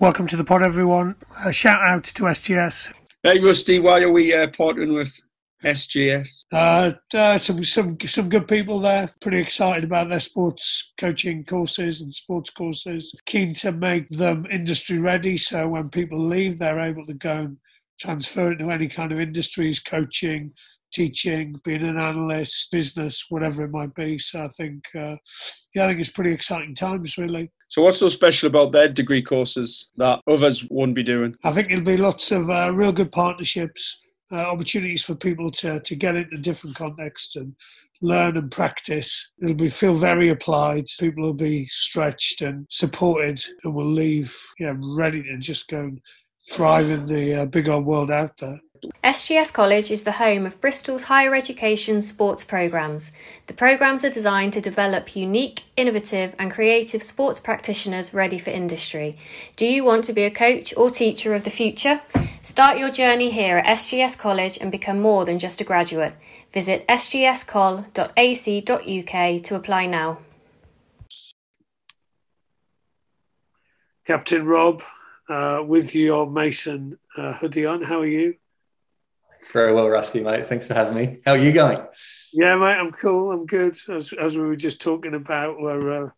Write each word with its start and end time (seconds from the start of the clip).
Welcome 0.00 0.26
to 0.26 0.36
the 0.36 0.44
pod, 0.44 0.64
everyone. 0.64 1.14
A 1.44 1.52
shout 1.52 1.80
out 1.86 2.02
to 2.02 2.24
SGS. 2.24 2.92
Hey, 3.22 3.38
Rusty, 3.38 3.78
why 3.78 4.02
are 4.02 4.10
we 4.10 4.34
uh, 4.34 4.48
partnering 4.48 4.92
with 4.92 5.16
SGS? 5.62 6.46
Uh, 6.52 6.92
uh, 7.14 7.38
some 7.38 7.62
some 7.62 7.96
some 8.00 8.28
good 8.28 8.48
people 8.48 8.80
there. 8.80 9.08
Pretty 9.20 9.38
excited 9.38 9.84
about 9.84 10.08
their 10.08 10.18
sports 10.18 10.92
coaching 10.98 11.44
courses 11.44 12.00
and 12.00 12.12
sports 12.12 12.50
courses. 12.50 13.14
Keen 13.24 13.54
to 13.54 13.70
make 13.70 14.08
them 14.08 14.46
industry 14.50 14.98
ready, 14.98 15.36
so 15.36 15.68
when 15.68 15.88
people 15.88 16.18
leave, 16.18 16.58
they're 16.58 16.80
able 16.80 17.06
to 17.06 17.14
go 17.14 17.32
and 17.32 17.56
transfer 18.00 18.50
into 18.50 18.72
any 18.72 18.88
kind 18.88 19.12
of 19.12 19.20
industries, 19.20 19.78
coaching, 19.78 20.52
teaching, 20.94 21.56
being 21.64 21.82
an 21.82 21.98
analyst, 21.98 22.70
business, 22.70 23.26
whatever 23.28 23.64
it 23.64 23.70
might 23.70 23.94
be. 23.94 24.16
So 24.18 24.44
I 24.44 24.48
think, 24.48 24.84
uh, 24.94 25.16
yeah, 25.74 25.84
I 25.84 25.88
think 25.88 26.00
it's 26.00 26.10
pretty 26.10 26.32
exciting 26.32 26.74
times, 26.74 27.18
really. 27.18 27.50
So 27.68 27.82
what's 27.82 27.98
so 27.98 28.08
special 28.08 28.46
about 28.46 28.72
their 28.72 28.88
degree 28.88 29.22
courses 29.22 29.88
that 29.96 30.20
others 30.30 30.64
won't 30.70 30.94
be 30.94 31.02
doing? 31.02 31.34
I 31.44 31.50
think 31.50 31.70
it'll 31.70 31.84
be 31.84 31.96
lots 31.96 32.30
of 32.30 32.48
uh, 32.48 32.72
real 32.72 32.92
good 32.92 33.10
partnerships, 33.10 34.00
uh, 34.30 34.36
opportunities 34.36 35.02
for 35.02 35.14
people 35.14 35.50
to, 35.50 35.80
to 35.80 35.96
get 35.96 36.16
into 36.16 36.38
different 36.38 36.76
contexts 36.76 37.36
and 37.36 37.54
learn 38.00 38.36
and 38.36 38.50
practice. 38.50 39.32
It'll 39.42 39.56
be 39.56 39.68
feel 39.68 39.94
very 39.94 40.28
applied. 40.28 40.84
People 41.00 41.24
will 41.24 41.34
be 41.34 41.66
stretched 41.66 42.42
and 42.42 42.66
supported 42.70 43.42
and 43.64 43.74
will 43.74 43.90
leave 43.90 44.36
yeah, 44.58 44.74
ready 44.78 45.22
to 45.24 45.38
just 45.38 45.68
go 45.68 45.80
and 45.80 46.00
thrive 46.48 46.90
in 46.90 47.06
the 47.06 47.42
uh, 47.42 47.44
big 47.46 47.68
old 47.68 47.86
world 47.86 48.10
out 48.10 48.36
there. 48.38 48.60
SGS 49.02 49.52
College 49.52 49.90
is 49.90 50.02
the 50.02 50.12
home 50.12 50.46
of 50.46 50.60
Bristol's 50.60 51.04
higher 51.04 51.34
education 51.34 52.02
sports 52.02 52.44
programmes. 52.44 53.12
The 53.46 53.54
programmes 53.54 54.04
are 54.04 54.10
designed 54.10 54.52
to 54.54 54.60
develop 54.60 55.16
unique, 55.16 55.64
innovative, 55.76 56.34
and 56.38 56.50
creative 56.50 57.02
sports 57.02 57.40
practitioners 57.40 58.12
ready 58.12 58.38
for 58.38 58.50
industry. 58.50 59.14
Do 59.56 59.66
you 59.66 59.84
want 59.84 60.04
to 60.04 60.12
be 60.12 60.24
a 60.24 60.30
coach 60.30 60.74
or 60.76 60.90
teacher 60.90 61.34
of 61.34 61.44
the 61.44 61.50
future? 61.50 62.02
Start 62.42 62.78
your 62.78 62.90
journey 62.90 63.30
here 63.30 63.58
at 63.58 63.66
SGS 63.78 64.18
College 64.18 64.58
and 64.60 64.70
become 64.70 65.00
more 65.00 65.24
than 65.24 65.38
just 65.38 65.60
a 65.60 65.64
graduate. 65.64 66.14
Visit 66.52 66.86
sgscol.ac.uk 66.88 67.84
to 69.44 69.54
apply 69.54 69.86
now. 69.86 70.18
Captain 74.06 74.44
Rob, 74.44 74.82
uh, 75.28 75.62
with 75.66 75.94
your 75.94 76.30
Mason 76.30 76.98
uh, 77.16 77.32
hoodie 77.32 77.64
on, 77.64 77.80
how 77.80 78.00
are 78.00 78.06
you? 78.06 78.36
Very 79.52 79.72
well, 79.72 79.88
Rusty, 79.88 80.20
mate. 80.20 80.46
Thanks 80.46 80.66
for 80.66 80.74
having 80.74 80.94
me. 80.94 81.20
How 81.24 81.32
are 81.32 81.38
you 81.38 81.52
going? 81.52 81.80
Yeah, 82.32 82.56
mate, 82.56 82.78
I'm 82.78 82.90
cool. 82.90 83.30
I'm 83.30 83.46
good. 83.46 83.76
As, 83.88 84.12
as 84.12 84.36
we 84.36 84.44
were 84.44 84.56
just 84.56 84.80
talking 84.80 85.14
about, 85.14 85.60
where 85.60 86.06
uh, 86.06 86.10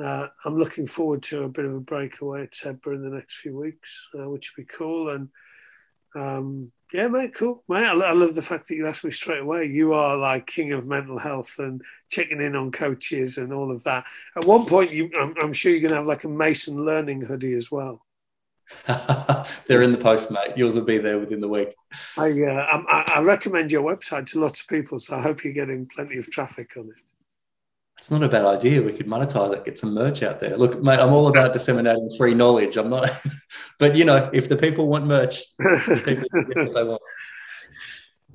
uh, 0.00 0.28
I'm 0.44 0.58
looking 0.58 0.86
forward 0.86 1.22
to 1.24 1.44
a 1.44 1.48
bit 1.48 1.64
of 1.64 1.74
a 1.74 1.80
breakaway 1.80 2.44
at 2.44 2.52
Sedbergh 2.52 2.94
in 2.94 3.02
the 3.02 3.14
next 3.14 3.34
few 3.34 3.56
weeks, 3.56 4.08
uh, 4.18 4.28
which 4.28 4.52
would 4.56 4.66
be 4.66 4.72
cool. 4.72 5.10
And 5.10 5.28
um, 6.14 6.72
yeah, 6.92 7.08
mate, 7.08 7.34
cool, 7.34 7.62
mate. 7.68 7.84
I, 7.84 7.92
I, 7.92 8.12
love 8.12 8.34
the 8.34 8.42
fact 8.42 8.68
that 8.68 8.76
you 8.76 8.86
asked 8.86 9.04
me 9.04 9.10
straight 9.10 9.42
away. 9.42 9.66
You 9.66 9.92
are 9.92 10.16
like 10.16 10.46
king 10.46 10.72
of 10.72 10.86
mental 10.86 11.18
health 11.18 11.58
and 11.58 11.82
checking 12.08 12.40
in 12.40 12.56
on 12.56 12.72
coaches 12.72 13.36
and 13.36 13.52
all 13.52 13.70
of 13.70 13.84
that. 13.84 14.04
At 14.36 14.46
one 14.46 14.64
point, 14.64 14.92
you, 14.92 15.10
I'm, 15.18 15.34
I'm 15.42 15.52
sure 15.52 15.70
you're 15.70 15.82
going 15.82 15.90
to 15.90 15.96
have 15.96 16.06
like 16.06 16.24
a 16.24 16.28
Mason 16.28 16.84
learning 16.84 17.20
hoodie 17.20 17.52
as 17.52 17.70
well. 17.70 18.02
They're 19.66 19.82
in 19.82 19.92
the 19.92 19.98
post, 19.98 20.30
mate. 20.30 20.56
Yours 20.56 20.74
will 20.74 20.84
be 20.84 20.98
there 20.98 21.18
within 21.18 21.40
the 21.40 21.48
week. 21.48 21.74
I, 22.16 22.30
uh, 22.30 22.82
I, 22.88 23.12
I 23.16 23.22
recommend 23.22 23.72
your 23.72 23.82
website 23.82 24.26
to 24.32 24.40
lots 24.40 24.60
of 24.60 24.68
people, 24.68 24.98
so 24.98 25.16
I 25.16 25.22
hope 25.22 25.44
you're 25.44 25.52
getting 25.52 25.86
plenty 25.86 26.18
of 26.18 26.30
traffic 26.30 26.76
on 26.76 26.88
it. 26.88 27.12
It's 27.98 28.10
not 28.10 28.22
a 28.22 28.28
bad 28.28 28.44
idea. 28.44 28.80
We 28.80 28.92
could 28.92 29.06
monetize 29.06 29.52
it, 29.52 29.64
get 29.64 29.78
some 29.78 29.92
merch 29.92 30.22
out 30.22 30.38
there. 30.38 30.56
Look, 30.56 30.80
mate, 30.80 31.00
I'm 31.00 31.12
all 31.12 31.26
about 31.28 31.52
disseminating 31.52 32.10
free 32.16 32.32
knowledge. 32.32 32.76
I'm 32.76 32.90
not, 32.90 33.10
but 33.78 33.96
you 33.96 34.04
know, 34.04 34.30
if 34.32 34.48
the 34.48 34.56
people 34.56 34.86
want 34.86 35.06
merch, 35.06 35.42
people 36.04 36.04
get 36.04 36.56
what 36.56 36.72
they 36.72 36.84
want. 36.84 37.02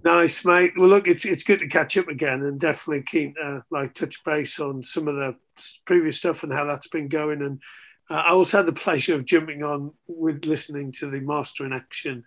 Nice, 0.04 0.44
mate. 0.44 0.74
Well, 0.76 0.90
look, 0.90 1.08
it's 1.08 1.24
it's 1.24 1.44
good 1.44 1.62
to 1.62 1.68
catch 1.68 1.98
up 1.98 2.10
again, 2.10 2.44
and 2.44 2.60
definitely 2.60 3.04
keep 3.04 3.36
uh, 3.42 3.62
like 3.72 3.94
touch 3.94 4.22
base 4.26 4.60
on 4.60 4.84
some 4.84 5.08
of 5.08 5.16
the 5.16 5.38
previous 5.86 6.18
stuff 6.18 6.44
and 6.44 6.52
how 6.52 6.66
that's 6.66 6.90
been 6.90 7.08
going, 7.08 7.42
and 7.42 7.62
uh, 8.10 8.24
I 8.26 8.32
also 8.32 8.58
had 8.58 8.66
the 8.66 8.74
pleasure 8.74 9.16
of 9.16 9.26
jumping 9.26 9.64
on 9.64 9.94
with 10.08 10.46
listening 10.46 10.92
to 10.94 11.10
the 11.10 11.20
Master 11.20 11.66
in 11.66 11.74
Action 11.74 12.24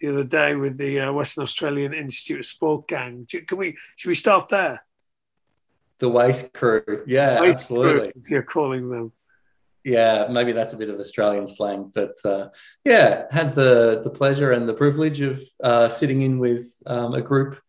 the 0.00 0.08
other 0.08 0.24
day 0.24 0.54
with 0.54 0.76
the 0.76 1.00
uh, 1.00 1.12
Western 1.12 1.42
Australian 1.42 1.94
Institute 1.94 2.40
of 2.40 2.44
Sport 2.44 2.88
gang. 2.88 3.26
Can 3.28 3.58
we? 3.58 3.76
Should 3.96 4.08
we 4.08 4.14
start 4.14 4.48
there? 4.48 4.84
The 5.98 6.10
WAIS 6.10 6.50
Crew, 6.52 7.04
yeah, 7.06 7.40
WAIS 7.40 7.54
absolutely. 7.54 8.12
Crew, 8.12 8.22
you're 8.28 8.42
calling 8.42 8.88
them. 8.88 9.12
Yeah, 9.84 10.28
maybe 10.30 10.52
that's 10.52 10.72
a 10.72 10.78
bit 10.78 10.88
of 10.88 10.98
Australian 10.98 11.46
slang, 11.46 11.92
but 11.94 12.16
uh, 12.24 12.48
yeah, 12.84 13.24
had 13.30 13.54
the 13.54 14.00
the 14.02 14.10
pleasure 14.10 14.50
and 14.50 14.68
the 14.68 14.74
privilege 14.74 15.20
of 15.20 15.42
uh, 15.62 15.88
sitting 15.88 16.22
in 16.22 16.38
with 16.38 16.66
um, 16.86 17.14
a 17.14 17.22
group 17.22 17.60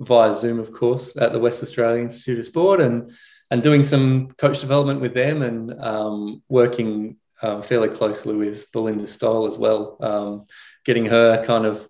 via 0.00 0.32
Zoom, 0.32 0.58
of 0.58 0.72
course, 0.72 1.16
at 1.16 1.32
the 1.32 1.40
West 1.40 1.62
Australian 1.62 2.04
Institute 2.04 2.38
of 2.38 2.46
Sport, 2.46 2.80
and 2.80 3.12
and 3.50 3.62
doing 3.62 3.84
some 3.84 4.28
coach 4.32 4.60
development 4.60 5.00
with 5.00 5.14
them 5.14 5.42
and 5.42 5.72
um, 5.80 6.42
working 6.48 7.16
um, 7.42 7.62
fairly 7.62 7.88
closely 7.88 8.34
with 8.34 8.70
Belinda 8.72 9.06
Stoll 9.06 9.46
as 9.46 9.58
well, 9.58 9.96
um, 10.00 10.44
getting 10.84 11.06
her 11.06 11.44
kind 11.44 11.66
of 11.66 11.88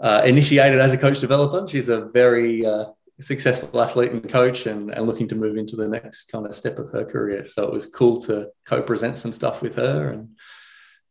uh, 0.00 0.22
initiated 0.24 0.80
as 0.80 0.92
a 0.92 0.98
coach 0.98 1.20
developer. 1.20 1.66
She's 1.68 1.88
a 1.88 2.06
very 2.06 2.66
uh, 2.66 2.86
successful 3.20 3.80
athlete 3.80 4.12
and 4.12 4.28
coach 4.28 4.66
and, 4.66 4.90
and 4.90 5.06
looking 5.06 5.28
to 5.28 5.34
move 5.34 5.56
into 5.56 5.76
the 5.76 5.88
next 5.88 6.32
kind 6.32 6.46
of 6.46 6.54
step 6.54 6.78
of 6.78 6.90
her 6.92 7.04
career. 7.04 7.44
So 7.44 7.64
it 7.64 7.72
was 7.72 7.86
cool 7.86 8.18
to 8.22 8.50
co-present 8.66 9.18
some 9.18 9.32
stuff 9.32 9.62
with 9.62 9.76
her 9.76 10.10
and 10.10 10.30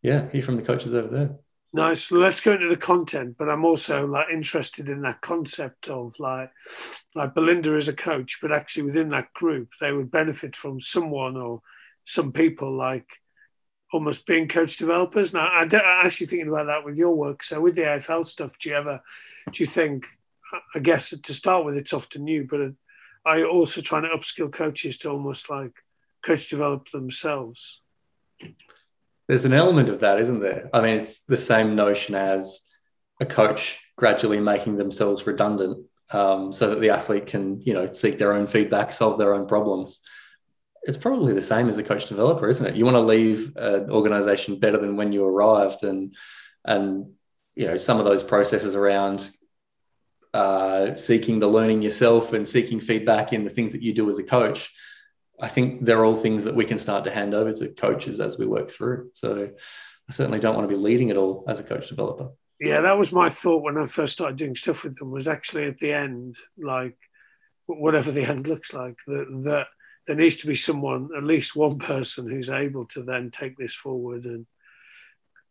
yeah, 0.01 0.29
hear 0.31 0.43
from 0.43 0.55
the 0.55 0.61
coaches 0.61 0.93
over 0.93 1.07
there. 1.07 1.35
Nice. 1.75 2.09
Let's 2.09 2.40
go 2.40 2.53
into 2.53 2.69
the 2.69 2.78
content, 2.78 3.36
but 3.38 3.50
I'm 3.50 3.66
also 3.66 4.08
like 4.08 4.28
interested 4.31 4.88
in 4.88 5.02
that 5.02 5.19
concept 5.19 5.90
of 5.90 6.18
like, 6.22 6.50
like 7.16 7.36
Belinda 7.36 7.75
is 7.75 7.90
a 7.90 7.94
coach, 7.94 8.40
but 8.41 8.53
actually 8.53 8.84
within 8.84 9.09
that 9.09 9.34
group, 9.34 9.72
they 9.81 9.91
would 9.91 10.09
benefit 10.09 10.56
from 10.56 10.80
someone 10.80 11.35
or 11.35 11.62
some 12.06 12.31
people 12.31 12.72
like 12.72 13.06
almost 13.91 14.25
being 14.25 14.47
coach 14.47 14.78
developers. 14.78 15.34
Now, 15.34 15.47
I 15.47 15.64
am 15.64 15.69
actually 15.74 16.28
thinking 16.28 16.47
about 16.47 16.68
that 16.68 16.85
with 16.85 16.97
your 16.97 17.14
work. 17.14 17.44
So 17.44 17.59
with 17.59 17.75
the 17.75 17.81
AFL 17.81 18.24
stuff, 18.24 18.58
do 18.58 18.69
you 18.69 18.75
ever, 18.75 19.02
do 19.52 19.62
you 19.62 19.68
think, 19.68 20.06
I 20.74 20.80
guess 20.80 21.09
to 21.09 21.34
start 21.34 21.66
with, 21.66 21.75
it's 21.75 21.91
often 21.91 22.24
new, 22.24 22.47
but 22.50 22.72
I 23.25 23.44
also 23.44 23.81
trying 23.81 24.03
to 24.03 24.18
upskill 24.18 24.50
coaches 24.50 24.97
to 25.00 25.09
almost 25.09 25.50
like 25.50 25.74
coach 26.24 26.50
develop 26.50 26.88
themselves 26.91 27.81
there's 29.28 29.46
an 29.46 29.53
element 29.53 29.90
of 29.90 30.02
that, 30.02 30.19
isn't 30.19 30.40
there? 30.40 30.69
I 30.74 30.81
mean, 30.81 30.97
it's 30.97 31.22
the 31.22 31.38
same 31.38 31.75
notion 31.75 32.16
as 32.16 32.62
a 33.19 33.25
coach 33.25 33.80
gradually 33.97 34.40
making 34.40 34.78
themselves 34.78 35.25
redundant 35.25 35.86
um, 36.12 36.52
so 36.52 36.69
that 36.69 36.81
the 36.81 36.91
athlete 36.91 37.28
can, 37.28 37.62
you 37.62 37.74
know, 37.74 37.91
seek 37.94 38.18
their 38.18 38.34
own 38.34 38.46
feedback, 38.46 38.91
solve 38.91 39.18
their 39.18 39.34
own 39.34 39.47
problems. 39.47 40.02
It's 40.84 40.97
probably 40.97 41.34
the 41.34 41.41
same 41.41 41.69
as 41.69 41.78
a 41.78 41.84
coach 41.84 42.06
developer, 42.06 42.47
isn't 42.47 42.66
it? 42.66 42.75
You 42.75 42.85
want 42.85 42.96
to 42.96 43.02
leave 43.02 43.53
an 43.56 43.90
organization 43.90 44.59
better 44.59 44.78
than 44.78 44.96
when 44.96 45.12
you 45.12 45.25
arrived, 45.25 45.84
and 45.84 46.16
and 46.64 47.12
you 47.56 47.66
know 47.66 47.78
some 47.78 47.97
of 47.97 48.06
those 48.06 48.24
processes 48.24 48.75
around 48.75 49.31
uh, 50.35 50.94
seeking 50.96 51.40
the 51.40 51.47
learning 51.47 51.81
yourself 51.81 52.34
and 52.34 52.47
seeking 52.47 52.80
feedback 52.80 53.34
in 53.34 53.46
the 53.46 53.50
things 53.50 53.72
that 53.72 53.81
you 53.81 53.94
do 53.94 54.09
as 54.12 54.19
a 54.19 54.24
coach 54.24 54.72
I 55.40 55.47
think 55.47 55.85
they're 55.85 56.06
all 56.06 56.16
things 56.16 56.46
that 56.46 56.56
we 56.56 56.66
can 56.66 56.78
start 56.78 57.03
to 57.06 57.12
hand 57.12 57.34
over 57.34 57.51
to 57.53 57.68
coaches 57.69 58.19
as 58.19 58.38
we 58.38 58.46
work 58.46 58.69
through. 58.69 59.12
So 59.13 59.51
I 60.09 60.13
certainly 60.13 60.40
don't 60.40 60.56
want 60.56 60.69
to 60.69 60.75
be 60.75 60.81
leading 60.81 61.09
it 61.09 61.18
all 61.18 61.44
as 61.47 61.59
a 61.59 61.63
coach 61.63 61.90
developer. 61.90 62.29
Yeah, 62.59 62.81
that 62.81 62.97
was 62.97 63.12
my 63.12 63.28
thought 63.28 63.63
when 63.63 63.78
I 63.78 63.85
first 63.85 64.13
started 64.13 64.38
doing 64.38 64.56
stuff 64.56 64.84
with 64.84 64.97
them. 64.97 65.12
Was 65.12 65.28
actually 65.28 65.66
at 65.66 65.78
the 65.78 65.91
end, 65.91 66.35
like 66.57 66.96
whatever 67.66 68.12
the 68.12 68.23
end 68.23 68.47
looks 68.47 68.73
like, 68.73 68.97
that 69.07 69.28
that 69.44 69.68
there 70.07 70.16
needs 70.16 70.38
to 70.38 70.47
be 70.47 70.56
someone, 70.56 71.09
at 71.18 71.23
least 71.23 71.56
one 71.56 71.79
person, 71.79 72.29
who's 72.29 72.49
able 72.49 72.85
to 72.85 73.03
then 73.03 73.29
take 73.29 73.58
this 73.58 73.73
forward 73.73 74.26
and 74.26 74.46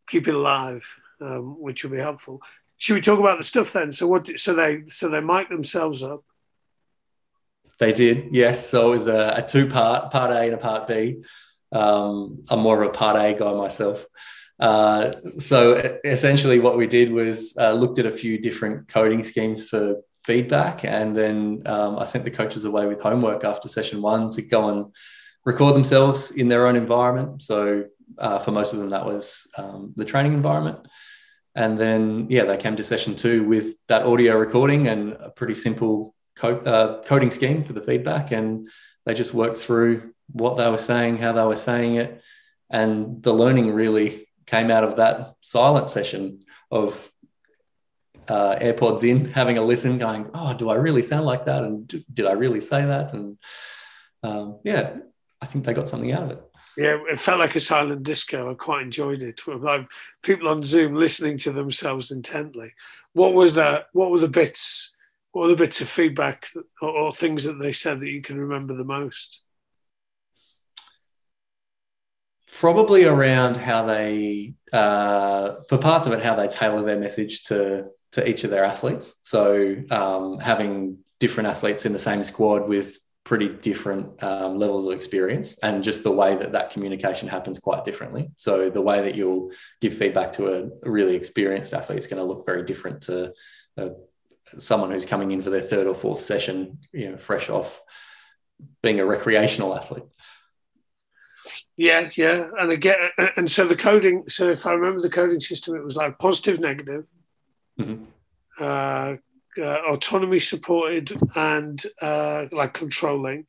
keep 0.09 0.29
it 0.29 0.35
alive, 0.35 1.01
um, 1.21 1.61
which 1.61 1.85
will 1.85 1.91
be 1.91 1.99
helpful. 1.99 2.41
Should 2.79 2.95
we 2.95 3.01
talk 3.01 3.19
about 3.19 3.39
the 3.39 3.45
stuff 3.45 3.73
then? 3.73 3.93
So 3.93 4.07
what? 4.07 4.39
So 4.39 4.55
they 4.55 4.85
so 4.87 5.11
they 5.11 5.21
mic 5.21 5.51
themselves 5.51 6.03
up 6.03 6.25
they 7.79 7.93
did, 7.93 8.29
yes. 8.33 8.69
So 8.69 8.89
it 8.89 8.91
was 8.91 9.09
a, 9.09 9.35
a 9.37 9.43
two 9.43 9.69
part, 9.69 10.11
part 10.11 10.31
A 10.31 10.43
and 10.43 10.55
a 10.55 10.59
part 10.59 10.87
B. 10.87 11.23
Um, 11.73 12.43
I'm 12.49 12.61
more 12.61 12.83
of 12.83 12.89
a 12.89 12.93
part 12.93 13.17
A 13.17 13.39
guy 13.39 13.53
myself. 13.55 14.07
Uh, 14.61 15.13
so 15.21 15.99
essentially, 16.05 16.61
what 16.61 16.77
we 16.77 16.87
did 16.87 17.11
was 17.11 17.57
uh, 17.59 17.73
looked 17.73 17.99
at 17.99 18.07
a 18.07 18.13
few 18.13 18.39
different 18.39 18.89
coding 18.89 19.23
schemes 19.23 19.69
for 19.69 19.97
feedback, 20.25 20.85
and 20.85 21.17
then 21.17 21.63
um, 21.67 21.99
I 21.99 22.05
sent 22.05 22.25
the 22.25 22.31
coaches 22.31 22.65
away 22.65 22.87
with 22.87 23.01
homework 23.01 23.45
after 23.45 23.69
session 23.69 24.01
one 24.01 24.31
to 24.31 24.43
go 24.43 24.71
and 24.71 24.95
record 25.45 25.75
themselves 25.75 26.31
in 26.31 26.49
their 26.49 26.67
own 26.67 26.77
environment. 26.77 27.43
So 27.43 27.87
uh, 28.19 28.39
for 28.39 28.53
most 28.53 28.73
of 28.73 28.79
them, 28.79 28.91
that 28.91 29.05
was 29.05 29.47
um, 29.59 29.93
the 29.97 30.05
training 30.05 30.33
environment. 30.33 30.87
And 31.57 31.77
then, 31.77 32.27
yeah, 32.31 32.45
they 32.45 32.57
came 32.57 32.77
to 32.77 32.85
session 32.85 33.15
two 33.15 33.45
with 33.45 33.75
that 33.89 34.03
audio 34.03 34.37
recording 34.37 34.89
and 34.89 35.13
a 35.13 35.31
pretty 35.31 35.55
simple 35.55 36.14
code, 36.37 36.67
uh, 36.67 37.03
coding 37.07 37.31
scheme 37.31 37.63
for 37.63 37.73
the 37.73 37.83
feedback, 37.83 38.33
and 38.33 38.69
they 39.05 39.15
just 39.15 39.35
worked 39.35 39.57
through 39.57 40.15
what 40.33 40.57
they 40.57 40.69
were 40.71 40.79
saying, 40.79 41.19
how 41.19 41.33
they 41.33 41.45
were 41.45 41.57
saying 41.57 41.97
it, 41.97 42.23
And 42.71 43.23
the 43.23 43.33
learning 43.33 43.73
really 43.73 44.27
came 44.47 44.71
out 44.71 44.85
of 44.85 44.97
that 44.97 45.35
silent 45.41 45.91
session 45.91 46.41
of 46.71 47.11
uh, 48.29 48.57
AirPods 48.57 49.09
in, 49.09 49.27
having 49.27 49.59
a 49.59 49.63
listen, 49.63 49.99
going, 49.99 50.31
"Oh, 50.35 50.55
do 50.55 50.71
I 50.71 50.77
really 50.77 51.03
sound 51.03 51.27
like 51.27 51.45
that? 51.45 51.63
And 51.63 51.87
do, 51.87 52.03
did 52.13 52.27
I 52.27 52.33
really 52.33 52.61
say 52.61 52.85
that?" 52.85 53.13
And 53.13 53.39
um, 54.23 54.61
yeah, 54.65 54.97
I 55.43 55.47
think 55.47 55.65
they 55.65 55.75
got 55.75 55.89
something 55.89 56.13
out 56.13 56.25
of 56.25 56.31
it. 56.31 56.43
Yeah, 56.77 56.99
it 57.09 57.21
felt 57.21 57.39
like 57.39 57.55
a 57.55 57.61
silent 57.61 58.03
disco. 58.03 58.51
I 58.51 58.55
quite 58.55 58.83
enjoyed 58.83 59.23
it. 59.23 59.41
People 60.23 60.49
on 60.49 60.65
Zoom 60.65 60.95
listening 60.95 61.39
to 61.39 61.53
themselves 61.53 62.11
intently. 62.11 62.73
What 63.13 63.35
was 63.35 63.55
that? 63.55 63.87
What 63.93 64.11
were 64.11 64.19
the 64.19 64.29
bits? 64.29 64.94
What 65.35 65.43
were 65.43 65.49
the 65.49 65.57
bits 65.57 65.81
of 65.81 65.89
feedback 65.89 66.47
or, 66.81 66.91
or 66.91 67.13
things 67.13 67.43
that 67.43 67.59
they 67.59 67.73
said 67.73 67.99
that 67.99 68.09
you 68.09 68.23
can 68.23 68.39
remember 68.39 68.77
the 68.77 68.85
most? 68.85 69.43
Probably 72.61 73.05
around 73.05 73.57
how 73.57 73.85
they, 73.85 74.55
uh, 74.73 75.57
for 75.69 75.77
parts 75.77 76.07
of 76.07 76.13
it, 76.13 76.23
how 76.23 76.37
they 76.37 76.47
tailor 76.47 76.83
their 76.83 77.01
message 77.01 77.43
to 77.45 77.87
to 78.13 78.29
each 78.29 78.45
of 78.45 78.51
their 78.51 78.65
athletes. 78.65 79.17
So 79.23 79.75
um, 79.91 80.39
having 80.39 80.99
different 81.19 81.49
athletes 81.49 81.85
in 81.85 81.93
the 81.93 81.99
same 81.99 82.23
squad 82.23 82.69
with 82.69 82.97
pretty 83.25 83.49
different 83.49 84.23
um, 84.23 84.57
levels 84.57 84.87
of 84.87 84.93
experience 84.93 85.59
and 85.65 85.83
just 85.83 86.05
the 86.05 86.13
way 86.13 86.37
that 86.37 86.53
that 86.53 86.71
communication 86.71 87.27
happens 87.27 87.59
quite 87.59 87.83
differently 87.83 88.31
so 88.37 88.69
the 88.69 88.83
way 88.83 89.01
that 89.01 89.15
you'll 89.15 89.51
give 89.81 89.97
feedback 89.97 90.31
to 90.31 90.47
a, 90.55 90.89
really 90.91 91.17
experienced 91.17 91.73
athlete 91.73 91.99
is 91.99 92.07
going 92.07 92.21
to 92.21 92.25
look 92.25 92.45
very 92.45 92.63
different 92.63 93.01
to 93.01 93.33
uh, 93.79 93.89
someone 94.59 94.91
who's 94.91 95.07
coming 95.07 95.31
in 95.31 95.43
for 95.43 95.51
their 95.51 95.61
third 95.61 95.87
or 95.87 95.95
fourth 95.95 96.21
session 96.21 96.79
you 96.93 97.11
know 97.11 97.17
fresh 97.17 97.51
off 97.51 97.81
being 98.83 99.01
a 99.01 99.05
recreational 99.05 99.77
athlete 99.77 100.05
yeah 101.77 102.09
yeah 102.17 102.49
and 102.59 102.71
again 102.71 102.97
and 103.37 103.51
so 103.51 103.67
the 103.67 103.77
coding 103.77 104.25
so 104.29 104.49
if 104.49 104.65
i 104.67 104.73
remember 104.73 105.01
the 105.01 105.11
coding 105.11 105.41
system 105.41 105.75
it 105.75 105.85
was 105.85 105.97
like 105.97 106.19
positive 106.19 106.61
negative 106.61 107.09
mm-hmm. 107.79 108.05
uh, 108.61 109.17
uh, 109.59 109.79
autonomy 109.89 110.39
supported 110.39 111.13
and 111.35 111.83
uh, 112.01 112.47
like 112.53 112.75
controlling. 112.75 113.47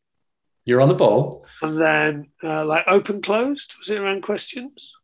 You're 0.66 0.82
on 0.82 0.90
the 0.90 0.96
ball. 0.96 1.46
And 1.62 1.80
then 1.80 2.28
uh, 2.44 2.66
like 2.66 2.86
open 2.88 3.22
closed. 3.22 3.76
Was 3.80 3.90
it 3.90 4.00
around 4.00 4.24
questions? 4.24 4.96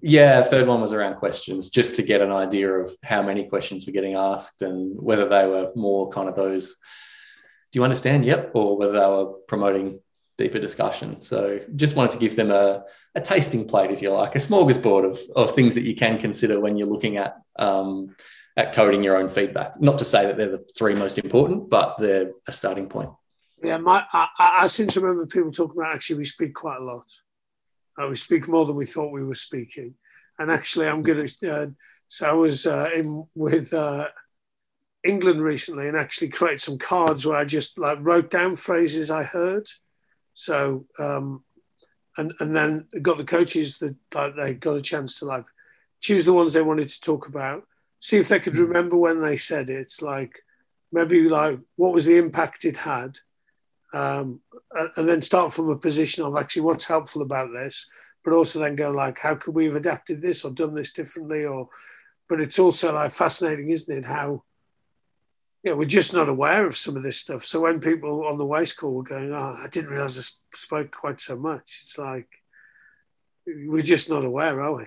Yeah, 0.00 0.42
third 0.42 0.68
one 0.68 0.80
was 0.80 0.92
around 0.92 1.16
questions, 1.16 1.70
just 1.70 1.96
to 1.96 2.02
get 2.02 2.20
an 2.20 2.30
idea 2.30 2.70
of 2.70 2.94
how 3.02 3.22
many 3.22 3.48
questions 3.48 3.86
were 3.86 3.92
getting 3.92 4.14
asked 4.14 4.62
and 4.62 4.96
whether 5.00 5.28
they 5.28 5.46
were 5.46 5.72
more 5.74 6.08
kind 6.10 6.28
of 6.28 6.36
those. 6.36 6.76
Do 7.72 7.78
you 7.78 7.84
understand? 7.84 8.24
Yep. 8.24 8.52
Or 8.54 8.76
whether 8.76 8.92
they 8.92 8.98
were 9.00 9.32
promoting 9.48 10.00
deeper 10.38 10.58
discussion. 10.58 11.22
So 11.22 11.60
just 11.76 11.96
wanted 11.96 12.12
to 12.12 12.18
give 12.18 12.34
them 12.34 12.50
a, 12.50 12.84
a 13.14 13.20
tasting 13.20 13.66
plate, 13.66 13.90
if 13.90 14.00
you 14.00 14.10
like, 14.10 14.34
a 14.34 14.38
smorgasbord 14.38 15.04
of, 15.10 15.18
of 15.36 15.54
things 15.54 15.74
that 15.74 15.82
you 15.82 15.94
can 15.94 16.18
consider 16.18 16.60
when 16.60 16.76
you're 16.76 16.86
looking 16.86 17.16
at 17.16 17.36
um, 17.58 18.14
at 18.56 18.74
coding 18.74 19.02
your 19.02 19.16
own 19.16 19.28
feedback. 19.28 19.80
Not 19.80 19.98
to 19.98 20.04
say 20.04 20.26
that 20.26 20.36
they're 20.36 20.50
the 20.50 20.66
three 20.76 20.94
most 20.94 21.18
important, 21.18 21.68
but 21.68 21.98
they're 21.98 22.32
a 22.46 22.52
starting 22.52 22.88
point. 22.88 23.10
Yeah, 23.62 23.76
my, 23.76 24.04
I, 24.12 24.28
I 24.38 24.66
seem 24.66 24.88
to 24.88 25.00
remember 25.00 25.26
people 25.26 25.50
talking 25.50 25.78
about 25.78 25.94
actually 25.94 26.16
we 26.16 26.24
speak 26.24 26.54
quite 26.54 26.78
a 26.78 26.82
lot. 26.82 27.06
Uh, 28.00 28.08
we 28.08 28.14
speak 28.14 28.48
more 28.48 28.64
than 28.64 28.76
we 28.76 28.86
thought 28.86 29.12
we 29.12 29.24
were 29.24 29.34
speaking. 29.34 29.94
And 30.38 30.50
actually, 30.50 30.88
I'm 30.88 31.02
going 31.02 31.26
to. 31.26 31.54
Uh, 31.54 31.66
so 32.06 32.28
I 32.28 32.32
was 32.32 32.66
uh, 32.66 32.88
in 32.94 33.26
with 33.34 33.72
uh, 33.72 34.08
England 35.04 35.42
recently, 35.42 35.88
and 35.88 35.96
actually 35.96 36.28
created 36.28 36.60
some 36.60 36.78
cards 36.78 37.26
where 37.26 37.36
I 37.36 37.44
just 37.44 37.78
like 37.78 37.98
wrote 38.00 38.30
down 38.30 38.56
phrases 38.56 39.10
I 39.10 39.22
heard. 39.22 39.66
So 40.32 40.86
um, 40.98 41.44
and 42.16 42.32
and 42.40 42.54
then 42.54 42.86
got 43.02 43.18
the 43.18 43.24
coaches 43.24 43.78
that 43.78 43.96
like, 44.14 44.36
they 44.36 44.54
got 44.54 44.76
a 44.76 44.82
chance 44.82 45.18
to 45.18 45.26
like 45.26 45.44
choose 46.00 46.24
the 46.24 46.32
ones 46.32 46.52
they 46.52 46.62
wanted 46.62 46.88
to 46.88 47.00
talk 47.00 47.28
about 47.28 47.64
see 48.00 48.16
if 48.16 48.28
they 48.28 48.40
could 48.40 48.56
hmm. 48.56 48.64
remember 48.64 48.96
when 48.96 49.20
they 49.20 49.36
said 49.36 49.70
it. 49.70 49.78
It's 49.78 50.02
like 50.02 50.42
maybe 50.90 51.28
like 51.28 51.60
what 51.76 51.92
was 51.92 52.06
the 52.06 52.16
impact 52.16 52.64
it 52.64 52.76
had, 52.76 53.16
um, 53.92 54.40
and 54.96 55.08
then 55.08 55.20
start 55.20 55.52
from 55.52 55.68
a 55.70 55.76
position 55.76 56.24
of 56.24 56.36
actually 56.36 56.62
what's 56.62 56.84
helpful 56.84 57.22
about 57.22 57.52
this, 57.52 57.86
but 58.24 58.32
also 58.32 58.58
then 58.58 58.76
go 58.76 58.90
like 58.90 59.18
how 59.18 59.34
could 59.34 59.54
we 59.54 59.64
have 59.64 59.76
adapted 59.76 60.22
this 60.22 60.44
or 60.44 60.50
done 60.50 60.74
this 60.74 60.92
differently 60.92 61.44
or. 61.44 61.68
But 62.28 62.40
it's 62.40 62.60
also 62.60 62.94
like 62.94 63.10
fascinating, 63.10 63.70
isn't 63.70 63.98
it? 63.98 64.04
How 64.04 64.44
yeah, 65.62 65.72
we're 65.72 65.84
just 65.84 66.14
not 66.14 66.28
aware 66.28 66.66
of 66.66 66.76
some 66.76 66.96
of 66.96 67.02
this 67.02 67.18
stuff. 67.18 67.44
So 67.44 67.60
when 67.60 67.80
people 67.80 68.24
on 68.24 68.38
the 68.38 68.46
WAIS 68.46 68.72
call 68.72 68.94
were 68.94 69.02
going, 69.02 69.32
"Oh, 69.32 69.58
I 69.58 69.66
didn't 69.68 69.90
realize 69.90 70.18
I 70.18 70.56
spoke 70.56 70.90
quite 70.90 71.20
so 71.20 71.36
much," 71.36 71.80
it's 71.82 71.98
like 71.98 72.28
we're 73.46 73.82
just 73.82 74.08
not 74.08 74.24
aware, 74.24 74.60
are 74.60 74.76
we? 74.76 74.84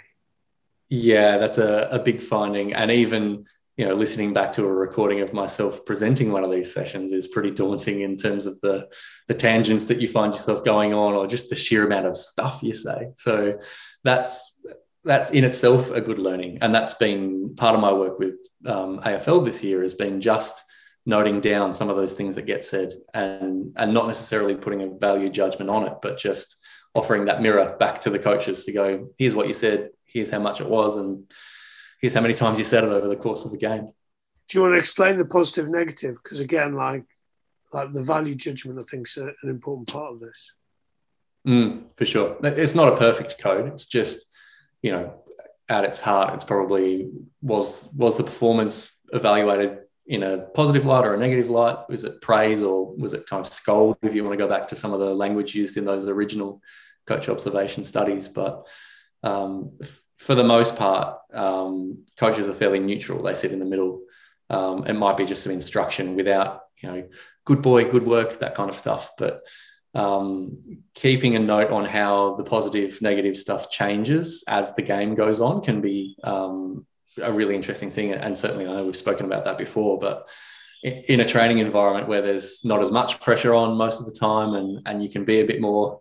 Yeah, 0.90 1.38
that's 1.38 1.58
a, 1.58 1.88
a 1.92 2.00
big 2.00 2.22
finding. 2.22 2.74
And 2.74 2.92
even, 2.92 3.46
you 3.78 3.86
know, 3.86 3.96
listening 3.96 4.34
back 4.34 4.52
to 4.54 4.66
a 4.66 4.72
recording 4.72 5.22
of 5.22 5.34
myself 5.34 5.84
presenting 5.86 6.32
one 6.32 6.44
of 6.44 6.52
these 6.52 6.72
sessions 6.72 7.12
is 7.12 7.28
pretty 7.28 7.52
daunting 7.52 8.02
in 8.02 8.16
terms 8.16 8.46
of 8.46 8.60
the 8.62 8.88
the 9.28 9.34
tangents 9.34 9.86
that 9.86 10.00
you 10.00 10.08
find 10.08 10.34
yourself 10.34 10.64
going 10.64 10.94
on 10.94 11.14
or 11.14 11.26
just 11.26 11.50
the 11.50 11.56
sheer 11.56 11.86
amount 11.86 12.06
of 12.06 12.16
stuff 12.16 12.62
you 12.62 12.74
say. 12.74 13.10
So 13.16 13.60
that's 14.04 14.60
that's 15.04 15.32
in 15.32 15.44
itself 15.44 15.92
a 15.92 16.02
good 16.02 16.20
learning. 16.20 16.60
And 16.62 16.74
that's 16.74 16.94
been 16.94 17.56
part 17.56 17.76
of 17.76 17.82
my 17.82 17.92
work 17.92 18.20
with 18.20 18.40
um, 18.66 19.00
AFL 19.00 19.44
this 19.44 19.64
year 19.64 19.82
has 19.82 19.94
been 19.94 20.22
just 20.22 20.64
noting 21.06 21.42
down 21.42 21.74
some 21.74 21.90
of 21.90 21.98
those 21.98 22.14
things 22.14 22.36
that 22.36 22.46
get 22.46 22.64
said 22.64 22.94
and 23.14 23.74
and 23.76 23.94
not 23.94 24.08
necessarily 24.08 24.56
putting 24.56 24.82
a 24.84 24.88
value 25.00 25.30
judgment 25.30 25.70
on 25.70 25.88
it, 25.88 25.94
but 26.02 26.18
just 26.18 26.58
offering 26.94 27.26
that 27.26 27.42
mirror 27.42 27.76
back 27.80 28.02
to 28.02 28.12
the 28.12 28.20
coaches 28.20 28.66
to 28.66 28.72
go, 28.72 29.10
here's 29.18 29.34
what 29.34 29.48
you 29.48 29.54
said, 29.54 29.90
here's 30.06 30.30
how 30.30 30.40
much 30.40 30.62
it 30.62 30.70
was, 30.70 30.96
and 30.96 31.24
here's 32.04 32.14
how 32.14 32.22
many 32.22 32.34
times 32.34 32.60
you 32.60 32.66
said 32.66 32.84
it 32.84 32.90
over 32.90 33.08
the 33.08 33.16
course 33.16 33.46
of 33.46 33.52
the 33.52 33.58
game. 33.58 33.90
Do 34.50 34.58
you 34.58 34.62
want 34.62 34.74
to 34.74 34.78
explain 34.78 35.18
the 35.18 35.24
positive, 35.24 35.70
negative? 35.70 36.18
Because 36.22 36.42
again, 36.42 36.74
like 36.74 37.06
like 37.72 37.94
the 37.94 38.04
value 38.04 38.36
judgment, 38.36 38.78
I 38.78 38.84
think 38.84 39.08
is 39.08 39.18
an 39.18 39.34
important 39.44 39.88
part 39.88 40.12
of 40.12 40.20
this. 40.20 40.54
Mm, 41.48 41.90
for 41.98 42.06
sure, 42.06 42.38
it's 42.44 42.76
not 42.76 42.90
a 42.90 42.98
perfect 42.98 43.40
code. 43.40 43.68
It's 43.70 43.86
just 43.86 44.28
you 44.82 44.92
know, 44.92 45.14
at 45.70 45.86
its 45.86 46.02
heart, 46.02 46.34
it's 46.34 46.44
probably 46.44 47.10
was 47.42 47.88
was 47.96 48.18
the 48.18 48.24
performance 48.26 49.00
evaluated 49.14 49.80
in 50.06 50.24
a 50.24 50.40
positive 50.40 50.86
light 50.86 51.06
or 51.06 51.14
a 51.14 51.18
negative 51.18 51.50
light? 51.50 51.78
Was 51.88 52.04
it 52.04 52.22
praise 52.22 52.64
or 52.64 52.94
was 52.98 53.14
it 53.14 53.28
kind 53.28 53.40
of 53.40 53.52
scold? 53.52 53.98
If 54.02 54.14
you 54.14 54.26
want 54.26 54.38
to 54.38 54.44
go 54.44 54.50
back 54.50 54.68
to 54.68 54.76
some 54.76 54.92
of 54.92 55.00
the 55.00 55.16
language 55.16 55.56
used 55.56 55.78
in 55.78 55.86
those 55.86 56.10
original 56.10 56.62
coach 57.08 57.30
observation 57.30 57.86
studies, 57.86 58.28
but 58.28 58.68
um, 59.24 59.80
for 60.24 60.36
the 60.36 60.44
most 60.44 60.78
part, 60.78 61.18
um, 61.34 62.06
coaches 62.18 62.48
are 62.48 62.54
fairly 62.54 62.80
neutral. 62.80 63.22
They 63.22 63.34
sit 63.34 63.52
in 63.52 63.60
the 63.60 63.66
middle. 63.66 64.04
Um, 64.50 64.88
it 64.88 64.94
might 64.94 65.18
be 65.18 65.26
just 65.26 65.44
some 65.44 65.52
instruction 65.52 66.16
without, 66.16 66.62
you 66.82 66.90
know, 66.90 67.08
good 67.46 67.62
boy, 67.62 67.90
good 67.90 68.06
work, 68.06 68.40
that 68.40 68.56
kind 68.56 68.70
of 68.70 68.78
stuff. 68.78 69.12
But 69.18 69.42
um, 69.94 70.82
keeping 70.94 71.36
a 71.36 71.40
note 71.40 71.72
on 71.72 71.84
how 71.84 72.36
the 72.36 72.44
positive, 72.46 73.02
negative 73.02 73.36
stuff 73.36 73.70
changes 73.70 74.46
as 74.48 74.76
the 74.76 74.82
game 74.82 75.14
goes 75.16 75.42
on 75.42 75.62
can 75.62 75.82
be 75.82 76.16
um, 76.24 76.86
a 77.22 77.32
really 77.34 77.56
interesting 77.56 77.92
thing. 77.92 78.14
And 78.14 78.40
certainly, 78.40 78.66
I 78.66 78.74
know 78.74 78.86
we've 78.86 78.96
spoken 78.96 79.26
about 79.26 79.44
that 79.44 79.58
before, 79.58 80.00
but 80.00 80.30
in 80.84 81.20
a 81.20 81.26
training 81.26 81.58
environment 81.58 82.08
where 82.08 82.22
there's 82.22 82.64
not 82.64 82.82
as 82.82 82.92
much 82.92 83.20
pressure 83.20 83.54
on 83.54 83.78
most 83.78 84.00
of 84.00 84.06
the 84.06 84.18
time 84.18 84.54
and, 84.54 84.82
and 84.86 85.04
you 85.04 85.10
can 85.10 85.26
be 85.26 85.42
a 85.42 85.46
bit 85.46 85.60
more 85.60 86.00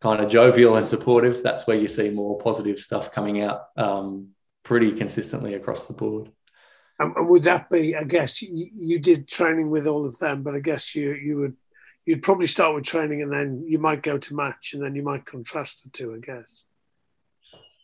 kind 0.00 0.22
of 0.22 0.30
jovial 0.30 0.76
and 0.76 0.88
supportive, 0.88 1.42
that's 1.42 1.66
where 1.66 1.76
you 1.76 1.88
see 1.88 2.10
more 2.10 2.38
positive 2.38 2.78
stuff 2.78 3.12
coming 3.12 3.42
out 3.42 3.68
um, 3.76 4.28
pretty 4.62 4.92
consistently 4.92 5.54
across 5.54 5.86
the 5.86 5.92
board. 5.92 6.30
And 6.98 7.12
would 7.28 7.42
that 7.44 7.68
be? 7.70 7.96
I 7.96 8.04
guess 8.04 8.40
you, 8.40 8.68
you 8.72 8.98
did 8.98 9.26
training 9.26 9.70
with 9.70 9.86
all 9.86 10.06
of 10.06 10.18
them, 10.18 10.42
but 10.42 10.54
I 10.54 10.60
guess 10.60 10.94
you 10.94 11.12
you 11.14 11.38
would 11.38 11.56
you'd 12.04 12.22
probably 12.22 12.46
start 12.46 12.74
with 12.74 12.84
training 12.84 13.22
and 13.22 13.32
then 13.32 13.64
you 13.66 13.78
might 13.78 14.02
go 14.02 14.16
to 14.16 14.34
match 14.34 14.74
and 14.74 14.82
then 14.82 14.94
you 14.94 15.02
might 15.02 15.24
contrast 15.24 15.82
the 15.82 15.90
two. 15.90 16.14
I 16.14 16.18
guess. 16.18 16.64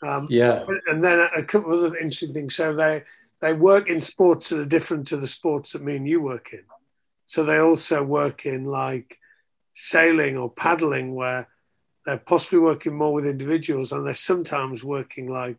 Um, 0.02 0.26
yeah. 0.30 0.64
And 0.86 1.02
then 1.02 1.28
a 1.36 1.42
couple 1.42 1.72
of 1.72 1.82
other 1.82 1.96
interesting 1.96 2.32
things. 2.32 2.54
So 2.54 2.72
they 2.72 3.04
they 3.40 3.52
work 3.52 3.88
in 3.88 4.00
sports 4.00 4.50
that 4.50 4.60
are 4.60 4.64
different 4.66 5.08
to 5.08 5.16
the 5.16 5.26
sports 5.26 5.72
that 5.72 5.82
me 5.82 5.96
and 5.96 6.06
you 6.06 6.20
work 6.20 6.52
in. 6.52 6.62
So 7.26 7.44
they 7.44 7.58
also 7.58 8.02
work 8.02 8.46
in 8.46 8.64
like 8.64 9.18
sailing 9.72 10.38
or 10.38 10.50
paddling, 10.50 11.14
where 11.14 11.48
they're 12.06 12.18
possibly 12.18 12.58
working 12.58 12.94
more 12.94 13.12
with 13.12 13.26
individuals 13.26 13.92
and 13.92 14.06
they're 14.06 14.14
sometimes 14.14 14.82
working 14.82 15.30
like 15.30 15.58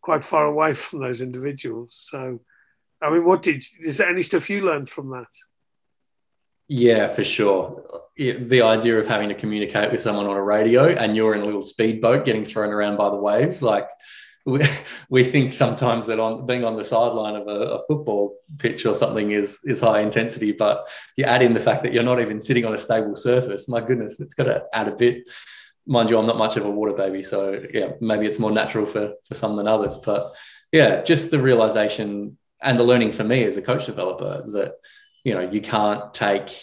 quite 0.00 0.24
far 0.24 0.46
away 0.46 0.74
from 0.74 1.00
those 1.00 1.20
individuals. 1.20 1.94
So, 1.94 2.40
I 3.02 3.10
mean, 3.10 3.24
what 3.24 3.42
did 3.42 3.64
is 3.80 3.98
there 3.98 4.08
any 4.08 4.22
stuff 4.22 4.50
you 4.50 4.62
learned 4.62 4.88
from 4.88 5.10
that? 5.10 5.28
Yeah, 6.68 7.08
for 7.08 7.24
sure. 7.24 7.82
The 8.16 8.62
idea 8.62 8.98
of 8.98 9.06
having 9.06 9.28
to 9.28 9.34
communicate 9.34 9.90
with 9.90 10.00
someone 10.00 10.26
on 10.26 10.36
a 10.36 10.42
radio 10.42 10.86
and 10.86 11.16
you're 11.16 11.34
in 11.34 11.42
a 11.42 11.44
little 11.44 11.62
speedboat 11.62 12.24
getting 12.24 12.44
thrown 12.44 12.72
around 12.72 12.96
by 12.96 13.10
the 13.10 13.16
waves, 13.16 13.60
like 13.60 13.88
we, 14.46 14.60
we 15.10 15.24
think 15.24 15.52
sometimes 15.52 16.06
that 16.06 16.20
on 16.20 16.46
being 16.46 16.64
on 16.64 16.76
the 16.76 16.84
sideline 16.84 17.34
of 17.34 17.48
a, 17.48 17.72
a, 17.72 17.82
football 17.86 18.36
pitch 18.58 18.86
or 18.86 18.94
something 18.94 19.32
is 19.32 19.60
is 19.64 19.80
high 19.80 20.00
intensity, 20.00 20.52
but 20.52 20.88
you 21.16 21.24
add 21.24 21.42
in 21.42 21.54
the 21.54 21.60
fact 21.60 21.82
that 21.82 21.92
you're 21.92 22.04
not 22.04 22.20
even 22.20 22.38
sitting 22.38 22.64
on 22.64 22.74
a 22.74 22.78
stable 22.78 23.16
surface. 23.16 23.66
My 23.68 23.80
goodness, 23.80 24.20
it's 24.20 24.34
got 24.34 24.44
to 24.44 24.62
add 24.72 24.88
a 24.88 24.94
bit 24.94 25.28
mind 25.90 26.08
you, 26.08 26.16
I'm 26.16 26.26
not 26.26 26.38
much 26.38 26.56
of 26.56 26.64
a 26.64 26.70
water 26.70 26.92
baby, 26.92 27.22
so 27.22 27.60
yeah, 27.74 27.90
maybe 28.00 28.24
it's 28.26 28.38
more 28.38 28.52
natural 28.52 28.86
for 28.86 29.14
for 29.24 29.34
some 29.34 29.56
than 29.56 29.66
others. 29.66 29.98
But 29.98 30.32
yeah, 30.70 31.02
just 31.02 31.32
the 31.32 31.40
realization 31.40 32.38
and 32.62 32.78
the 32.78 32.84
learning 32.84 33.12
for 33.12 33.24
me 33.24 33.44
as 33.44 33.56
a 33.56 33.62
coach 33.62 33.86
developer 33.86 34.42
that 34.52 34.74
you 35.24 35.34
know 35.34 35.40
you 35.40 35.60
can't 35.60 36.14
take 36.14 36.56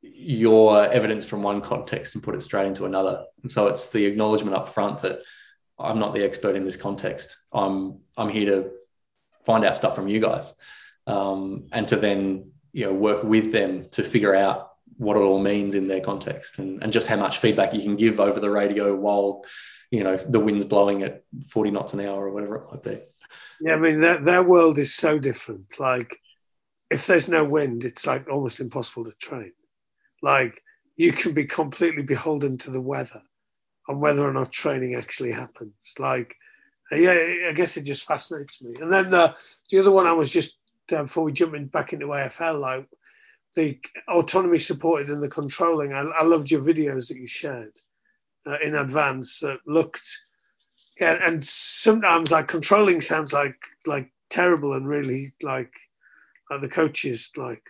your 0.00 0.86
evidence 0.86 1.26
from 1.26 1.42
one 1.42 1.60
context 1.60 2.14
and 2.14 2.22
put 2.22 2.36
it 2.36 2.42
straight 2.42 2.66
into 2.66 2.84
another. 2.84 3.24
And 3.42 3.50
so 3.50 3.66
it's 3.66 3.90
the 3.90 4.06
acknowledgement 4.06 4.56
up 4.56 4.68
front 4.68 5.02
that 5.02 5.22
I'm 5.76 5.98
not 5.98 6.14
the 6.14 6.24
expert 6.24 6.54
in 6.54 6.64
this 6.64 6.76
context. 6.76 7.36
I'm 7.52 7.98
I'm 8.16 8.28
here 8.28 8.46
to 8.46 8.70
find 9.44 9.64
out 9.64 9.74
stuff 9.74 9.96
from 9.96 10.06
you 10.06 10.20
guys, 10.20 10.54
um, 11.08 11.66
and 11.72 11.88
to 11.88 11.96
then 11.96 12.52
you 12.72 12.86
know 12.86 12.94
work 12.94 13.24
with 13.24 13.50
them 13.50 13.88
to 13.90 14.04
figure 14.04 14.36
out 14.36 14.71
what 14.96 15.16
it 15.16 15.20
all 15.20 15.40
means 15.40 15.74
in 15.74 15.88
their 15.88 16.00
context 16.00 16.58
and, 16.58 16.82
and 16.82 16.92
just 16.92 17.08
how 17.08 17.16
much 17.16 17.38
feedback 17.38 17.74
you 17.74 17.82
can 17.82 17.96
give 17.96 18.20
over 18.20 18.40
the 18.40 18.50
radio 18.50 18.94
while 18.94 19.44
you 19.90 20.02
know 20.02 20.16
the 20.16 20.40
wind's 20.40 20.64
blowing 20.64 21.02
at 21.02 21.22
40 21.50 21.70
knots 21.70 21.92
an 21.94 22.00
hour 22.00 22.26
or 22.26 22.32
whatever 22.32 22.56
it 22.56 22.64
might 22.70 22.82
be. 22.82 23.00
Yeah 23.60 23.74
i 23.74 23.78
mean 23.78 24.00
that 24.00 24.24
their 24.24 24.42
world 24.42 24.78
is 24.78 24.94
so 24.94 25.18
different. 25.18 25.78
Like 25.78 26.18
if 26.90 27.06
there's 27.06 27.28
no 27.28 27.44
wind 27.44 27.84
it's 27.84 28.06
like 28.06 28.28
almost 28.28 28.60
impossible 28.60 29.04
to 29.04 29.12
train. 29.12 29.52
Like 30.22 30.62
you 30.96 31.12
can 31.12 31.32
be 31.32 31.44
completely 31.44 32.02
beholden 32.02 32.58
to 32.58 32.70
the 32.70 32.80
weather 32.80 33.22
and 33.88 34.00
whether 34.00 34.26
or 34.26 34.32
not 34.32 34.52
training 34.52 34.94
actually 34.94 35.32
happens. 35.32 35.94
Like 35.98 36.36
yeah 36.90 37.12
i 37.48 37.52
guess 37.54 37.76
it 37.76 37.82
just 37.82 38.04
fascinates 38.04 38.62
me. 38.62 38.74
And 38.80 38.92
then 38.92 39.10
the 39.10 39.34
the 39.70 39.78
other 39.78 39.92
one 39.92 40.06
i 40.06 40.12
was 40.12 40.32
just 40.32 40.58
uh, 40.92 41.02
before 41.02 41.24
we 41.24 41.32
jump 41.32 41.54
in 41.54 41.66
back 41.66 41.92
into 41.92 42.06
afl 42.06 42.60
like 42.60 42.86
the 43.54 43.78
autonomy 44.08 44.58
supported 44.58 45.10
and 45.10 45.22
the 45.22 45.28
controlling. 45.28 45.94
I, 45.94 46.00
I 46.00 46.24
loved 46.24 46.50
your 46.50 46.60
videos 46.60 47.08
that 47.08 47.18
you 47.18 47.26
shared 47.26 47.80
uh, 48.46 48.58
in 48.62 48.74
advance 48.74 49.40
that 49.40 49.58
looked, 49.66 50.20
yeah, 51.00 51.18
and 51.22 51.44
sometimes 51.44 52.30
like 52.30 52.48
controlling 52.48 53.00
sounds 53.00 53.32
like 53.32 53.56
like 53.86 54.10
terrible 54.30 54.72
and 54.74 54.88
really 54.88 55.32
like 55.42 55.74
like 56.50 56.60
the 56.60 56.68
coaches 56.68 57.30
like, 57.36 57.62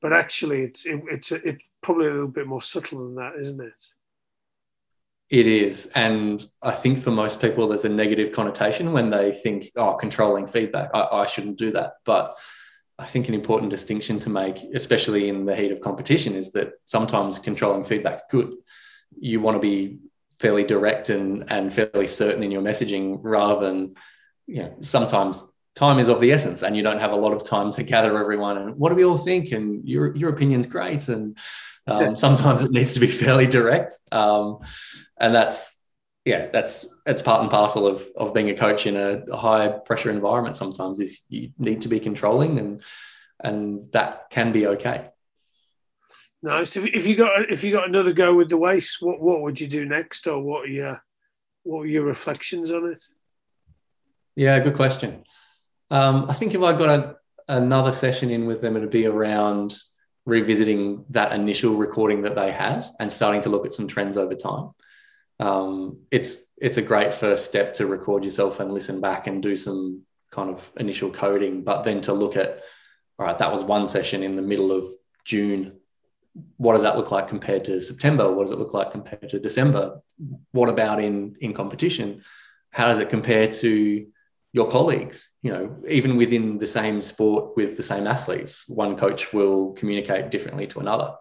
but 0.00 0.12
actually 0.12 0.62
it's 0.62 0.86
it, 0.86 1.00
it's 1.10 1.32
it's 1.32 1.68
probably 1.82 2.06
a 2.06 2.12
little 2.12 2.28
bit 2.28 2.46
more 2.46 2.62
subtle 2.62 3.04
than 3.04 3.14
that, 3.16 3.34
isn't 3.38 3.60
it? 3.60 3.82
It 5.30 5.46
is. 5.46 5.90
And 5.94 6.46
I 6.62 6.70
think 6.70 6.98
for 6.98 7.10
most 7.10 7.40
people, 7.40 7.66
there's 7.66 7.86
a 7.86 7.88
negative 7.88 8.30
connotation 8.30 8.92
when 8.92 9.10
they 9.10 9.32
think, 9.32 9.70
oh, 9.74 9.94
controlling 9.94 10.46
feedback, 10.46 10.90
I, 10.94 11.08
I 11.10 11.26
shouldn't 11.26 11.58
do 11.58 11.72
that. 11.72 11.94
But 12.04 12.36
I 12.98 13.06
think 13.06 13.28
an 13.28 13.34
important 13.34 13.70
distinction 13.70 14.18
to 14.20 14.30
make, 14.30 14.62
especially 14.74 15.28
in 15.28 15.46
the 15.46 15.56
heat 15.56 15.72
of 15.72 15.80
competition, 15.80 16.36
is 16.36 16.52
that 16.52 16.74
sometimes 16.86 17.38
controlling 17.38 17.84
feedback 17.84 18.14
is 18.14 18.22
good. 18.30 18.52
You 19.18 19.40
want 19.40 19.56
to 19.56 19.60
be 19.60 19.98
fairly 20.38 20.64
direct 20.64 21.10
and, 21.10 21.50
and 21.50 21.72
fairly 21.72 22.06
certain 22.06 22.42
in 22.42 22.50
your 22.50 22.62
messaging 22.62 23.18
rather 23.22 23.60
than, 23.60 23.94
you 24.46 24.62
know, 24.62 24.74
sometimes 24.80 25.50
time 25.74 25.98
is 25.98 26.08
of 26.08 26.20
the 26.20 26.30
essence 26.30 26.62
and 26.62 26.76
you 26.76 26.82
don't 26.82 27.00
have 27.00 27.12
a 27.12 27.16
lot 27.16 27.32
of 27.32 27.44
time 27.44 27.72
to 27.72 27.82
gather 27.82 28.16
everyone 28.18 28.58
and 28.58 28.76
what 28.76 28.90
do 28.90 28.94
we 28.94 29.04
all 29.04 29.16
think 29.16 29.50
and 29.50 29.88
your, 29.88 30.14
your 30.14 30.30
opinion's 30.30 30.66
great. 30.66 31.08
And 31.08 31.36
um, 31.86 32.16
sometimes 32.16 32.62
it 32.62 32.70
needs 32.70 32.94
to 32.94 33.00
be 33.00 33.06
fairly 33.24 33.46
direct. 33.46 33.94
Um, 34.12 34.58
and 35.18 35.34
that's, 35.34 35.83
yeah, 36.24 36.48
that's 36.48 36.86
it's 37.04 37.22
part 37.22 37.42
and 37.42 37.50
parcel 37.50 37.86
of 37.86 38.06
of 38.16 38.32
being 38.32 38.48
a 38.48 38.54
coach 38.54 38.86
in 38.86 38.96
a, 38.96 39.36
high 39.36 39.68
pressure 39.68 40.10
environment. 40.10 40.56
Sometimes 40.56 40.98
is 40.98 41.24
you 41.28 41.50
need 41.58 41.82
to 41.82 41.88
be 41.88 42.00
controlling, 42.00 42.58
and 42.58 42.82
and 43.42 43.92
that 43.92 44.30
can 44.30 44.50
be 44.50 44.66
okay. 44.68 45.06
Nice. 46.42 46.76
If, 46.76 46.86
if 46.86 47.06
you 47.06 47.16
got 47.16 47.50
if 47.50 47.62
you 47.62 47.72
got 47.72 47.88
another 47.88 48.12
go 48.12 48.34
with 48.34 48.48
the 48.48 48.56
WAIS, 48.56 48.96
what 49.00 49.20
what 49.20 49.42
would 49.42 49.60
you 49.60 49.66
do 49.66 49.84
next, 49.84 50.26
or 50.26 50.40
what 50.40 50.64
are 50.64 50.72
your 50.72 51.02
what 51.62 51.80
were 51.80 51.86
your 51.86 52.04
reflections 52.04 52.70
on 52.70 52.92
it? 52.92 53.02
Yeah, 54.34 54.58
good 54.60 54.74
question. 54.74 55.24
Um, 55.90 56.26
I 56.28 56.32
think 56.32 56.54
if 56.54 56.62
I 56.62 56.72
got 56.72 56.88
a, 56.88 57.16
another 57.48 57.92
session 57.92 58.30
in 58.30 58.46
with 58.46 58.62
them, 58.62 58.76
it'd 58.76 58.90
be 58.90 59.06
around 59.06 59.76
revisiting 60.24 61.04
that 61.10 61.32
initial 61.32 61.74
recording 61.74 62.22
that 62.22 62.34
they 62.34 62.50
had 62.50 62.86
and 62.98 63.12
starting 63.12 63.42
to 63.42 63.50
look 63.50 63.66
at 63.66 63.74
some 63.74 63.86
trends 63.86 64.16
over 64.16 64.34
time 64.34 64.70
um, 65.40 65.98
it's 66.10 66.44
it's 66.56 66.76
a 66.76 66.82
great 66.82 67.12
first 67.12 67.46
step 67.46 67.74
to 67.74 67.86
record 67.86 68.24
yourself 68.24 68.60
and 68.60 68.72
listen 68.72 69.00
back 69.00 69.26
and 69.26 69.42
do 69.42 69.56
some 69.56 70.02
kind 70.30 70.50
of 70.50 70.70
initial 70.76 71.10
coding, 71.10 71.62
but 71.62 71.82
then 71.82 72.00
to 72.02 72.12
look 72.12 72.36
at 72.36 72.62
all 73.18 73.26
right, 73.26 73.38
that 73.38 73.52
was 73.52 73.62
one 73.62 73.86
session 73.86 74.22
in 74.22 74.36
the 74.36 74.42
middle 74.42 74.72
of 74.72 74.84
June. 75.24 75.78
What 76.56 76.72
does 76.72 76.82
that 76.82 76.96
look 76.96 77.12
like 77.12 77.28
compared 77.28 77.64
to 77.66 77.80
September? 77.80 78.32
What 78.32 78.44
does 78.44 78.52
it 78.52 78.58
look 78.58 78.74
like 78.74 78.90
compared 78.90 79.28
to 79.30 79.38
December? 79.38 80.00
What 80.50 80.68
about 80.68 81.00
in 81.00 81.36
in 81.40 81.54
competition? 81.54 82.22
How 82.70 82.88
does 82.88 82.98
it 82.98 83.08
compare 83.08 83.48
to 83.48 84.06
your 84.52 84.68
colleagues? 84.68 85.28
You 85.42 85.52
know, 85.52 85.76
even 85.88 86.16
within 86.16 86.58
the 86.58 86.66
same 86.66 87.02
sport 87.02 87.56
with 87.56 87.76
the 87.76 87.84
same 87.84 88.06
athletes, 88.06 88.68
one 88.68 88.96
coach 88.96 89.32
will 89.32 89.72
communicate 89.72 90.30
differently 90.30 90.66
to 90.68 90.80
another. 90.80 91.14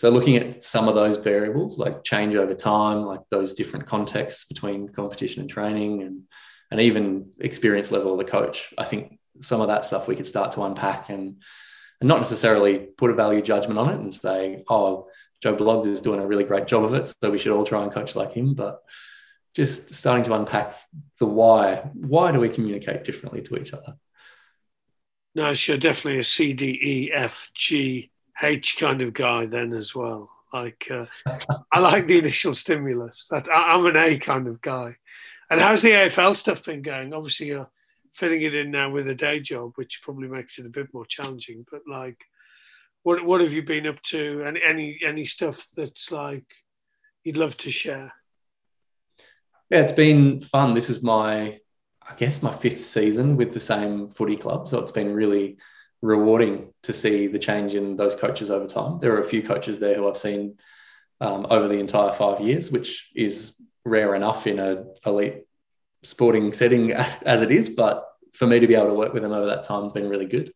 So 0.00 0.08
looking 0.08 0.36
at 0.36 0.64
some 0.64 0.88
of 0.88 0.94
those 0.94 1.18
variables, 1.18 1.78
like 1.78 2.04
change 2.04 2.34
over 2.34 2.54
time, 2.54 3.02
like 3.02 3.20
those 3.30 3.52
different 3.52 3.84
contexts 3.84 4.46
between 4.46 4.88
competition 4.88 5.42
and 5.42 5.50
training, 5.50 6.00
and 6.00 6.22
and 6.70 6.80
even 6.80 7.32
experience 7.38 7.92
level 7.92 8.12
of 8.12 8.16
the 8.16 8.24
coach, 8.24 8.72
I 8.78 8.86
think 8.86 9.18
some 9.42 9.60
of 9.60 9.68
that 9.68 9.84
stuff 9.84 10.08
we 10.08 10.16
could 10.16 10.26
start 10.26 10.52
to 10.52 10.62
unpack 10.62 11.10
and 11.10 11.42
and 12.00 12.08
not 12.08 12.16
necessarily 12.16 12.78
put 12.78 13.10
a 13.10 13.14
value 13.14 13.42
judgment 13.42 13.78
on 13.78 13.90
it 13.90 14.00
and 14.00 14.14
say, 14.14 14.64
oh, 14.70 15.08
Joe 15.42 15.54
Bloggs 15.54 15.86
is 15.86 16.00
doing 16.00 16.20
a 16.20 16.26
really 16.26 16.44
great 16.44 16.66
job 16.66 16.84
of 16.84 16.94
it, 16.94 17.06
so 17.06 17.30
we 17.30 17.36
should 17.36 17.52
all 17.52 17.66
try 17.66 17.82
and 17.82 17.92
coach 17.92 18.16
like 18.16 18.32
him. 18.32 18.54
But 18.54 18.80
just 19.54 19.92
starting 19.92 20.24
to 20.24 20.34
unpack 20.34 20.76
the 21.18 21.26
why. 21.26 21.90
Why 21.92 22.32
do 22.32 22.40
we 22.40 22.48
communicate 22.48 23.04
differently 23.04 23.42
to 23.42 23.58
each 23.58 23.74
other? 23.74 23.96
No, 25.34 25.52
sure, 25.52 25.76
definitely 25.76 26.20
a 26.20 26.24
C, 26.24 26.54
D, 26.54 26.80
E, 26.82 27.12
F, 27.12 27.50
G, 27.52 28.09
H 28.42 28.78
kind 28.78 29.02
of 29.02 29.12
guy 29.12 29.46
then 29.46 29.72
as 29.72 29.94
well. 29.94 30.30
Like 30.52 30.88
uh, 30.90 31.06
I 31.70 31.78
like 31.78 32.06
the 32.06 32.18
initial 32.18 32.54
stimulus. 32.54 33.26
That 33.30 33.48
I, 33.48 33.76
am 33.76 33.86
an 33.86 33.96
A 33.96 34.18
kind 34.18 34.48
of 34.48 34.60
guy. 34.60 34.96
And 35.48 35.60
how's 35.60 35.82
the 35.82 35.90
AFL 35.90 36.34
stuff 36.34 36.64
been 36.64 36.82
going? 36.82 37.12
Obviously, 37.12 37.48
you're 37.48 37.70
filling 38.12 38.42
it 38.42 38.54
in 38.54 38.70
now 38.70 38.90
with 38.90 39.08
a 39.08 39.14
day 39.14 39.40
job, 39.40 39.72
which 39.76 40.02
probably 40.02 40.28
makes 40.28 40.58
it 40.58 40.66
a 40.66 40.70
bit 40.70 40.88
more 40.92 41.06
challenging. 41.06 41.64
But 41.70 41.82
like, 41.88 42.24
what 43.02 43.24
what 43.24 43.40
have 43.40 43.52
you 43.52 43.62
been 43.62 43.86
up 43.86 44.00
to? 44.02 44.42
And 44.44 44.58
any 44.58 44.98
any 45.04 45.24
stuff 45.24 45.68
that's 45.76 46.10
like 46.10 46.46
you'd 47.22 47.36
love 47.36 47.56
to 47.58 47.70
share? 47.70 48.12
Yeah, 49.70 49.80
it's 49.80 49.92
been 49.92 50.40
fun. 50.40 50.74
This 50.74 50.90
is 50.90 51.00
my, 51.00 51.60
I 52.02 52.14
guess, 52.16 52.42
my 52.42 52.50
fifth 52.50 52.84
season 52.84 53.36
with 53.36 53.52
the 53.52 53.60
same 53.60 54.08
footy 54.08 54.36
club, 54.36 54.66
so 54.66 54.80
it's 54.80 54.90
been 54.90 55.14
really 55.14 55.58
rewarding 56.02 56.72
to 56.82 56.92
see 56.92 57.26
the 57.26 57.38
change 57.38 57.74
in 57.74 57.96
those 57.96 58.14
coaches 58.14 58.50
over 58.50 58.66
time. 58.66 58.98
There 59.00 59.14
are 59.14 59.20
a 59.20 59.26
few 59.26 59.42
coaches 59.42 59.80
there 59.80 59.94
who 59.94 60.08
I've 60.08 60.16
seen 60.16 60.56
um, 61.20 61.46
over 61.50 61.68
the 61.68 61.78
entire 61.78 62.12
five 62.12 62.40
years, 62.40 62.70
which 62.70 63.10
is 63.14 63.60
rare 63.84 64.14
enough 64.14 64.46
in 64.46 64.58
a 64.58 64.84
elite 65.04 65.44
sporting 66.02 66.52
setting 66.52 66.92
as 66.92 67.42
it 67.42 67.50
is. 67.50 67.70
But 67.70 68.06
for 68.32 68.46
me 68.46 68.60
to 68.60 68.66
be 68.66 68.74
able 68.74 68.88
to 68.88 68.94
work 68.94 69.12
with 69.12 69.22
them 69.22 69.32
over 69.32 69.46
that 69.46 69.64
time 69.64 69.82
has 69.82 69.92
been 69.92 70.08
really 70.08 70.26
good. 70.26 70.52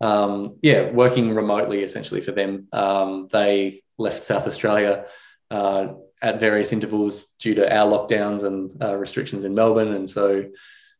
Um, 0.00 0.58
yeah, 0.62 0.90
working 0.90 1.34
remotely 1.34 1.82
essentially 1.82 2.20
for 2.20 2.32
them. 2.32 2.68
Um, 2.72 3.28
they 3.30 3.82
left 3.98 4.24
South 4.24 4.46
Australia 4.46 5.06
uh, 5.50 5.88
at 6.20 6.40
various 6.40 6.72
intervals 6.72 7.26
due 7.38 7.54
to 7.54 7.76
our 7.76 7.86
lockdowns 7.86 8.44
and 8.44 8.82
uh, 8.82 8.96
restrictions 8.96 9.44
in 9.44 9.54
Melbourne, 9.54 9.92
and 9.94 10.08
so 10.08 10.46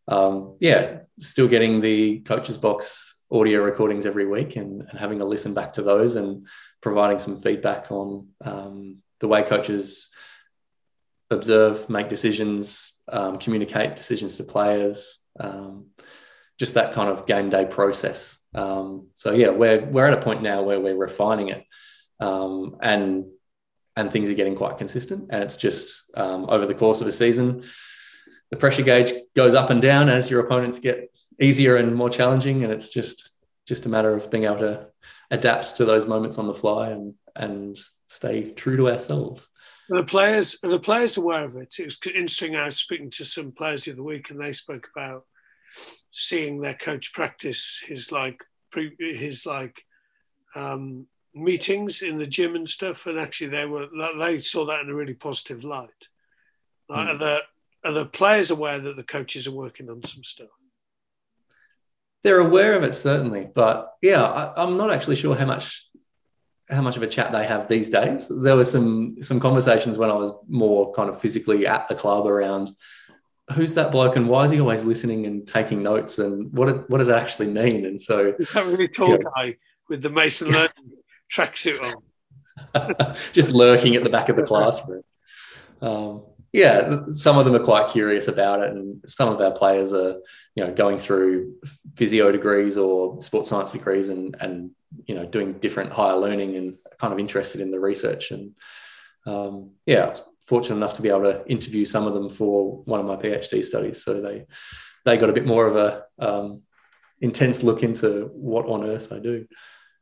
um, 0.09 0.57
yeah, 0.61 0.99
still 1.19 1.49
getting 1.49 1.81
the 1.81 2.21
coaches 2.21 2.57
box 2.57 3.23
audio 3.31 3.63
recordings 3.63 4.07
every 4.07 4.27
week 4.27 4.57
and, 4.57 4.83
and, 4.83 4.99
having 4.99 5.21
a 5.21 5.25
listen 5.25 5.53
back 5.53 5.73
to 5.73 5.83
those 5.83 6.15
and 6.15 6.47
providing 6.81 7.19
some 7.19 7.37
feedback 7.37 7.91
on 7.91 8.29
um, 8.45 8.99
the 9.21 9.27
way 9.27 9.43
coaches 9.43 10.11
observe, 11.31 11.91
make 11.91 12.09
decisions, 12.09 12.93
um, 13.09 13.39
communicate 13.39 13.97
decisions 13.97 14.37
to 14.37 14.45
players, 14.45 15.19
um, 15.41 15.87
just 16.59 16.75
that 16.75 16.93
kind 16.93 17.11
of 17.11 17.27
game 17.27 17.51
day 17.51 17.65
process. 17.65 18.39
Um, 18.55 19.09
so 19.15 19.33
yeah, 19.33 19.51
we're 19.51 19.85
we're 19.85 20.07
at 20.07 20.17
a 20.17 20.23
point 20.23 20.43
now 20.43 20.63
where 20.63 20.81
we're 20.81 20.97
refining 20.97 21.49
it, 21.49 21.65
um, 22.21 22.77
and 22.81 23.27
and 23.97 24.13
things 24.13 24.31
are 24.31 24.35
getting 24.35 24.55
quite 24.55 24.79
consistent. 24.79 25.31
And 25.31 25.43
it's 25.43 25.57
just 25.57 26.05
over 26.15 26.67
the 26.67 26.75
course 26.75 27.01
of 27.01 27.07
a 27.07 27.13
season, 27.13 27.65
the 28.51 28.57
pressure 28.57 28.83
gauge 28.83 29.13
goes 29.35 29.55
up 29.55 29.71
and 29.71 29.83
down 29.83 30.09
as 30.09 30.31
your 30.31 30.41
opponents 30.41 30.79
get 30.79 31.17
easier 31.41 31.77
and 31.77 31.95
more 31.95 32.11
challenging, 32.11 32.65
and 32.65 32.73
it's 32.73 32.91
just 32.91 33.31
just 33.67 33.87
a 33.87 33.89
matter 33.89 34.15
of 34.15 34.31
being 34.31 34.45
able 34.45 34.59
to 34.59 34.87
adapt 35.31 35.77
to 35.77 35.85
those 35.85 36.07
moments 36.07 36.39
on 36.39 36.47
the 36.47 36.55
fly 36.55 36.91
and 36.91 37.15
and 37.35 37.79
stay 38.07 38.51
true 38.53 38.77
to 38.77 38.89
ourselves. 38.89 39.49
The 39.89 40.05
players 40.05 40.57
are 40.63 40.71
the 40.71 40.79
players 40.79 41.17
aware 41.17 41.45
of 41.45 41.57
it? 41.57 41.75
It 41.79 41.85
was 41.85 41.99
interesting. 42.07 42.57
I 42.57 42.65
was 42.65 42.77
speaking 42.77 43.11
to 43.11 43.25
some 43.25 43.53
players 43.53 43.85
the 43.85 43.93
other 43.93 44.03
week, 44.03 44.31
and 44.31 44.41
they 44.41 44.53
spoke 44.53 44.89
about 44.95 45.25
seeing 46.11 46.61
their 46.61 46.75
coach 46.75 47.13
practice 47.13 47.83
his 47.87 48.11
like 48.11 48.41
pre, 48.71 48.95
his 48.99 49.45
like 49.47 49.83
um, 50.55 51.07
meetings 51.35 52.03
in 52.03 52.19
the 52.19 52.27
gym 52.27 52.57
and 52.57 52.69
stuff, 52.69 53.07
and 53.07 53.19
actually 53.19 53.49
they 53.49 53.67
were 53.67 53.89
they 54.19 54.39
saw 54.39 54.65
that 54.67 54.81
in 54.81 54.91
a 54.91 54.95
really 54.95 55.15
positive 55.15 55.65
light. 55.65 56.09
Like, 56.89 57.09
mm. 57.09 57.19
The 57.19 57.41
are 57.85 57.93
the 57.93 58.07
players 58.07 58.51
aware 58.51 58.79
that 58.79 58.97
the 58.97 59.03
coaches 59.03 59.47
are 59.47 59.53
working 59.53 59.89
on 59.91 60.03
some 60.05 60.25
stuff? 60.25 60.49
They're 62.23 62.41
aware 62.41 62.75
of 62.75 62.83
it 62.83 62.95
certainly, 62.95 63.47
but 63.53 63.93
yeah, 64.03 64.23
I, 64.23 64.63
I'm 64.63 64.77
not 64.77 64.93
actually 64.93 65.17
sure 65.17 65.37
how 65.37 65.47
much 65.47 65.89
how 66.69 66.83
much 66.83 66.97
of 66.97 67.03
a 67.05 67.07
chat 67.07 67.31
they 67.31 67.47
have 67.47 67.69
these 67.69 67.91
days. 67.91 68.29
There 68.29 68.57
were 68.57 68.65
some 68.65 69.23
some 69.23 69.39
conversations 69.39 69.99
when 69.99 70.11
I 70.11 70.15
was 70.15 70.33
more 70.49 70.93
kind 70.93 71.09
of 71.09 71.21
physically 71.21 71.67
at 71.67 71.87
the 71.89 71.95
club 71.95 72.27
around 72.27 72.75
who's 73.53 73.75
that 73.75 73.93
bloke 73.93 74.17
and 74.17 74.29
why 74.29 74.45
is 74.45 74.51
he 74.51 74.61
always 74.61 74.85
listening 74.85 75.27
and 75.27 75.47
taking 75.47 75.83
notes 75.83 76.19
and 76.19 76.53
what 76.53 76.91
what 76.91 76.99
does 76.99 77.07
that 77.07 77.23
actually 77.23 77.49
mean? 77.49 77.87
And 77.87 78.01
so 78.01 78.35
that 78.55 78.67
really 78.67 78.89
tall 78.89 79.11
yeah. 79.11 79.19
guy 79.35 79.57
with 79.89 80.03
the 80.03 80.11
Mason 80.11 80.51
Learning 80.53 80.71
tracksuit 81.33 81.81
on, 82.75 83.17
just 83.33 83.51
lurking 83.51 83.97
at 83.97 84.05
the 84.05 84.11
back 84.11 84.29
of 84.29 84.37
the 84.37 84.43
classroom. 84.47 85.03
Um, 85.81 86.23
yeah, 86.57 87.01
some 87.11 87.37
of 87.37 87.45
them 87.45 87.55
are 87.55 87.63
quite 87.63 87.91
curious 87.91 88.29
about 88.29 88.63
it, 88.63 88.71
and 88.71 89.05
some 89.07 89.29
of 89.29 89.39
our 89.43 89.51
players 89.51 89.93
are, 89.93 90.17
you 90.55 90.65
know, 90.65 90.73
going 90.73 90.97
through 90.97 91.55
physio 91.97 92.33
degrees 92.33 92.79
or 92.79 93.21
sports 93.21 93.51
science 93.51 93.73
degrees, 93.73 94.09
and 94.09 94.35
and 94.41 94.71
you 95.05 95.15
know, 95.15 95.27
doing 95.27 95.59
different 95.59 95.93
higher 95.93 96.17
learning, 96.17 96.57
and 96.57 96.79
kind 96.99 97.13
of 97.13 97.19
interested 97.19 97.61
in 97.61 97.71
the 97.71 97.79
research. 97.79 98.31
And 98.31 98.53
um, 99.27 99.73
yeah, 99.85 100.15
fortunate 100.47 100.77
enough 100.77 100.95
to 100.95 101.03
be 101.03 101.11
able 101.11 101.25
to 101.25 101.47
interview 101.47 101.85
some 101.85 102.07
of 102.07 102.15
them 102.15 102.31
for 102.31 102.83
one 102.85 103.01
of 103.01 103.07
my 103.07 103.17
PhD 103.17 103.63
studies. 103.63 104.03
So 104.03 104.23
they 104.23 104.47
they 105.05 105.19
got 105.19 105.29
a 105.29 105.35
bit 105.35 105.45
more 105.45 105.67
of 105.67 105.77
a 105.77 106.05
um, 106.19 106.63
intense 107.21 107.63
look 107.63 107.83
into 107.83 108.31
what 108.33 108.65
on 108.65 108.83
earth 108.83 109.13
I 109.13 109.19
do. 109.19 109.47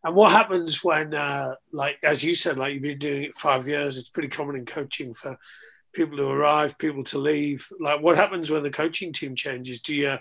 And 0.04 0.14
what 0.14 0.30
happens 0.30 0.84
when, 0.84 1.14
uh, 1.14 1.54
like 1.72 1.98
as 2.04 2.22
you 2.22 2.36
said, 2.36 2.58
like 2.58 2.74
you've 2.74 2.82
been 2.82 2.98
doing 2.98 3.22
it 3.24 3.34
five 3.34 3.66
years? 3.66 3.96
It's 3.96 4.10
pretty 4.10 4.28
common 4.28 4.54
in 4.54 4.66
coaching 4.66 5.14
for 5.14 5.36
people 5.94 6.16
to 6.18 6.28
arrive, 6.28 6.78
people 6.78 7.04
to 7.04 7.18
leave. 7.18 7.66
Like, 7.80 8.02
what 8.02 8.16
happens 8.16 8.50
when 8.50 8.62
the 8.62 8.70
coaching 8.70 9.12
team 9.12 9.34
changes? 9.34 9.80
Do 9.80 9.94
you 9.94 10.18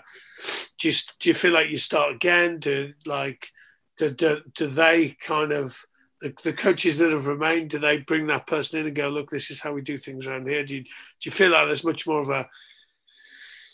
just 0.78 1.18
do 1.18 1.28
you 1.28 1.34
feel 1.34 1.52
like 1.52 1.70
you 1.70 1.78
start 1.78 2.14
again? 2.14 2.58
Do 2.58 2.92
like 3.06 3.50
do, 3.98 4.10
do, 4.10 4.40
do 4.54 4.66
they 4.66 5.16
kind 5.20 5.52
of 5.52 5.84
the, 6.20 6.34
the 6.42 6.52
coaches 6.52 6.98
that 6.98 7.10
have 7.10 7.26
remained, 7.26 7.70
do 7.70 7.78
they 7.78 7.98
bring 7.98 8.26
that 8.28 8.46
person 8.46 8.80
in 8.80 8.86
and 8.86 8.96
go, 8.96 9.10
look, 9.10 9.30
this 9.30 9.50
is 9.50 9.60
how 9.60 9.72
we 9.72 9.82
do 9.82 9.98
things 9.98 10.26
around 10.26 10.48
here? 10.48 10.64
Do 10.64 10.76
you, 10.76 10.82
do 10.82 10.90
you 11.24 11.30
feel 11.30 11.50
like 11.50 11.66
there's 11.66 11.84
much 11.84 12.06
more 12.06 12.20
of 12.20 12.30
a 12.30 12.48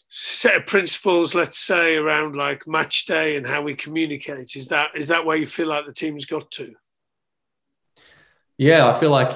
set 0.08 0.56
of 0.56 0.66
principles, 0.66 1.34
let's 1.34 1.58
say, 1.58 1.94
around 1.94 2.34
like 2.34 2.66
match 2.66 3.06
day 3.06 3.36
and 3.36 3.46
how 3.46 3.62
we 3.62 3.74
communicate? 3.74 4.56
Is 4.56 4.66
that 4.68 4.88
is 4.94 5.08
that 5.08 5.24
where 5.24 5.36
you 5.36 5.46
feel 5.46 5.68
like 5.68 5.86
the 5.86 5.92
team's 5.92 6.26
got 6.26 6.50
to? 6.52 6.74
Yeah, 8.58 8.88
I 8.88 8.98
feel 8.98 9.10
like 9.10 9.32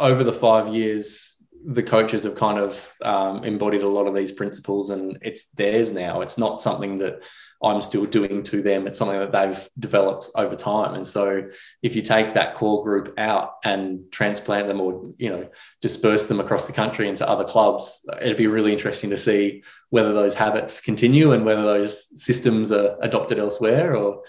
over 0.00 0.24
the 0.24 0.32
five 0.32 0.74
years, 0.74 1.36
the 1.64 1.82
coaches 1.82 2.24
have 2.24 2.34
kind 2.34 2.58
of 2.58 2.94
um, 3.02 3.44
embodied 3.44 3.82
a 3.82 3.88
lot 3.88 4.06
of 4.06 4.14
these 4.14 4.32
principles, 4.32 4.90
and 4.90 5.18
it's 5.20 5.50
theirs 5.50 5.92
now. 5.92 6.22
It's 6.22 6.38
not 6.38 6.62
something 6.62 6.98
that 6.98 7.22
I'm 7.62 7.82
still 7.82 8.06
doing 8.06 8.42
to 8.44 8.62
them. 8.62 8.86
It's 8.86 8.98
something 8.98 9.18
that 9.18 9.32
they've 9.32 9.68
developed 9.78 10.30
over 10.34 10.56
time. 10.56 10.94
And 10.94 11.06
so 11.06 11.50
if 11.82 11.94
you 11.94 12.00
take 12.00 12.32
that 12.32 12.54
core 12.54 12.82
group 12.82 13.12
out 13.18 13.56
and 13.62 14.10
transplant 14.10 14.66
them 14.66 14.80
or, 14.80 15.12
you 15.18 15.28
know, 15.28 15.50
disperse 15.82 16.26
them 16.26 16.40
across 16.40 16.66
the 16.66 16.72
country 16.72 17.06
into 17.06 17.28
other 17.28 17.44
clubs, 17.44 18.02
it'd 18.22 18.38
be 18.38 18.46
really 18.46 18.72
interesting 18.72 19.10
to 19.10 19.18
see 19.18 19.62
whether 19.90 20.14
those 20.14 20.34
habits 20.34 20.80
continue 20.80 21.32
and 21.32 21.44
whether 21.44 21.64
those 21.64 22.08
systems 22.18 22.72
are 22.72 22.96
adopted 23.02 23.38
elsewhere 23.38 23.94
or, 23.94 24.22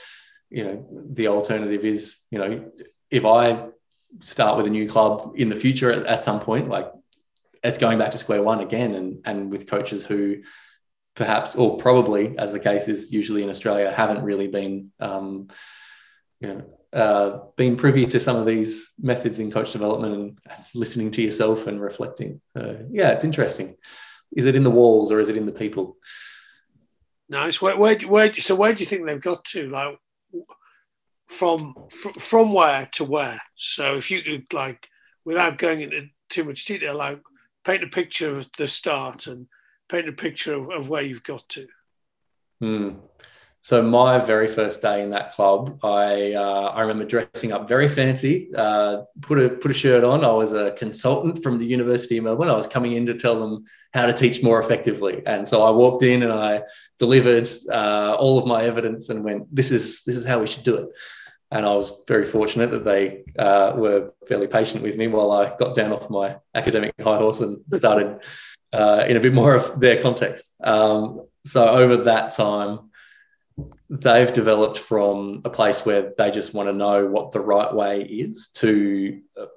you 0.50 0.66
know, 0.66 0.86
the 1.10 1.30
alternative 1.30 1.86
is, 1.86 2.20
you 2.32 2.38
know, 2.38 2.70
if 3.10 3.24
I 3.24 3.68
start 4.20 4.58
with 4.58 4.68
a 4.68 4.70
new 4.70 4.88
club 4.88 5.34
in 5.36 5.50
the 5.50 5.56
future 5.56 5.92
at, 5.92 6.06
at 6.06 6.24
some 6.24 6.40
point, 6.40 6.70
like 6.70 6.92
it's 7.64 7.78
going 7.78 7.98
back 7.98 8.12
to 8.12 8.18
square 8.18 8.44
one 8.44 8.60
again 8.60 8.96
and, 8.96 9.22
and 9.26 9.52
with 9.52 9.70
coaches 9.70 10.06
who 10.06 10.42
perhaps, 11.16 11.56
or 11.56 11.78
probably, 11.78 12.38
as 12.38 12.52
the 12.52 12.60
case 12.60 12.88
is 12.88 13.12
usually 13.12 13.44
in 13.44 13.50
Australia, 13.50 13.92
haven't 13.92 14.24
really 14.24 14.48
been, 14.48 14.92
um, 15.00 15.48
you 16.40 16.48
know, 16.48 16.64
uh, 16.94 17.40
been 17.56 17.78
privy 17.78 18.06
to 18.06 18.20
some 18.20 18.36
of 18.36 18.46
these 18.46 18.92
methods 19.00 19.40
in 19.40 19.52
coach 19.52 19.72
development 19.72 20.14
and 20.14 20.40
listening 20.76 21.12
to 21.12 21.22
yourself 21.22 21.68
and 21.68 21.82
reflecting. 21.82 22.42
So, 22.54 22.86
yeah, 22.92 23.12
it's 23.12 23.24
interesting. 23.24 23.76
Is 24.36 24.46
it 24.46 24.56
in 24.56 24.64
the 24.64 24.72
walls 24.72 25.12
or 25.12 25.20
is 25.20 25.30
it 25.30 25.38
in 25.38 25.46
the 25.46 25.52
people? 25.52 25.98
Nice. 27.30 27.62
Where, 27.62 27.78
where, 27.78 27.98
where 28.00 28.34
so 28.34 28.56
where 28.56 28.74
do 28.74 28.82
you 28.82 28.86
think 28.86 29.06
they've 29.06 29.22
got 29.22 29.46
to? 29.46 29.70
Like 29.70 29.98
from 31.32 31.76
from 31.90 32.54
where 32.54 32.88
to 32.94 33.04
where? 33.04 33.42
So 33.56 33.96
if 33.96 34.12
you 34.12 34.22
could 34.22 34.54
like, 34.54 34.90
without 35.24 35.58
going 35.58 35.82
into 35.82 36.08
too 36.30 36.44
much 36.44 36.66
detail, 36.66 36.96
like 36.96 37.22
paint 37.64 37.84
a 37.84 37.88
picture 37.88 38.30
of 38.30 38.50
the 38.58 38.68
start 38.68 39.28
and 39.28 39.48
paint 39.90 40.10
a 40.10 40.14
picture 40.14 40.54
of, 40.54 40.70
of 40.70 40.90
where 40.90 41.02
you've 41.02 41.24
got 41.24 41.48
to. 41.50 41.68
Hmm. 42.60 42.90
So 43.64 43.84
my 43.84 44.18
very 44.18 44.48
first 44.48 44.82
day 44.82 45.04
in 45.04 45.12
that 45.12 45.34
club, 45.34 45.80
I 45.84 46.34
uh, 46.34 46.74
I 46.74 46.82
remember 46.82 47.06
dressing 47.06 47.52
up 47.52 47.68
very 47.68 47.88
fancy, 47.88 48.50
uh, 48.58 49.04
put 49.22 49.40
a 49.40 49.50
put 49.50 49.70
a 49.70 49.74
shirt 49.76 50.04
on. 50.04 50.26
I 50.26 50.32
was 50.32 50.54
a 50.54 50.72
consultant 50.72 51.44
from 51.44 51.60
the 51.60 51.66
University 51.66 52.18
of 52.18 52.24
Melbourne. 52.24 52.50
I 52.50 52.56
was 52.56 52.66
coming 52.66 52.94
in 52.94 53.06
to 53.06 53.14
tell 53.14 53.40
them 53.40 53.66
how 53.94 54.08
to 54.08 54.14
teach 54.14 54.42
more 54.42 54.60
effectively, 54.60 55.22
and 55.28 55.48
so 55.48 55.64
I 55.64 55.70
walked 55.70 56.02
in 56.02 56.24
and 56.24 56.34
I 56.34 56.64
delivered 56.98 57.48
uh, 57.70 58.16
all 58.16 58.40
of 58.40 58.48
my 58.48 58.64
evidence 58.64 59.10
and 59.10 59.24
went, 59.24 59.56
"This 59.56 59.70
is 59.70 60.02
this 60.04 60.18
is 60.18 60.26
how 60.26 60.40
we 60.40 60.48
should 60.48 60.64
do 60.64 60.76
it." 60.78 60.90
And 61.52 61.66
I 61.66 61.74
was 61.74 62.02
very 62.08 62.26
fortunate 62.26 62.72
that 62.72 62.86
they 62.86 63.24
uh, 63.38 63.74
were 63.76 64.14
fairly 64.28 64.48
patient 64.48 64.84
with 64.84 64.98
me 64.98 65.08
while 65.08 65.32
I 65.32 65.56
got 65.58 65.76
down 65.76 65.92
off 65.92 66.10
my 66.10 66.38
academic 66.56 66.94
high 67.00 67.18
horse 67.18 67.42
and 67.42 67.62
started 67.74 68.24
uh, 68.72 69.04
in 69.08 69.18
a 69.18 69.20
bit 69.20 69.34
more 69.34 69.56
of 69.56 69.80
their 69.80 70.02
context. 70.02 70.54
Um, 70.64 71.28
so 71.44 71.68
over 71.68 71.98
that 72.04 72.32
time, 72.32 72.92
they've 73.90 74.32
developed 74.32 74.78
from 74.78 75.42
a 75.44 75.50
place 75.50 75.86
where 75.86 76.14
they 76.18 76.32
just 76.32 76.54
want 76.54 76.70
to 76.70 76.74
know 76.74 77.06
what 77.08 77.32
the 77.32 77.42
right 77.42 77.74
way 77.74 78.02
is 78.02 78.50
to 78.56 79.22
uh, 79.38 79.48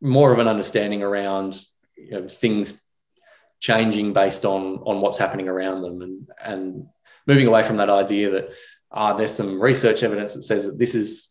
more 0.00 0.32
of 0.32 0.40
an 0.40 0.48
understanding 0.48 1.02
around 1.02 1.62
you 1.96 2.10
know, 2.12 2.28
things 2.28 2.82
changing 3.60 4.12
based 4.12 4.44
on 4.44 4.78
on 4.78 5.00
what's 5.00 5.18
happening 5.18 5.46
around 5.46 5.82
them 5.82 6.00
and 6.00 6.28
and 6.42 6.86
moving 7.26 7.46
away 7.46 7.62
from 7.62 7.76
that 7.76 7.90
idea 7.90 8.30
that 8.30 8.50
uh, 8.92 9.12
there's 9.12 9.34
some 9.34 9.60
research 9.60 10.02
evidence 10.02 10.34
that 10.34 10.42
says 10.42 10.64
that 10.64 10.78
this 10.78 10.94
is 10.94 11.28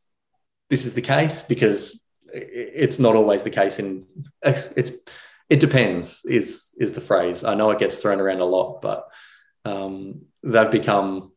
this 0.70 0.86
is 0.86 0.94
the 0.94 1.02
case 1.02 1.42
because 1.42 2.04
it's 2.32 3.00
not 3.00 3.16
always 3.16 3.44
the 3.44 3.50
case 3.50 3.80
in 3.80 4.06
it's 4.44 4.92
it 5.50 5.60
depends 5.60 6.26
is 6.26 6.74
is 6.80 6.94
the 6.94 7.02
phrase. 7.02 7.44
I 7.44 7.56
know 7.56 7.72
it 7.72 7.80
gets 7.80 7.98
thrown 7.98 8.20
around 8.20 8.40
a 8.40 8.46
lot, 8.46 8.82
but 8.82 9.08
um, 9.66 10.22
they've 10.44 10.72
become 10.72 11.32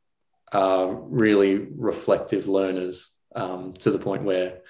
uh, 0.52 0.86
really 0.90 1.56
reflective 1.56 2.46
learners 2.46 3.10
um, 3.34 3.72
to 3.74 3.90
the 3.90 3.98
point 3.98 4.22
where 4.24 4.60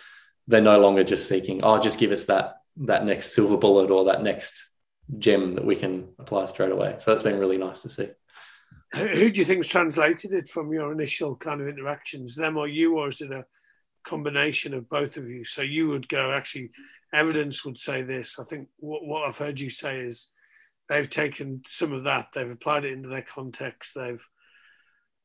they're 0.46 0.60
no 0.60 0.78
longer 0.78 1.02
just 1.02 1.28
seeking, 1.28 1.60
oh, 1.64 1.80
just 1.80 1.98
give 1.98 2.12
us 2.12 2.26
that 2.26 2.58
that 2.78 3.04
next 3.04 3.34
silver 3.34 3.56
bullet 3.56 3.90
or 3.90 4.04
that 4.04 4.22
next 4.22 4.70
gem 5.18 5.56
that 5.56 5.64
we 5.64 5.76
can 5.76 6.08
apply 6.18 6.46
straight 6.46 6.72
away. 6.72 6.96
So 6.98 7.10
that's 7.10 7.24
been 7.24 7.38
really 7.38 7.58
nice 7.58 7.82
to 7.82 7.88
see. 7.88 8.08
Who 8.94 9.30
do 9.30 9.40
you 9.40 9.44
think's 9.44 9.68
translated 9.68 10.32
it 10.32 10.48
from 10.48 10.72
your 10.72 10.92
initial 10.92 11.34
kind 11.36 11.60
of 11.60 11.68
interactions, 11.68 12.36
them 12.36 12.58
or 12.58 12.68
you, 12.68 12.98
or 12.98 13.08
is 13.08 13.22
it 13.22 13.32
a 13.32 13.46
combination 14.04 14.74
of 14.74 14.88
both 14.88 15.16
of 15.16 15.30
you? 15.30 15.44
So 15.44 15.62
you 15.62 15.88
would 15.88 16.08
go 16.08 16.32
actually 16.32 16.70
evidence 17.12 17.64
would 17.64 17.78
say 17.78 18.02
this. 18.02 18.38
I 18.38 18.44
think 18.44 18.68
what, 18.76 19.04
what 19.04 19.26
I've 19.26 19.38
heard 19.38 19.60
you 19.60 19.70
say 19.70 19.98
is 19.98 20.30
they've 20.88 21.08
taken 21.08 21.62
some 21.66 21.92
of 21.92 22.04
that, 22.04 22.28
they've 22.34 22.50
applied 22.50 22.84
it 22.84 22.92
into 22.92 23.08
their 23.08 23.22
context, 23.22 23.92
they've, 23.94 24.26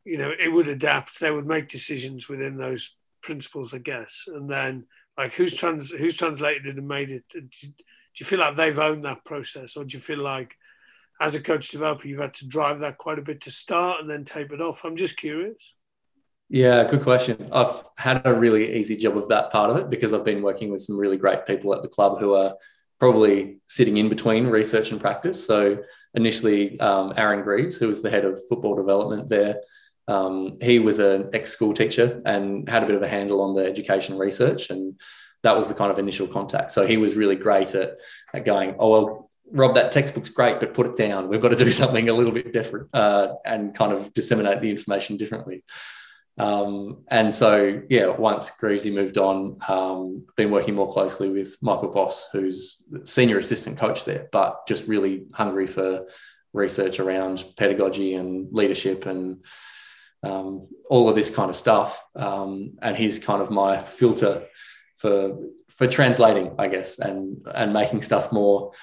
you 0.06 0.18
know, 0.18 0.32
it 0.40 0.50
would 0.50 0.70
adapt, 0.70 1.20
they 1.20 1.32
would 1.32 1.46
make 1.46 1.68
decisions 1.68 2.30
within 2.30 2.56
those 2.56 2.96
principles, 3.22 3.74
I 3.74 3.80
guess. 3.80 4.26
And 4.28 4.50
then, 4.50 4.86
like, 5.18 5.34
who's 5.34 5.54
trans 5.54 5.92
who's 5.92 6.16
translated 6.16 6.68
it 6.68 6.78
and 6.78 6.88
made 6.88 7.12
it? 7.12 7.24
Do 7.30 7.40
you, 7.40 7.70
do 7.70 7.74
you 8.20 8.26
feel 8.26 8.40
like 8.40 8.56
they've 8.56 8.80
owned 8.80 9.04
that 9.04 9.26
process, 9.26 9.76
or 9.76 9.84
do 9.84 9.98
you 9.98 10.00
feel 10.00 10.20
like, 10.20 10.56
as 11.20 11.36
a 11.36 11.42
coach 11.42 11.70
developer, 11.70 12.08
you've 12.08 12.20
had 12.20 12.34
to 12.36 12.48
drive 12.48 12.80
that 12.80 12.98
quite 12.98 13.20
a 13.20 13.24
bit 13.24 13.42
to 13.42 13.52
start 13.52 14.02
and 14.02 14.10
then 14.10 14.24
tape 14.24 14.52
it 14.52 14.62
off? 14.62 14.86
I'm 14.86 14.96
just 14.96 15.18
curious. 15.18 15.76
Yeah, 16.50 16.86
good 16.86 17.02
question. 17.04 17.50
I've 17.52 17.84
had 17.98 18.22
a 18.26 18.34
really 18.34 18.78
easy 18.78 18.96
job 18.96 19.18
of 19.18 19.28
that 19.30 19.52
part 19.52 19.70
of 19.70 19.78
it 19.78 19.90
because 19.90 20.14
I've 20.14 20.24
been 20.24 20.42
working 20.42 20.72
with 20.72 20.82
some 20.82 20.98
really 20.98 21.18
great 21.18 21.46
people 21.46 21.74
at 21.74 21.82
the 21.82 21.90
club 21.90 22.20
who 22.20 22.36
are 22.36 22.56
probably 23.00 23.60
sitting 23.68 23.98
in 23.98 24.10
between 24.10 24.48
research 24.48 24.92
and 24.92 25.02
practice. 25.02 25.46
So 25.46 25.80
initially, 26.14 26.80
um, 26.80 27.14
Aaron 27.18 27.44
Greaves, 27.44 27.78
who 27.78 27.88
was 27.88 28.02
the 28.02 28.10
head 28.10 28.26
of 28.26 28.40
football 28.48 28.76
development 28.76 29.30
there, 29.30 29.58
um, 30.08 30.58
he 30.62 30.80
was 30.80 31.00
an 31.00 31.30
ex-school 31.34 31.74
teacher 31.74 32.22
and 32.26 32.68
had 32.70 32.84
a 32.84 32.86
bit 32.86 32.96
of 32.96 33.04
a 33.04 33.10
handle 33.10 33.42
on 33.42 33.54
the 33.54 33.66
education 33.66 34.18
research, 34.18 34.70
and 34.70 35.00
that 35.44 35.56
was 35.56 35.68
the 35.68 35.74
kind 35.74 35.92
of 35.92 36.00
initial 36.00 36.28
contact. 36.28 36.72
So 36.72 36.88
he 36.88 36.98
was 36.98 37.16
really 37.16 37.36
great 37.36 37.76
at, 37.76 37.98
at 38.34 38.46
going, 38.46 38.76
oh 38.80 38.90
well, 38.90 39.27
Rob, 39.52 39.76
that 39.76 39.92
textbook's 39.92 40.30
great, 40.30 40.60
but 40.60 40.74
put 40.74 40.88
it 40.88 40.96
down. 40.96 41.30
We've 41.30 41.42
got 41.42 41.50
to 41.50 41.56
do 41.56 41.72
something 41.82 42.10
a 42.10 42.14
little 42.14 42.32
bit 42.32 42.54
different 42.54 42.90
uh, 42.94 43.34
and 43.46 43.74
kind 43.74 43.94
of 43.94 44.14
disseminate 44.14 44.62
the 44.62 44.70
information 44.70 45.18
differently. 45.18 45.64
Um, 46.40 47.04
and 47.08 47.34
so, 47.34 47.82
yeah, 47.90 48.08
once 48.08 48.52
Greasy 48.52 48.92
moved 48.92 49.18
on, 49.18 49.58
um, 49.68 50.26
been 50.36 50.52
working 50.52 50.76
more 50.76 50.90
closely 50.90 51.30
with 51.30 51.58
Michael 51.62 51.92
Voss, 51.92 52.28
who's 52.32 52.84
senior 53.06 53.40
assistant 53.40 53.78
coach 53.78 54.06
there, 54.06 54.28
but 54.32 54.68
just 54.68 54.88
really 54.88 55.26
hungry 55.34 55.66
for 55.66 56.08
research 56.54 57.00
around 57.00 57.44
pedagogy 57.58 58.14
and 58.14 58.54
leadership 58.54 59.06
and 59.06 59.44
um, 60.24 60.68
all 60.90 61.10
of 61.10 61.16
this 61.16 61.34
kind 61.34 61.50
of 61.50 61.56
stuff. 61.56 62.04
Um, 62.16 62.74
and 62.82 62.96
he's 62.96 63.20
kind 63.20 63.42
of 63.42 63.50
my 63.50 63.84
filter 63.84 64.46
for 64.98 65.40
for 65.70 65.88
translating, 65.88 66.56
I 66.58 66.68
guess, 66.68 67.00
and 67.00 67.46
and 67.54 67.74
making 67.74 68.02
stuff 68.02 68.32
more 68.32 68.74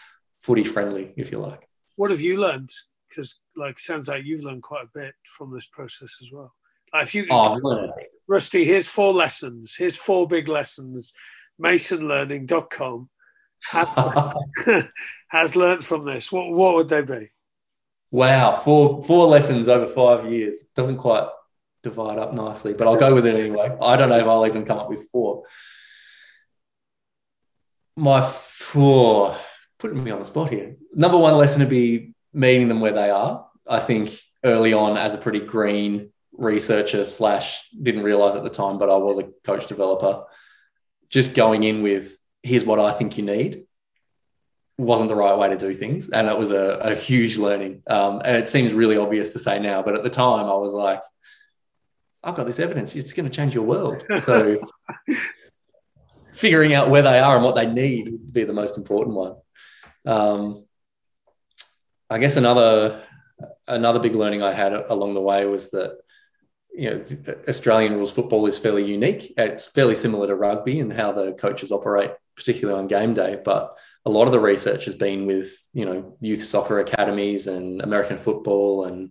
footy 0.45 0.63
friendly, 0.63 1.13
if 1.17 1.33
you 1.33 1.39
like. 1.39 1.67
What 1.97 2.11
have 2.11 2.21
you 2.21 2.39
learned? 2.39 2.71
Because 3.09 3.41
like 3.57 3.79
sounds 3.79 4.09
like 4.09 4.25
you've 4.25 4.45
learned 4.45 4.63
quite 4.63 4.85
a 4.85 4.99
bit 4.99 5.15
from 5.25 5.53
this 5.53 5.67
process 5.67 6.19
as 6.23 6.31
well. 6.31 6.55
Like 6.93 7.05
if 7.05 7.15
you, 7.15 7.27
oh, 7.31 7.93
Rusty, 8.29 8.65
here's 8.65 8.89
four 8.89 9.13
lessons. 9.13 9.75
Here's 9.77 9.97
four 9.97 10.27
big 10.27 10.49
lessons. 10.49 11.13
MasonLearning.com 11.63 13.09
has, 13.71 13.89
has 15.29 15.57
learned 15.57 15.85
from 15.85 16.05
this. 16.05 16.31
What 16.31 16.51
what 16.51 16.75
would 16.75 16.89
they 16.89 17.03
be? 17.03 17.31
Wow, 18.11 18.57
four 18.57 19.03
four 19.03 19.27
lessons 19.27 19.69
over 19.69 19.87
five 19.87 20.31
years 20.31 20.65
doesn't 20.77 20.99
quite 20.99 21.27
divide 21.83 22.19
up 22.19 22.35
nicely, 22.35 22.75
but 22.75 22.87
I'll 22.87 22.97
go 22.97 23.15
with 23.15 23.27
it 23.27 23.35
anyway. 23.35 23.75
I 23.81 23.97
don't 23.97 24.11
know 24.11 24.19
if 24.19 24.27
I'll 24.27 24.47
even 24.47 24.67
come 24.67 24.79
up 24.79 24.91
with 24.91 25.09
four. 25.11 25.45
My 27.97 28.21
four, 28.21 29.37
putting 29.85 30.03
me 30.03 30.11
on 30.11 30.19
the 30.19 30.25
spot 30.25 30.49
here. 30.49 30.77
Number 30.95 31.19
one 31.19 31.37
lesson 31.37 31.61
would 31.61 31.69
be 31.69 32.15
meeting 32.33 32.69
them 32.69 32.81
where 32.81 32.95
they 32.95 33.11
are. 33.11 33.47
I 33.69 33.81
think 33.81 34.19
early 34.43 34.73
on, 34.73 34.97
as 34.97 35.13
a 35.13 35.19
pretty 35.19 35.41
green 35.41 36.11
researcher 36.33 37.05
slash 37.05 37.69
didn't 37.71 38.03
realize 38.03 38.35
at 38.35 38.45
the 38.45 38.49
time, 38.49 38.79
but 38.79 38.89
I 38.89 38.97
was 38.97 39.19
a 39.19 39.29
coach 39.45 39.67
developer. 39.67 40.25
Just 41.11 41.35
going 41.35 41.65
in 41.65 41.83
with 41.83 42.19
here's 42.43 42.65
what 42.65 42.79
I 42.79 42.93
think 42.93 43.19
you 43.19 43.25
need 43.27 43.65
wasn't 44.79 45.11
the 45.11 45.17
right 45.17 45.37
way 45.37 45.51
to 45.51 45.59
do 45.59 45.75
things. 45.75 46.09
And 46.09 46.29
it 46.29 46.39
was 46.39 46.51
a, 46.51 46.79
a 46.81 46.95
huge 46.95 47.37
learning. 47.37 47.83
Um, 47.87 48.23
and 48.25 48.39
it 48.39 48.49
seems 48.49 48.73
really 48.73 48.97
obvious 48.97 49.35
to 49.35 49.39
say 49.39 49.59
now, 49.59 49.83
but 49.83 49.97
at 49.97 50.03
the 50.03 50.09
time 50.09 50.47
I 50.47 50.55
was 50.55 50.73
like, 50.73 51.03
I've 52.23 52.37
got 52.37 52.47
this 52.47 52.59
evidence. 52.59 52.97
It's 52.97 53.13
going 53.13 53.29
to 53.29 53.37
change 53.37 53.55
your 53.55 53.65
world. 53.65 54.03
So 54.23 54.67
figuring 56.33 56.73
out 56.73 56.89
where 56.89 57.03
they 57.03 57.19
are 57.19 57.37
and 57.37 57.45
what 57.45 57.55
they 57.55 57.67
need 57.67 58.09
would 58.09 58.33
be 58.33 58.45
the 58.45 58.55
most 58.55 58.79
important 58.79 59.15
one. 59.15 59.35
Um, 60.05 60.65
I 62.11 62.19
guess 62.19 62.37
another 62.37 63.03
another 63.67 63.99
big 63.99 64.15
learning 64.15 64.43
I 64.43 64.53
had 64.53 64.73
along 64.73 65.15
the 65.15 65.21
way 65.21 65.47
was 65.47 65.71
that 65.71 65.99
you 66.73 66.91
know 66.91 67.05
Australian 67.49 67.95
rules 67.95 68.13
football 68.13 68.47
is 68.47 68.59
fairly 68.59 68.85
unique. 68.85 69.33
It's 69.37 69.67
fairly 69.67 69.95
similar 69.95 70.27
to 70.27 70.35
rugby 70.35 70.81
and 70.81 70.93
how 70.93 71.13
the 71.13 71.33
coaches 71.33 71.73
operate, 71.73 72.13
particularly 72.37 72.79
on 72.79 72.89
game 72.89 73.15
day. 73.15 73.41
But 73.43 73.77
a 74.05 74.11
lot 74.11 74.27
of 74.27 74.33
the 74.33 74.41
research 74.41 74.85
has 74.85 74.95
been 74.95 75.27
with 75.27 75.53
you 75.73 75.87
know 75.87 76.17
youth 76.21 76.45
soccer 76.45 76.81
academies 76.81 77.47
and 77.47 77.81
American 77.81 78.19
football, 78.19 78.85
and 78.85 79.11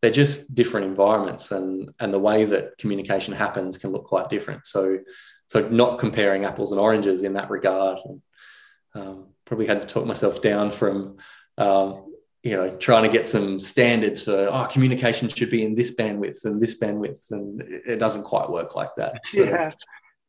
they're 0.00 0.10
just 0.10 0.54
different 0.54 0.86
environments, 0.86 1.50
and 1.50 1.90
and 1.98 2.12
the 2.12 2.18
way 2.18 2.44
that 2.44 2.76
communication 2.78 3.32
happens 3.32 3.78
can 3.78 3.90
look 3.90 4.04
quite 4.04 4.28
different. 4.28 4.66
So 4.66 4.98
so 5.48 5.68
not 5.68 5.98
comparing 5.98 6.44
apples 6.44 6.72
and 6.72 6.80
oranges 6.80 7.22
in 7.22 7.34
that 7.34 7.50
regard. 7.50 7.98
Um, 8.94 9.33
probably 9.44 9.66
had 9.66 9.80
to 9.82 9.86
talk 9.86 10.06
myself 10.06 10.40
down 10.40 10.72
from 10.72 11.16
um, 11.58 12.06
you 12.42 12.52
know 12.52 12.76
trying 12.76 13.04
to 13.04 13.08
get 13.08 13.28
some 13.28 13.60
standards 13.60 14.24
for 14.24 14.48
oh 14.50 14.66
communication 14.70 15.28
should 15.28 15.50
be 15.50 15.64
in 15.64 15.74
this 15.74 15.94
bandwidth 15.94 16.44
and 16.44 16.60
this 16.60 16.78
bandwidth, 16.78 17.30
and 17.30 17.62
it 17.62 17.98
doesn't 17.98 18.24
quite 18.24 18.50
work 18.50 18.74
like 18.74 18.90
that. 18.96 19.20
So, 19.26 19.44
yeah. 19.44 19.72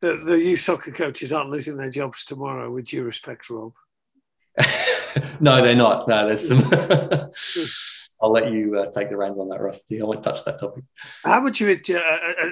The, 0.01 0.17
the 0.17 0.37
youth 0.37 0.59
soccer 0.59 0.91
coaches 0.91 1.31
aren't 1.31 1.49
losing 1.49 1.77
their 1.77 1.89
jobs 1.89 2.25
tomorrow, 2.25 2.69
with 2.69 2.85
due 2.85 3.03
respect, 3.03 3.49
Rob. 3.49 3.73
no, 5.39 5.61
they're 5.61 5.75
not. 5.75 6.07
No, 6.07 6.27
there's 6.27 6.47
some. 6.47 6.59
I'll 8.21 8.31
let 8.31 8.51
you 8.51 8.77
uh, 8.77 8.91
take 8.91 9.09
the 9.09 9.17
reins 9.17 9.37
on 9.37 9.49
that, 9.49 9.61
Rusty. 9.61 10.01
I 10.01 10.05
won't 10.05 10.23
touch 10.23 10.43
that 10.45 10.59
topic. 10.59 10.83
How 11.23 11.41
much 11.41 11.61
of 11.61 11.69
it, 11.69 11.89
uh, 11.89 12.01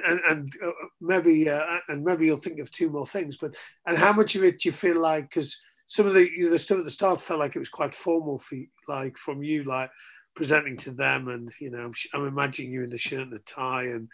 and, 0.06 0.20
and 0.28 0.52
uh, 0.64 0.70
maybe, 1.00 1.48
uh, 1.48 1.78
and 1.88 2.04
maybe 2.04 2.26
you'll 2.26 2.36
think 2.36 2.58
of 2.58 2.70
two 2.70 2.90
more 2.90 3.06
things, 3.06 3.36
but 3.36 3.54
and 3.86 3.96
how 3.98 4.12
much 4.12 4.36
of 4.36 4.44
it 4.44 4.60
do 4.60 4.68
you 4.68 4.72
feel 4.72 4.96
like 4.96 5.30
because 5.30 5.58
some 5.86 6.06
of 6.06 6.14
the 6.14 6.30
the 6.48 6.58
stuff 6.58 6.78
at 6.78 6.84
the 6.84 6.90
start 6.90 7.20
felt 7.20 7.40
like 7.40 7.56
it 7.56 7.60
was 7.60 7.68
quite 7.68 7.94
formal 7.94 8.38
for 8.38 8.56
you, 8.56 8.68
like 8.88 9.16
from 9.16 9.42
you, 9.42 9.62
like 9.64 9.90
presenting 10.34 10.76
to 10.78 10.90
them, 10.90 11.28
and 11.28 11.50
you 11.60 11.70
know, 11.70 11.84
I'm, 11.84 11.92
I'm 12.12 12.26
imagining 12.26 12.72
you 12.72 12.84
in 12.84 12.90
the 12.90 12.98
shirt 12.98 13.20
and 13.20 13.32
the 13.32 13.40
tie 13.40 13.84
and 13.84 14.08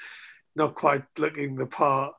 not 0.57 0.75
quite 0.75 1.05
looking 1.19 1.55
the 1.55 1.67
part. 1.67 2.15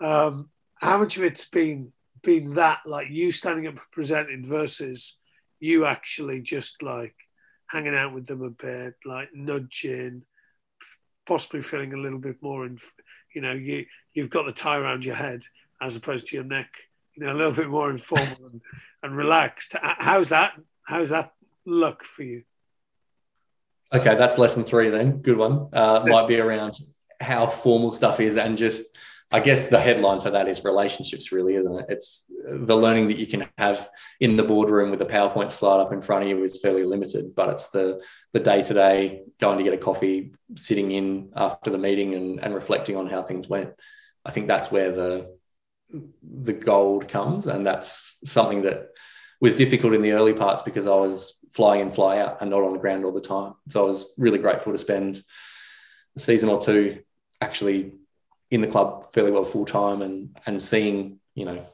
Um, 0.00 0.50
how 0.76 0.98
much 0.98 1.16
of 1.16 1.24
it's 1.24 1.48
been 1.48 1.92
been 2.22 2.54
that 2.54 2.78
like 2.86 3.08
you 3.10 3.32
standing 3.32 3.66
up 3.66 3.74
presenting 3.90 4.44
versus 4.44 5.16
you 5.58 5.86
actually 5.86 6.40
just 6.40 6.82
like 6.82 7.14
hanging 7.68 7.94
out 7.94 8.12
with 8.12 8.26
them 8.26 8.42
a 8.42 8.50
bit, 8.50 8.94
like 9.04 9.28
nudging, 9.34 10.22
possibly 11.26 11.60
feeling 11.60 11.92
a 11.94 11.98
little 11.98 12.18
bit 12.18 12.36
more 12.42 12.66
in, 12.66 12.78
you 13.34 13.40
know, 13.40 13.52
you 13.52 13.86
you've 14.12 14.30
got 14.30 14.46
the 14.46 14.52
tie 14.52 14.76
around 14.76 15.04
your 15.04 15.14
head 15.14 15.40
as 15.80 15.96
opposed 15.96 16.26
to 16.26 16.36
your 16.36 16.44
neck, 16.44 16.68
you 17.14 17.26
know, 17.26 17.32
a 17.32 17.36
little 17.36 17.52
bit 17.52 17.68
more 17.68 17.90
informal 17.90 18.50
and, 18.50 18.60
and 19.02 19.16
relaxed. 19.16 19.76
How's 19.80 20.28
that? 20.28 20.52
How's 20.84 21.10
that 21.10 21.32
look 21.64 22.04
for 22.04 22.22
you? 22.22 22.44
Okay, 23.92 24.14
that's 24.14 24.38
lesson 24.38 24.64
three 24.64 24.90
then. 24.90 25.18
Good 25.18 25.36
one. 25.36 25.68
Uh, 25.72 26.04
might 26.06 26.26
be 26.26 26.38
around 26.40 26.76
how 27.20 27.46
formal 27.46 27.92
stuff 27.92 28.20
is 28.20 28.36
and 28.36 28.56
just 28.56 28.84
I 29.34 29.40
guess 29.40 29.68
the 29.68 29.80
headline 29.80 30.20
for 30.20 30.30
that 30.30 30.46
is 30.46 30.62
relationships, 30.62 31.32
really, 31.32 31.54
isn't 31.54 31.74
it? 31.74 31.86
It's 31.88 32.30
the 32.46 32.76
learning 32.76 33.08
that 33.08 33.16
you 33.16 33.26
can 33.26 33.48
have 33.56 33.88
in 34.20 34.36
the 34.36 34.42
boardroom 34.42 34.90
with 34.90 35.00
a 35.00 35.06
PowerPoint 35.06 35.50
slide 35.50 35.80
up 35.80 35.90
in 35.90 36.02
front 36.02 36.24
of 36.24 36.28
you 36.28 36.44
is 36.44 36.60
fairly 36.60 36.84
limited, 36.84 37.34
but 37.34 37.48
it's 37.48 37.70
the 37.70 38.04
the 38.34 38.40
day 38.40 38.62
to 38.62 38.74
day 38.74 39.22
going 39.40 39.56
to 39.56 39.64
get 39.64 39.72
a 39.72 39.78
coffee, 39.78 40.34
sitting 40.54 40.92
in 40.92 41.32
after 41.34 41.70
the 41.70 41.78
meeting, 41.78 42.14
and, 42.14 42.40
and 42.40 42.54
reflecting 42.54 42.96
on 42.96 43.08
how 43.08 43.22
things 43.22 43.48
went. 43.48 43.70
I 44.22 44.32
think 44.32 44.48
that's 44.48 44.70
where 44.70 44.92
the 44.92 45.34
the 46.22 46.52
gold 46.52 47.08
comes, 47.08 47.46
and 47.46 47.64
that's 47.64 48.18
something 48.24 48.62
that 48.62 48.90
was 49.40 49.56
difficult 49.56 49.92
in 49.94 50.02
the 50.02 50.12
early 50.12 50.32
parts 50.32 50.62
because 50.62 50.86
I 50.86 50.94
was 50.94 51.38
flying 51.50 51.80
in, 51.80 51.90
fly 51.90 52.18
out, 52.18 52.38
and 52.40 52.50
not 52.50 52.62
on 52.62 52.72
the 52.72 52.78
ground 52.78 53.04
all 53.04 53.12
the 53.12 53.20
time. 53.20 53.54
So 53.68 53.82
I 53.82 53.86
was 53.86 54.12
really 54.16 54.38
grateful 54.38 54.72
to 54.72 54.78
spend 54.78 55.22
a 56.16 56.20
season 56.20 56.48
or 56.48 56.60
two 56.60 57.02
actually 57.40 57.92
in 58.50 58.60
the 58.60 58.66
club 58.66 59.12
fairly 59.12 59.30
well 59.30 59.44
full 59.44 59.64
time 59.64 60.02
and 60.02 60.36
and 60.46 60.62
seeing 60.62 61.18
you 61.34 61.44
know 61.44 61.66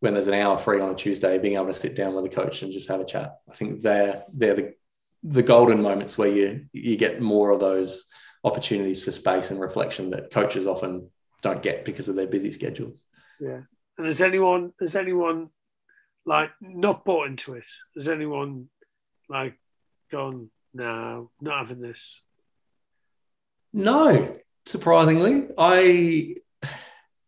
when 0.00 0.12
there's 0.12 0.28
an 0.28 0.34
hour 0.34 0.58
free 0.58 0.80
on 0.80 0.90
a 0.90 0.94
Tuesday, 0.94 1.38
being 1.38 1.54
able 1.54 1.66
to 1.66 1.74
sit 1.74 1.96
down 1.96 2.14
with 2.14 2.26
a 2.26 2.28
coach 2.28 2.60
and 2.60 2.72
just 2.72 2.88
have 2.88 3.00
a 3.00 3.06
chat. 3.06 3.38
I 3.48 3.54
think 3.54 3.80
they're 3.80 4.22
they're 4.34 4.54
the 4.54 4.74
the 5.22 5.42
golden 5.42 5.80
moments 5.80 6.18
where 6.18 6.28
you 6.28 6.66
you 6.72 6.96
get 6.96 7.22
more 7.22 7.50
of 7.50 7.60
those 7.60 8.06
opportunities 8.44 9.02
for 9.02 9.10
space 9.10 9.50
and 9.50 9.58
reflection 9.58 10.10
that 10.10 10.30
coaches 10.30 10.66
often 10.66 11.10
don't 11.40 11.62
get 11.62 11.86
because 11.86 12.10
of 12.10 12.16
their 12.16 12.26
busy 12.26 12.52
schedules. 12.52 13.04
Yeah. 13.40 13.60
And 13.98 14.06
has 14.06 14.20
anyone 14.20 14.72
has 14.80 14.96
anyone 14.96 15.50
like 16.26 16.50
not 16.60 17.04
bought 17.04 17.28
into 17.28 17.54
it? 17.54 17.66
Has 17.94 18.08
anyone 18.08 18.68
like 19.28 19.58
gone, 20.10 20.50
no, 20.72 21.30
not 21.40 21.58
having 21.58 21.80
this? 21.80 22.22
No, 23.72 24.36
surprisingly. 24.66 25.48
I 25.58 26.36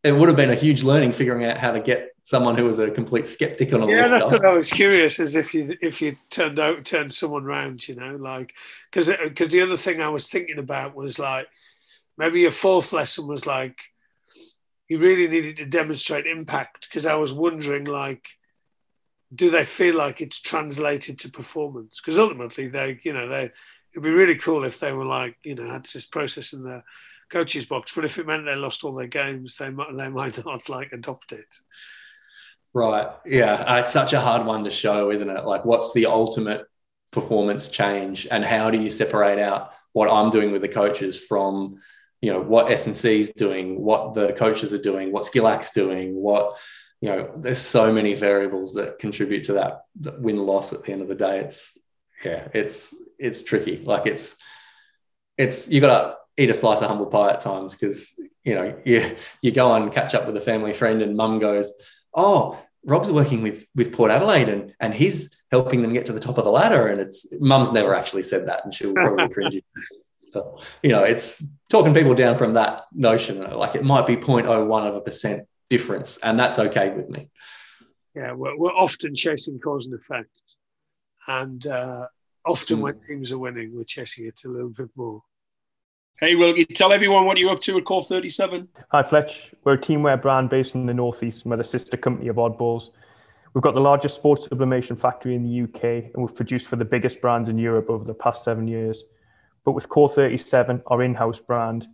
it 0.02 0.12
would 0.12 0.28
have 0.28 0.36
been 0.36 0.50
a 0.50 0.54
huge 0.54 0.82
learning 0.82 1.12
figuring 1.12 1.44
out 1.44 1.58
how 1.58 1.72
to 1.72 1.80
get 1.80 2.10
someone 2.22 2.56
who 2.56 2.64
was 2.64 2.78
a 2.78 2.90
complete 2.90 3.26
skeptic 3.26 3.72
on 3.72 3.82
all 3.82 3.90
yeah, 3.90 4.02
this 4.02 4.10
that's 4.10 4.26
stuff. 4.28 4.32
What 4.32 4.46
I 4.46 4.56
was 4.56 4.70
curious 4.70 5.20
as 5.20 5.36
if 5.36 5.54
you 5.54 5.76
if 5.80 6.00
you 6.00 6.16
turned 6.30 6.58
out 6.58 6.84
turned 6.84 7.12
someone 7.12 7.44
round, 7.44 7.86
you 7.88 7.96
know, 7.96 8.16
like 8.16 8.54
because 8.90 9.08
because 9.08 9.48
the 9.48 9.62
other 9.62 9.76
thing 9.76 10.00
I 10.00 10.08
was 10.08 10.28
thinking 10.28 10.58
about 10.58 10.94
was 10.94 11.18
like 11.18 11.48
maybe 12.18 12.40
your 12.40 12.50
fourth 12.50 12.92
lesson 12.92 13.26
was 13.26 13.46
like 13.46 13.78
you 14.88 14.98
really 14.98 15.28
needed 15.28 15.56
to 15.56 15.66
demonstrate 15.66 16.26
impact 16.26 16.88
because 16.88 17.06
I 17.06 17.14
was 17.14 17.32
wondering 17.32 17.84
like 17.84 18.28
do 19.34 19.50
they 19.50 19.64
feel 19.64 19.96
like 19.96 20.20
it's 20.20 20.40
translated 20.40 21.18
to 21.18 21.30
performance 21.30 22.00
because 22.00 22.18
ultimately 22.18 22.68
they 22.68 22.98
you 23.02 23.12
know 23.12 23.28
they 23.28 23.50
it'd 23.92 24.02
be 24.02 24.10
really 24.10 24.36
cool 24.36 24.64
if 24.64 24.78
they 24.78 24.92
were 24.92 25.04
like 25.04 25.36
you 25.42 25.54
know 25.54 25.68
had 25.68 25.84
this 25.84 26.06
process 26.06 26.52
in 26.52 26.62
their 26.62 26.84
coaches 27.28 27.64
box. 27.64 27.92
But 27.94 28.04
if 28.04 28.18
it 28.18 28.26
meant 28.26 28.44
they 28.44 28.54
lost 28.54 28.84
all 28.84 28.94
their 28.94 29.06
games, 29.06 29.56
they 29.56 29.70
might 29.70 29.96
they 29.96 30.08
might 30.08 30.44
not 30.44 30.68
like 30.68 30.92
adopt 30.92 31.32
it. 31.32 31.52
Right. 32.72 33.08
Yeah. 33.24 33.54
Uh, 33.54 33.76
it's 33.76 33.92
such 33.92 34.12
a 34.12 34.20
hard 34.20 34.46
one 34.46 34.64
to 34.64 34.70
show, 34.70 35.10
isn't 35.10 35.30
it? 35.30 35.44
Like, 35.46 35.64
what's 35.64 35.94
the 35.94 36.06
ultimate 36.06 36.66
performance 37.10 37.68
change, 37.68 38.26
and 38.30 38.44
how 38.44 38.70
do 38.70 38.80
you 38.80 38.90
separate 38.90 39.38
out 39.38 39.72
what 39.92 40.10
I'm 40.10 40.28
doing 40.28 40.52
with 40.52 40.60
the 40.60 40.68
coaches 40.68 41.18
from, 41.18 41.78
you 42.20 42.32
know, 42.32 42.40
what 42.40 42.70
S&C 42.70 43.20
is 43.20 43.30
doing, 43.30 43.80
what 43.80 44.14
the 44.14 44.32
coaches 44.32 44.72
are 44.72 44.78
doing, 44.78 45.12
what 45.12 45.24
Skillac's 45.24 45.72
doing, 45.72 46.14
what 46.14 46.58
you 47.00 47.08
know. 47.08 47.30
There's 47.36 47.58
so 47.58 47.92
many 47.92 48.14
variables 48.14 48.74
that 48.74 48.98
contribute 48.98 49.44
to 49.44 49.54
that, 49.54 49.82
that 50.00 50.20
win 50.20 50.38
loss 50.38 50.72
at 50.72 50.84
the 50.84 50.92
end 50.92 51.02
of 51.02 51.08
the 51.08 51.14
day. 51.14 51.40
It's 51.40 51.78
yeah, 52.24 52.48
it's 52.54 52.94
it's 53.18 53.42
tricky. 53.42 53.82
Like 53.84 54.06
it's 54.06 54.36
it's 55.36 55.68
you 55.68 55.80
got 55.80 56.00
to 56.00 56.42
eat 56.42 56.50
a 56.50 56.54
slice 56.54 56.80
of 56.80 56.88
humble 56.88 57.06
pie 57.06 57.30
at 57.30 57.40
times 57.40 57.74
because 57.74 58.18
you 58.44 58.54
know 58.54 58.76
you 58.84 59.16
you 59.42 59.52
go 59.52 59.74
and 59.74 59.92
catch 59.92 60.14
up 60.14 60.26
with 60.26 60.36
a 60.36 60.40
family 60.40 60.72
friend 60.72 61.02
and 61.02 61.16
mum 61.16 61.38
goes, 61.38 61.72
oh. 62.14 62.58
Rob's 62.88 63.10
working 63.10 63.42
with 63.42 63.66
with 63.74 63.92
Port 63.92 64.12
Adelaide 64.12 64.48
and 64.48 64.72
and 64.78 64.94
he's 64.94 65.36
helping 65.50 65.82
them 65.82 65.92
get 65.92 66.06
to 66.06 66.12
the 66.12 66.20
top 66.20 66.38
of 66.38 66.44
the 66.44 66.50
ladder. 66.50 66.88
And 66.88 67.00
it's 67.00 67.26
mum's 67.40 67.72
never 67.72 67.94
actually 67.94 68.22
said 68.22 68.46
that, 68.48 68.64
and 68.64 68.72
she'll 68.72 68.94
probably 68.94 69.28
cringe. 69.28 69.60
So, 70.32 70.58
you 70.82 70.90
know, 70.90 71.04
it's 71.04 71.42
talking 71.68 71.94
people 71.94 72.14
down 72.14 72.36
from 72.36 72.54
that 72.54 72.84
notion. 72.92 73.42
Like 73.42 73.74
it 73.74 73.84
might 73.84 74.06
be 74.06 74.16
0.01 74.16 74.88
of 74.88 74.94
a 74.94 75.00
percent 75.00 75.46
difference, 75.68 76.18
and 76.18 76.38
that's 76.38 76.58
okay 76.58 76.90
with 76.90 77.08
me. 77.08 77.30
Yeah, 78.14 78.32
we're, 78.32 78.56
we're 78.56 78.72
often 78.72 79.14
chasing 79.14 79.58
cause 79.58 79.86
and 79.86 79.94
effect, 79.94 80.56
and 81.26 81.66
uh, 81.66 82.06
often 82.46 82.78
mm. 82.78 82.82
when 82.82 82.98
teams 82.98 83.32
are 83.32 83.38
winning, 83.38 83.74
we're 83.74 83.84
chasing 83.84 84.26
it 84.26 84.40
a 84.44 84.48
little 84.48 84.70
bit 84.70 84.90
more. 84.96 85.22
Hey, 86.18 86.34
Will 86.34 86.56
you 86.56 86.64
tell 86.64 86.94
everyone 86.94 87.26
what 87.26 87.36
you're 87.36 87.52
up 87.52 87.60
to 87.60 87.76
at 87.76 87.84
Core 87.84 88.02
37? 88.02 88.68
Hi, 88.90 89.02
Fletch. 89.02 89.52
We're 89.64 89.74
a 89.74 89.78
teamwear 89.78 90.20
brand 90.20 90.48
based 90.48 90.74
in 90.74 90.86
the 90.86 90.94
Northeast, 90.94 91.42
and 91.44 91.50
we're 91.50 91.58
the 91.58 91.64
sister 91.64 91.98
company 91.98 92.28
of 92.28 92.36
Oddballs. 92.36 92.88
We've 93.52 93.62
got 93.62 93.74
the 93.74 93.82
largest 93.82 94.14
sports 94.14 94.46
sublimation 94.48 94.96
factory 94.96 95.34
in 95.34 95.42
the 95.42 95.62
UK, 95.64 95.84
and 96.14 96.16
we've 96.16 96.34
produced 96.34 96.68
for 96.68 96.76
the 96.76 96.86
biggest 96.86 97.20
brands 97.20 97.50
in 97.50 97.58
Europe 97.58 97.90
over 97.90 98.04
the 98.04 98.14
past 98.14 98.44
seven 98.44 98.66
years. 98.66 99.04
But 99.66 99.72
with 99.72 99.88
Core 99.88 100.08
37, 100.08 100.82
our 100.86 101.02
in 101.02 101.14
house 101.14 101.40
brand, 101.40 101.88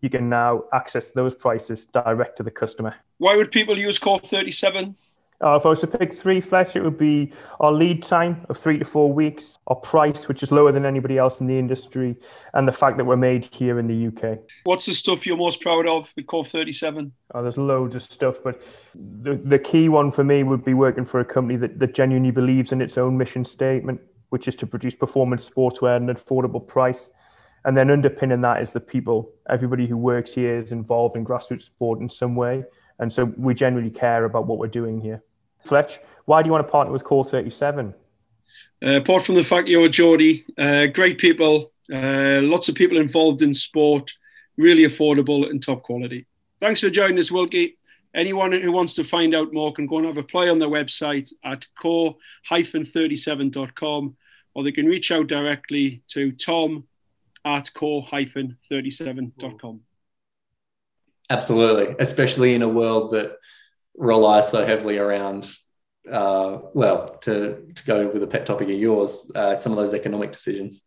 you 0.00 0.08
can 0.08 0.28
now 0.28 0.62
access 0.72 1.10
those 1.10 1.34
prices 1.34 1.84
direct 1.84 2.36
to 2.36 2.44
the 2.44 2.52
customer. 2.52 2.94
Why 3.18 3.34
would 3.34 3.50
people 3.50 3.76
use 3.76 3.98
Core 3.98 4.20
37? 4.20 4.94
Uh, 5.42 5.56
if 5.56 5.66
I 5.66 5.70
was 5.70 5.80
to 5.80 5.88
pick 5.88 6.14
three, 6.14 6.40
Fletch, 6.40 6.76
it 6.76 6.84
would 6.84 6.96
be 6.96 7.32
our 7.58 7.72
lead 7.72 8.04
time 8.04 8.46
of 8.48 8.56
three 8.56 8.78
to 8.78 8.84
four 8.84 9.12
weeks, 9.12 9.58
our 9.66 9.74
price, 9.74 10.28
which 10.28 10.44
is 10.44 10.52
lower 10.52 10.70
than 10.70 10.86
anybody 10.86 11.18
else 11.18 11.40
in 11.40 11.48
the 11.48 11.58
industry, 11.58 12.16
and 12.54 12.66
the 12.66 12.72
fact 12.72 12.96
that 12.96 13.04
we're 13.04 13.16
made 13.16 13.46
here 13.52 13.80
in 13.80 13.88
the 13.88 14.06
UK. 14.06 14.38
What's 14.62 14.86
the 14.86 14.94
stuff 14.94 15.26
you're 15.26 15.36
most 15.36 15.60
proud 15.60 15.88
of 15.88 16.12
with 16.14 16.28
Core 16.28 16.44
37? 16.44 17.12
Oh, 17.34 17.42
there's 17.42 17.58
loads 17.58 17.96
of 17.96 18.02
stuff, 18.02 18.36
but 18.42 18.62
the, 18.94 19.34
the 19.34 19.58
key 19.58 19.88
one 19.88 20.12
for 20.12 20.22
me 20.22 20.44
would 20.44 20.64
be 20.64 20.74
working 20.74 21.04
for 21.04 21.18
a 21.18 21.24
company 21.24 21.56
that, 21.56 21.80
that 21.80 21.92
genuinely 21.92 22.30
believes 22.30 22.70
in 22.70 22.80
its 22.80 22.96
own 22.96 23.18
mission 23.18 23.44
statement, 23.44 24.00
which 24.36 24.48
is 24.48 24.56
to 24.56 24.66
produce 24.66 24.94
performance 24.94 25.48
sportswear 25.48 25.96
at 25.96 26.02
an 26.02 26.14
affordable 26.14 26.66
price. 26.66 27.08
And 27.64 27.74
then 27.74 27.90
underpinning 27.90 28.42
that 28.42 28.60
is 28.60 28.72
the 28.72 28.80
people. 28.80 29.30
Everybody 29.48 29.86
who 29.86 29.96
works 29.96 30.34
here 30.34 30.58
is 30.58 30.72
involved 30.72 31.16
in 31.16 31.24
grassroots 31.24 31.62
sport 31.62 32.00
in 32.00 32.10
some 32.10 32.36
way 32.36 32.64
and 32.98 33.12
so 33.12 33.26
we 33.36 33.52
generally 33.54 33.90
care 33.90 34.24
about 34.24 34.46
what 34.46 34.56
we're 34.58 34.68
doing 34.68 35.00
here. 35.00 35.22
Fletch, 35.64 35.98
why 36.24 36.42
do 36.42 36.46
you 36.46 36.52
want 36.52 36.66
to 36.66 36.70
partner 36.70 36.92
with 36.92 37.04
Core 37.04 37.24
37? 37.24 37.94
Uh, 38.84 38.96
apart 38.96 39.24
from 39.24 39.34
the 39.34 39.44
fact 39.44 39.68
you're 39.68 39.88
Geordie, 39.88 40.44
uh, 40.58 40.86
great 40.86 41.18
people, 41.18 41.72
uh, 41.92 42.40
lots 42.42 42.68
of 42.68 42.74
people 42.74 42.98
involved 42.98 43.42
in 43.42 43.52
sport, 43.52 44.12
really 44.56 44.84
affordable 44.84 45.50
and 45.50 45.62
top 45.62 45.82
quality. 45.82 46.26
Thanks 46.60 46.80
for 46.80 46.90
joining 46.90 47.18
us, 47.18 47.30
Wilkie. 47.30 47.76
Anyone 48.14 48.52
who 48.52 48.72
wants 48.72 48.94
to 48.94 49.04
find 49.04 49.34
out 49.34 49.52
more 49.52 49.74
can 49.74 49.86
go 49.86 49.98
and 49.98 50.06
have 50.06 50.16
a 50.16 50.22
play 50.22 50.48
on 50.48 50.58
their 50.58 50.70
website 50.70 51.30
at 51.44 51.66
core-37.com 51.80 54.16
or 54.56 54.64
they 54.64 54.72
can 54.72 54.86
reach 54.86 55.12
out 55.12 55.26
directly 55.26 56.02
to 56.08 56.32
tom 56.32 56.84
at 57.44 57.70
core-37.com. 57.74 59.80
Absolutely, 61.28 61.94
especially 61.98 62.54
in 62.54 62.62
a 62.62 62.68
world 62.68 63.12
that 63.12 63.36
relies 63.98 64.50
so 64.50 64.64
heavily 64.64 64.96
around, 64.96 65.46
uh, 66.10 66.60
well, 66.72 67.18
to, 67.18 67.70
to 67.74 67.84
go 67.84 68.08
with 68.08 68.22
a 68.22 68.26
pet 68.26 68.46
topic 68.46 68.70
of 68.70 68.78
yours, 68.78 69.30
uh, 69.34 69.54
some 69.54 69.72
of 69.72 69.78
those 69.78 69.92
economic 69.92 70.32
decisions. 70.32 70.84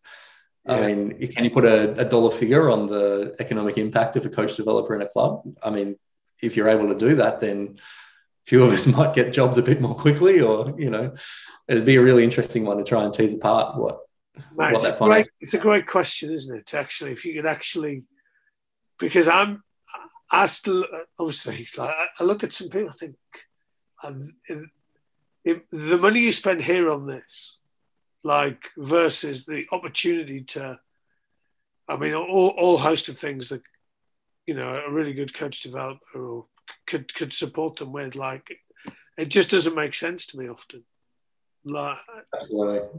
Yeah. 0.65 0.73
I 0.73 0.87
mean, 0.87 1.27
can 1.27 1.43
you 1.43 1.51
put 1.51 1.65
a, 1.65 1.91
a, 1.99 2.05
dollar 2.05 2.31
figure 2.31 2.71
on 2.71 2.87
the 2.87 3.35
economic 3.39 3.77
impact 3.77 4.15
of 4.15 4.25
a 4.25 4.29
coach 4.29 4.55
developer 4.55 4.95
in 4.95 5.03
a 5.03 5.07
club? 5.07 5.43
I 5.61 5.69
mean, 5.69 5.95
if 6.41 6.57
you're 6.57 6.69
able 6.69 6.87
to 6.87 6.95
do 6.95 7.17
that, 7.17 7.39
then 7.39 7.77
a 7.77 7.81
few 8.49 8.63
of 8.63 8.73
us 8.73 8.87
might 8.97 9.13
get 9.13 9.31
jobs 9.31 9.57
a 9.57 9.61
bit 9.61 9.79
more 9.79 9.95
quickly, 9.95 10.41
or 10.41 10.73
you 10.77 10.89
know, 10.89 11.13
it'd 11.67 11.85
be 11.85 11.95
a 11.95 12.01
really 12.01 12.23
interesting 12.23 12.65
one 12.65 12.77
to 12.77 12.83
try 12.83 13.03
and 13.03 13.13
tease 13.13 13.33
apart 13.33 13.77
what. 13.77 13.99
what 14.55 14.73
it's, 14.73 14.85
a 14.85 14.97
great, 14.97 15.27
it's 15.39 15.53
a 15.53 15.59
great 15.59 15.85
question, 15.85 16.31
isn't 16.31 16.57
it? 16.57 16.73
Actually, 16.73 17.11
if 17.11 17.23
you 17.25 17.35
could 17.35 17.45
actually, 17.45 18.03
because 18.97 19.27
I'm 19.27 19.63
I 20.31 20.45
still 20.47 20.85
obviously 21.19 21.67
like, 21.77 21.95
I 22.19 22.23
look 22.23 22.43
at 22.43 22.53
some 22.53 22.69
people. 22.69 22.89
I 22.89 22.93
think 22.93 23.15
uh, 24.03 24.13
if, 25.43 25.61
the 25.71 25.97
money 25.97 26.19
you 26.19 26.31
spend 26.31 26.61
here 26.61 26.89
on 26.89 27.07
this, 27.07 27.57
like 28.23 28.69
versus 28.77 29.45
the 29.45 29.65
opportunity 29.71 30.43
to, 30.43 30.79
I 31.87 31.97
mean, 31.97 32.13
all 32.13 32.49
all 32.49 32.77
host 32.77 33.09
of 33.09 33.17
things 33.17 33.49
that 33.49 33.61
you 34.45 34.53
know 34.53 34.81
a 34.87 34.91
really 34.91 35.13
good 35.13 35.33
coach 35.33 35.61
developer 35.61 36.19
or 36.19 36.45
could 36.89 37.13
could 37.13 37.33
support 37.33 37.77
them 37.77 37.93
with. 37.93 38.15
Like, 38.15 38.59
it 39.17 39.29
just 39.29 39.51
doesn't 39.51 39.75
make 39.75 39.93
sense 39.93 40.25
to 40.27 40.37
me 40.37 40.49
often. 40.49 40.83
Like, 41.63 41.97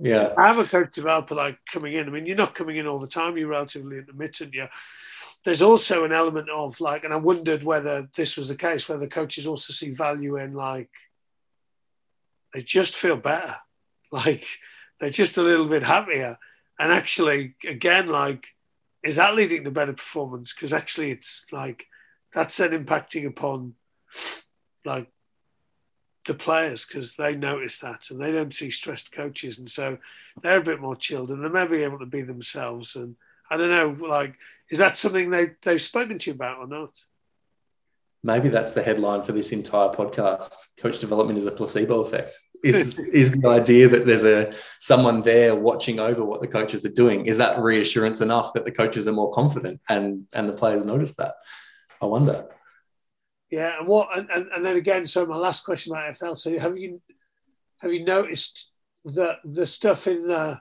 yeah, 0.00 0.32
I 0.38 0.48
have 0.48 0.58
a 0.58 0.64
coach 0.64 0.94
developer 0.94 1.34
like 1.34 1.58
coming 1.70 1.92
in. 1.92 2.06
I 2.06 2.10
mean, 2.10 2.24
you're 2.24 2.36
not 2.36 2.54
coming 2.54 2.76
in 2.76 2.86
all 2.86 2.98
the 2.98 3.06
time. 3.06 3.36
You're 3.36 3.48
relatively 3.48 3.98
intermittent. 3.98 4.54
Yeah 4.54 4.68
there's 5.44 5.62
also 5.62 6.04
an 6.04 6.12
element 6.12 6.48
of 6.50 6.80
like, 6.80 7.04
and 7.04 7.14
I 7.14 7.16
wondered 7.16 7.64
whether 7.64 8.08
this 8.16 8.36
was 8.36 8.48
the 8.48 8.56
case, 8.56 8.88
whether 8.88 9.06
coaches 9.06 9.46
also 9.46 9.72
see 9.72 9.90
value 9.90 10.36
in 10.36 10.52
like, 10.54 10.90
they 12.52 12.62
just 12.62 12.96
feel 12.96 13.16
better, 13.16 13.56
like 14.12 14.46
they're 14.98 15.10
just 15.10 15.38
a 15.38 15.42
little 15.42 15.66
bit 15.66 15.82
happier, 15.82 16.36
and 16.78 16.92
actually, 16.92 17.54
again, 17.66 18.08
like, 18.08 18.46
is 19.02 19.16
that 19.16 19.34
leading 19.34 19.64
to 19.64 19.70
better 19.70 19.94
performance? 19.94 20.52
Because 20.52 20.72
actually, 20.72 21.10
it's 21.10 21.46
like 21.52 21.86
that's 22.34 22.58
then 22.58 22.72
impacting 22.72 23.26
upon 23.26 23.74
like 24.84 25.08
the 26.26 26.34
players 26.34 26.84
because 26.84 27.16
they 27.16 27.34
notice 27.34 27.78
that 27.78 28.10
and 28.10 28.20
they 28.20 28.32
don't 28.32 28.52
see 28.52 28.70
stressed 28.70 29.12
coaches, 29.12 29.58
and 29.58 29.68
so 29.68 29.98
they're 30.42 30.60
a 30.60 30.62
bit 30.62 30.80
more 30.80 30.96
chilled 30.96 31.30
and 31.30 31.44
they 31.44 31.48
may 31.48 31.66
be 31.66 31.82
able 31.82 31.98
to 31.98 32.06
be 32.06 32.22
themselves 32.22 32.96
and 32.96 33.16
I 33.50 33.56
don't 33.56 33.70
know, 33.70 34.06
like, 34.06 34.36
is 34.70 34.78
that 34.78 34.96
something 34.96 35.30
they, 35.30 35.50
they've 35.62 35.82
spoken 35.82 36.18
to 36.18 36.30
you 36.30 36.34
about 36.34 36.58
or 36.58 36.68
not? 36.68 36.92
Maybe 38.22 38.48
that's 38.48 38.72
the 38.72 38.82
headline 38.82 39.22
for 39.22 39.32
this 39.32 39.50
entire 39.50 39.88
podcast. 39.88 40.54
Coach 40.78 41.00
development 41.00 41.38
is 41.38 41.46
a 41.46 41.50
placebo 41.50 42.00
effect. 42.00 42.38
Is 42.62 42.98
is 43.12 43.32
the 43.32 43.48
idea 43.48 43.88
that 43.88 44.06
there's 44.06 44.24
a 44.24 44.52
someone 44.78 45.22
there 45.22 45.54
watching 45.54 45.98
over 45.98 46.22
what 46.22 46.42
the 46.42 46.46
coaches 46.46 46.84
are 46.84 46.92
doing? 46.92 47.26
Is 47.26 47.38
that 47.38 47.58
reassurance 47.58 48.20
enough 48.20 48.52
that 48.52 48.66
the 48.66 48.70
coaches 48.70 49.08
are 49.08 49.12
more 49.12 49.32
confident 49.32 49.80
and 49.88 50.26
and 50.34 50.46
the 50.46 50.52
players 50.52 50.84
notice 50.84 51.14
that? 51.14 51.36
I 52.02 52.06
wonder. 52.06 52.46
Yeah, 53.50 53.78
and 53.78 53.88
what 53.88 54.16
and, 54.16 54.28
and, 54.30 54.46
and 54.54 54.64
then 54.64 54.76
again, 54.76 55.06
so 55.06 55.26
my 55.26 55.36
last 55.36 55.64
question 55.64 55.92
about 55.92 56.16
FL. 56.16 56.34
So 56.34 56.56
have 56.58 56.76
you 56.76 57.00
have 57.80 57.92
you 57.92 58.04
noticed 58.04 58.70
that 59.04 59.38
the 59.44 59.66
stuff 59.66 60.06
in 60.06 60.26
the 60.26 60.60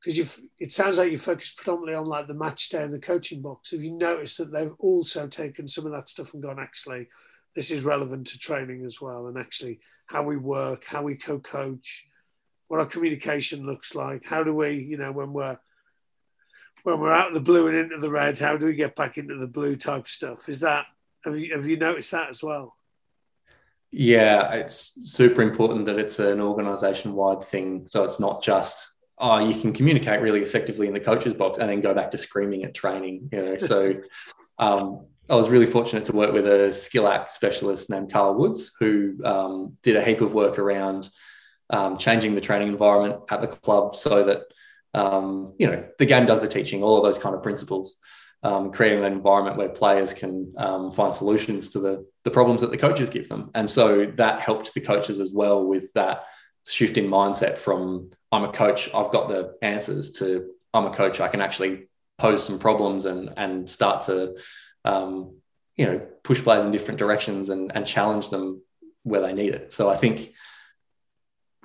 because 0.00 0.16
you've 0.16 0.40
it 0.58 0.72
sounds 0.72 0.98
like 0.98 1.10
you 1.10 1.18
focus 1.18 1.52
predominantly 1.52 1.94
on 1.94 2.06
like 2.06 2.26
the 2.26 2.34
match 2.34 2.68
day 2.68 2.82
and 2.82 2.92
the 2.92 2.98
coaching 2.98 3.42
box. 3.42 3.70
Have 3.70 3.82
you 3.82 3.96
noticed 3.96 4.38
that 4.38 4.52
they've 4.52 4.74
also 4.78 5.26
taken 5.26 5.68
some 5.68 5.86
of 5.86 5.92
that 5.92 6.08
stuff 6.08 6.34
and 6.34 6.42
gone, 6.42 6.58
actually, 6.58 7.08
this 7.54 7.70
is 7.70 7.84
relevant 7.84 8.26
to 8.28 8.38
training 8.38 8.84
as 8.84 9.00
well, 9.00 9.26
and 9.26 9.38
actually 9.38 9.80
how 10.06 10.22
we 10.22 10.36
work, 10.36 10.84
how 10.84 11.02
we 11.02 11.14
co-coach, 11.14 12.06
what 12.68 12.80
our 12.80 12.86
communication 12.86 13.66
looks 13.66 13.94
like, 13.94 14.24
how 14.24 14.42
do 14.42 14.54
we, 14.54 14.74
you 14.74 14.96
know, 14.96 15.12
when 15.12 15.32
we're 15.32 15.58
when 16.82 16.98
we're 16.98 17.12
out 17.12 17.28
of 17.28 17.34
the 17.34 17.40
blue 17.40 17.66
and 17.66 17.76
into 17.76 17.98
the 17.98 18.10
red, 18.10 18.38
how 18.38 18.56
do 18.56 18.66
we 18.66 18.74
get 18.74 18.96
back 18.96 19.18
into 19.18 19.36
the 19.36 19.46
blue 19.46 19.76
type 19.76 20.06
stuff? 20.06 20.48
Is 20.48 20.60
that 20.60 20.86
have 21.24 21.38
you 21.38 21.54
have 21.54 21.66
you 21.66 21.76
noticed 21.76 22.12
that 22.12 22.28
as 22.28 22.42
well? 22.42 22.76
Yeah, 23.92 24.52
it's 24.52 24.92
super 25.10 25.42
important 25.42 25.86
that 25.86 25.98
it's 25.98 26.18
an 26.20 26.40
organization 26.40 27.14
wide 27.14 27.42
thing. 27.42 27.86
So 27.90 28.04
it's 28.04 28.20
not 28.20 28.42
just 28.42 28.90
oh, 29.20 29.38
you 29.38 29.60
can 29.60 29.72
communicate 29.72 30.22
really 30.22 30.40
effectively 30.40 30.86
in 30.86 30.94
the 30.94 31.00
coach's 31.00 31.34
box 31.34 31.58
and 31.58 31.68
then 31.68 31.82
go 31.82 31.92
back 31.94 32.10
to 32.10 32.18
screaming 32.18 32.64
at 32.64 32.74
training. 32.74 33.28
You 33.30 33.42
know, 33.42 33.58
so 33.58 33.94
um, 34.58 35.06
I 35.28 35.34
was 35.36 35.50
really 35.50 35.66
fortunate 35.66 36.06
to 36.06 36.12
work 36.12 36.32
with 36.32 36.46
a 36.46 36.72
skill 36.72 37.06
act 37.06 37.30
specialist 37.30 37.90
named 37.90 38.12
Carl 38.12 38.34
Woods, 38.34 38.72
who 38.80 39.20
um, 39.24 39.76
did 39.82 39.96
a 39.96 40.02
heap 40.02 40.22
of 40.22 40.32
work 40.32 40.58
around 40.58 41.08
um, 41.68 41.96
changing 41.96 42.34
the 42.34 42.40
training 42.40 42.68
environment 42.68 43.20
at 43.30 43.40
the 43.40 43.46
club 43.46 43.94
so 43.94 44.24
that 44.24 44.42
um, 44.92 45.52
you 45.58 45.68
know 45.68 45.86
the 45.98 46.06
game 46.06 46.26
does 46.26 46.40
the 46.40 46.48
teaching, 46.48 46.82
all 46.82 46.96
of 46.96 47.04
those 47.04 47.18
kind 47.18 47.34
of 47.34 47.42
principles. 47.42 47.98
Um, 48.42 48.72
creating 48.72 49.04
an 49.04 49.12
environment 49.12 49.58
where 49.58 49.68
players 49.68 50.14
can 50.14 50.54
um, 50.56 50.90
find 50.92 51.14
solutions 51.14 51.68
to 51.70 51.78
the, 51.78 52.06
the 52.24 52.30
problems 52.30 52.62
that 52.62 52.70
the 52.70 52.78
coaches 52.78 53.10
give 53.10 53.28
them. 53.28 53.50
And 53.54 53.68
so 53.68 54.06
that 54.16 54.40
helped 54.40 54.72
the 54.72 54.80
coaches 54.80 55.20
as 55.20 55.30
well 55.30 55.66
with 55.66 55.92
that 55.92 56.24
shift 56.66 56.96
in 56.96 57.06
mindset 57.06 57.58
from 57.58 58.10
I'm 58.32 58.44
a 58.44 58.52
coach, 58.52 58.88
I've 58.94 59.12
got 59.12 59.28
the 59.28 59.54
answers 59.60 60.12
to 60.12 60.50
I'm 60.72 60.86
a 60.86 60.90
coach, 60.90 61.20
I 61.20 61.28
can 61.28 61.40
actually 61.40 61.88
pose 62.18 62.44
some 62.44 62.58
problems 62.58 63.06
and 63.06 63.32
and 63.36 63.68
start 63.68 64.02
to 64.02 64.36
um, 64.84 65.36
you 65.76 65.86
know 65.86 65.98
push 66.22 66.42
players 66.42 66.64
in 66.64 66.70
different 66.70 66.98
directions 66.98 67.48
and 67.48 67.72
and 67.74 67.86
challenge 67.86 68.28
them 68.28 68.62
where 69.02 69.20
they 69.20 69.32
need 69.32 69.54
it. 69.54 69.72
So 69.72 69.88
I 69.88 69.96
think 69.96 70.32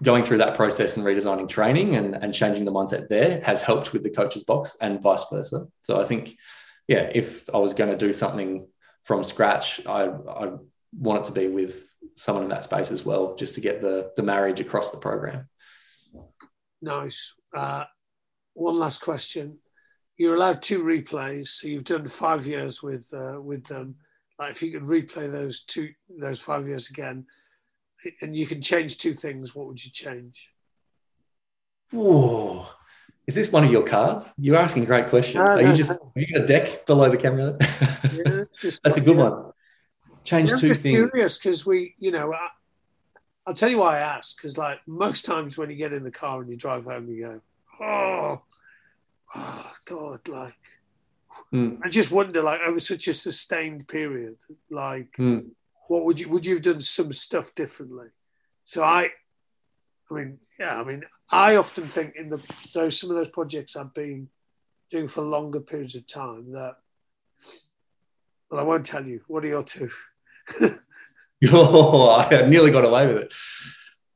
going 0.02 0.24
through 0.24 0.40
that 0.40 0.56
process 0.56 0.98
and 0.98 1.06
redesigning 1.06 1.48
training 1.48 1.96
and, 1.96 2.16
and 2.16 2.34
changing 2.34 2.66
the 2.66 2.72
mindset 2.72 3.08
there 3.08 3.40
has 3.42 3.62
helped 3.62 3.94
with 3.94 4.04
the 4.04 4.10
coaches 4.10 4.44
box 4.44 4.76
and 4.82 5.02
vice 5.02 5.26
versa. 5.32 5.68
So 5.82 6.00
I 6.00 6.04
think 6.04 6.38
yeah, 6.88 7.10
if 7.14 7.50
I 7.54 7.58
was 7.58 7.74
going 7.74 7.92
to 7.92 7.98
do 7.98 8.14
something 8.14 8.68
from 9.04 9.24
scratch, 9.24 9.86
I, 9.86 10.06
I 10.06 10.52
want 10.98 11.22
it 11.22 11.26
to 11.26 11.32
be 11.32 11.48
with 11.48 11.94
someone 12.16 12.44
in 12.44 12.50
that 12.50 12.64
space 12.64 12.92
as 12.92 13.06
well, 13.06 13.36
just 13.36 13.56
to 13.56 13.62
get 13.62 13.82
the 13.82 14.12
the 14.16 14.24
marriage 14.24 14.62
across 14.62 14.92
the 14.92 14.98
program. 14.98 15.50
Nice. 16.82 17.34
Uh, 17.56 17.86
one 18.54 18.76
last 18.76 19.02
question. 19.02 19.58
You're 20.18 20.36
allowed 20.36 20.62
two 20.62 20.82
replays, 20.82 21.48
so 21.48 21.68
you've 21.68 21.84
done 21.84 22.06
five 22.06 22.48
years 22.48 22.82
with 22.82 23.08
uh, 23.14 23.42
with 23.42 23.66
them. 23.66 23.96
Like 24.40 24.52
if 24.52 24.62
you 24.64 24.72
could 24.72 24.88
replay 24.88 25.32
those 25.32 25.64
two 25.64 25.90
those 26.10 26.40
five 26.40 26.68
years 26.68 26.90
again, 26.90 27.26
and 28.22 28.36
you 28.36 28.46
can 28.46 28.62
change 28.62 28.98
two 28.98 29.14
things, 29.14 29.56
what 29.56 29.68
would 29.68 29.84
you 29.84 29.92
change? 29.92 30.54
Whoa. 31.92 32.66
Is 33.28 33.34
this 33.34 33.52
one 33.52 33.64
of 33.64 33.72
your 33.72 33.84
cards? 33.84 34.34
You're 34.38 34.58
asking 34.58 34.86
great 34.86 35.10
questions. 35.10 35.36
No, 35.36 35.56
Are 35.56 35.62
no, 35.62 35.70
you 35.70 35.76
just 35.76 35.92
no. 35.92 36.12
you 36.16 36.28
got 36.34 36.44
a 36.44 36.48
deck 36.48 36.86
below 36.86 37.10
the 37.10 37.18
camera? 37.18 37.58
yeah, 37.60 38.44
That's 38.84 38.98
a 38.98 39.02
good 39.02 39.18
one. 39.18 39.52
Change 40.24 40.52
two 40.60 40.74
things. 40.74 40.98
Curious 40.98 41.38
because 41.38 41.66
we, 41.66 41.96
you 42.00 42.12
know, 42.12 42.34
I, 42.34 42.50
will 43.48 43.54
tell 43.54 43.70
you 43.70 43.80
why 43.80 43.98
I 43.98 44.00
ask. 44.00 44.38
Because 44.38 44.58
like 44.58 44.80
most 44.88 45.26
times 45.26 45.58
when 45.58 45.70
you 45.70 45.76
get 45.76 45.94
in 45.94 46.04
the 46.04 46.12
car 46.12 46.42
and 46.42 46.50
you 46.50 46.56
drive 46.56 46.86
home, 46.86 47.08
you 47.10 47.22
go, 47.24 47.42
oh, 47.82 48.42
oh 49.36 49.74
God, 49.86 50.28
like 50.28 50.54
mm. 51.54 51.80
I 51.84 51.90
just 51.90 52.12
wonder, 52.12 52.44
like 52.44 52.62
over 52.62 52.80
such 52.80 53.08
a 53.08 53.14
sustained 53.14 53.88
period, 53.88 54.38
like 54.70 55.14
mm. 55.18 55.48
what 55.88 56.06
would 56.06 56.20
you 56.20 56.30
would 56.30 56.46
you 56.46 56.56
have 56.56 56.64
done 56.64 56.82
some 56.82 57.12
stuff 57.12 57.56
differently? 57.56 58.08
So 58.64 58.84
I, 58.84 59.10
I 60.10 60.14
mean, 60.14 60.40
yeah, 60.60 60.80
I 60.80 60.84
mean, 60.84 61.04
I 61.32 61.56
often 61.56 61.90
think 61.90 62.16
in 62.16 62.30
the 62.30 62.40
those 62.74 63.00
some 63.00 63.10
of 63.10 63.16
those 63.16 63.30
projects 63.30 63.76
I've 63.76 63.94
been 63.94 64.30
doing 64.92 65.08
for 65.08 65.22
longer 65.22 65.60
periods 65.60 65.96
of 65.96 66.08
time 66.08 66.52
that. 66.54 66.76
Well, 68.50 68.60
I 68.60 68.64
won't 68.64 68.86
tell 68.86 69.06
you. 69.06 69.22
What 69.28 69.44
are 69.44 69.48
your 69.48 69.64
two? 69.64 69.90
oh, 71.52 72.26
I 72.30 72.46
nearly 72.46 72.72
got 72.72 72.86
away 72.86 73.08
with 73.08 73.18
it. 73.18 73.34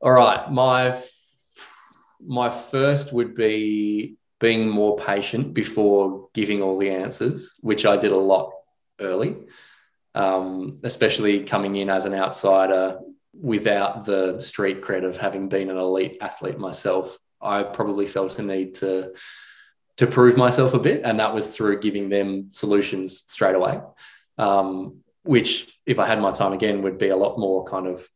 All 0.00 0.12
right, 0.12 0.50
my 0.50 0.98
my 2.24 2.50
first 2.50 3.12
would 3.12 3.34
be 3.34 4.16
being 4.38 4.68
more 4.68 4.96
patient 4.96 5.52
before 5.52 6.28
giving 6.32 6.62
all 6.62 6.76
the 6.76 6.90
answers, 6.90 7.56
which 7.60 7.84
I 7.84 7.96
did 7.96 8.12
a 8.12 8.16
lot 8.16 8.52
early, 9.00 9.36
um, 10.14 10.78
especially 10.82 11.44
coming 11.44 11.76
in 11.76 11.90
as 11.90 12.06
an 12.06 12.14
outsider 12.14 12.98
without 13.32 14.04
the 14.04 14.38
street 14.38 14.82
cred 14.82 15.04
of 15.04 15.16
having 15.16 15.48
been 15.48 15.70
an 15.70 15.76
elite 15.76 16.18
athlete 16.20 16.58
myself, 16.58 17.18
I 17.40 17.62
probably 17.62 18.06
felt 18.06 18.38
a 18.38 18.42
need 18.42 18.74
to 18.76 19.12
to 19.96 20.06
prove 20.06 20.36
myself 20.36 20.72
a 20.72 20.78
bit, 20.78 21.02
and 21.04 21.20
that 21.20 21.34
was 21.34 21.48
through 21.48 21.80
giving 21.80 22.08
them 22.08 22.48
solutions 22.52 23.22
straight 23.26 23.54
away. 23.54 23.80
Um, 24.38 25.00
which, 25.24 25.78
if 25.84 25.98
I 25.98 26.06
had 26.06 26.20
my 26.20 26.32
time 26.32 26.54
again, 26.54 26.80
would 26.82 26.96
be 26.96 27.10
a 27.10 27.16
lot 27.16 27.38
more 27.38 27.64
kind 27.66 27.86
of 27.86 28.08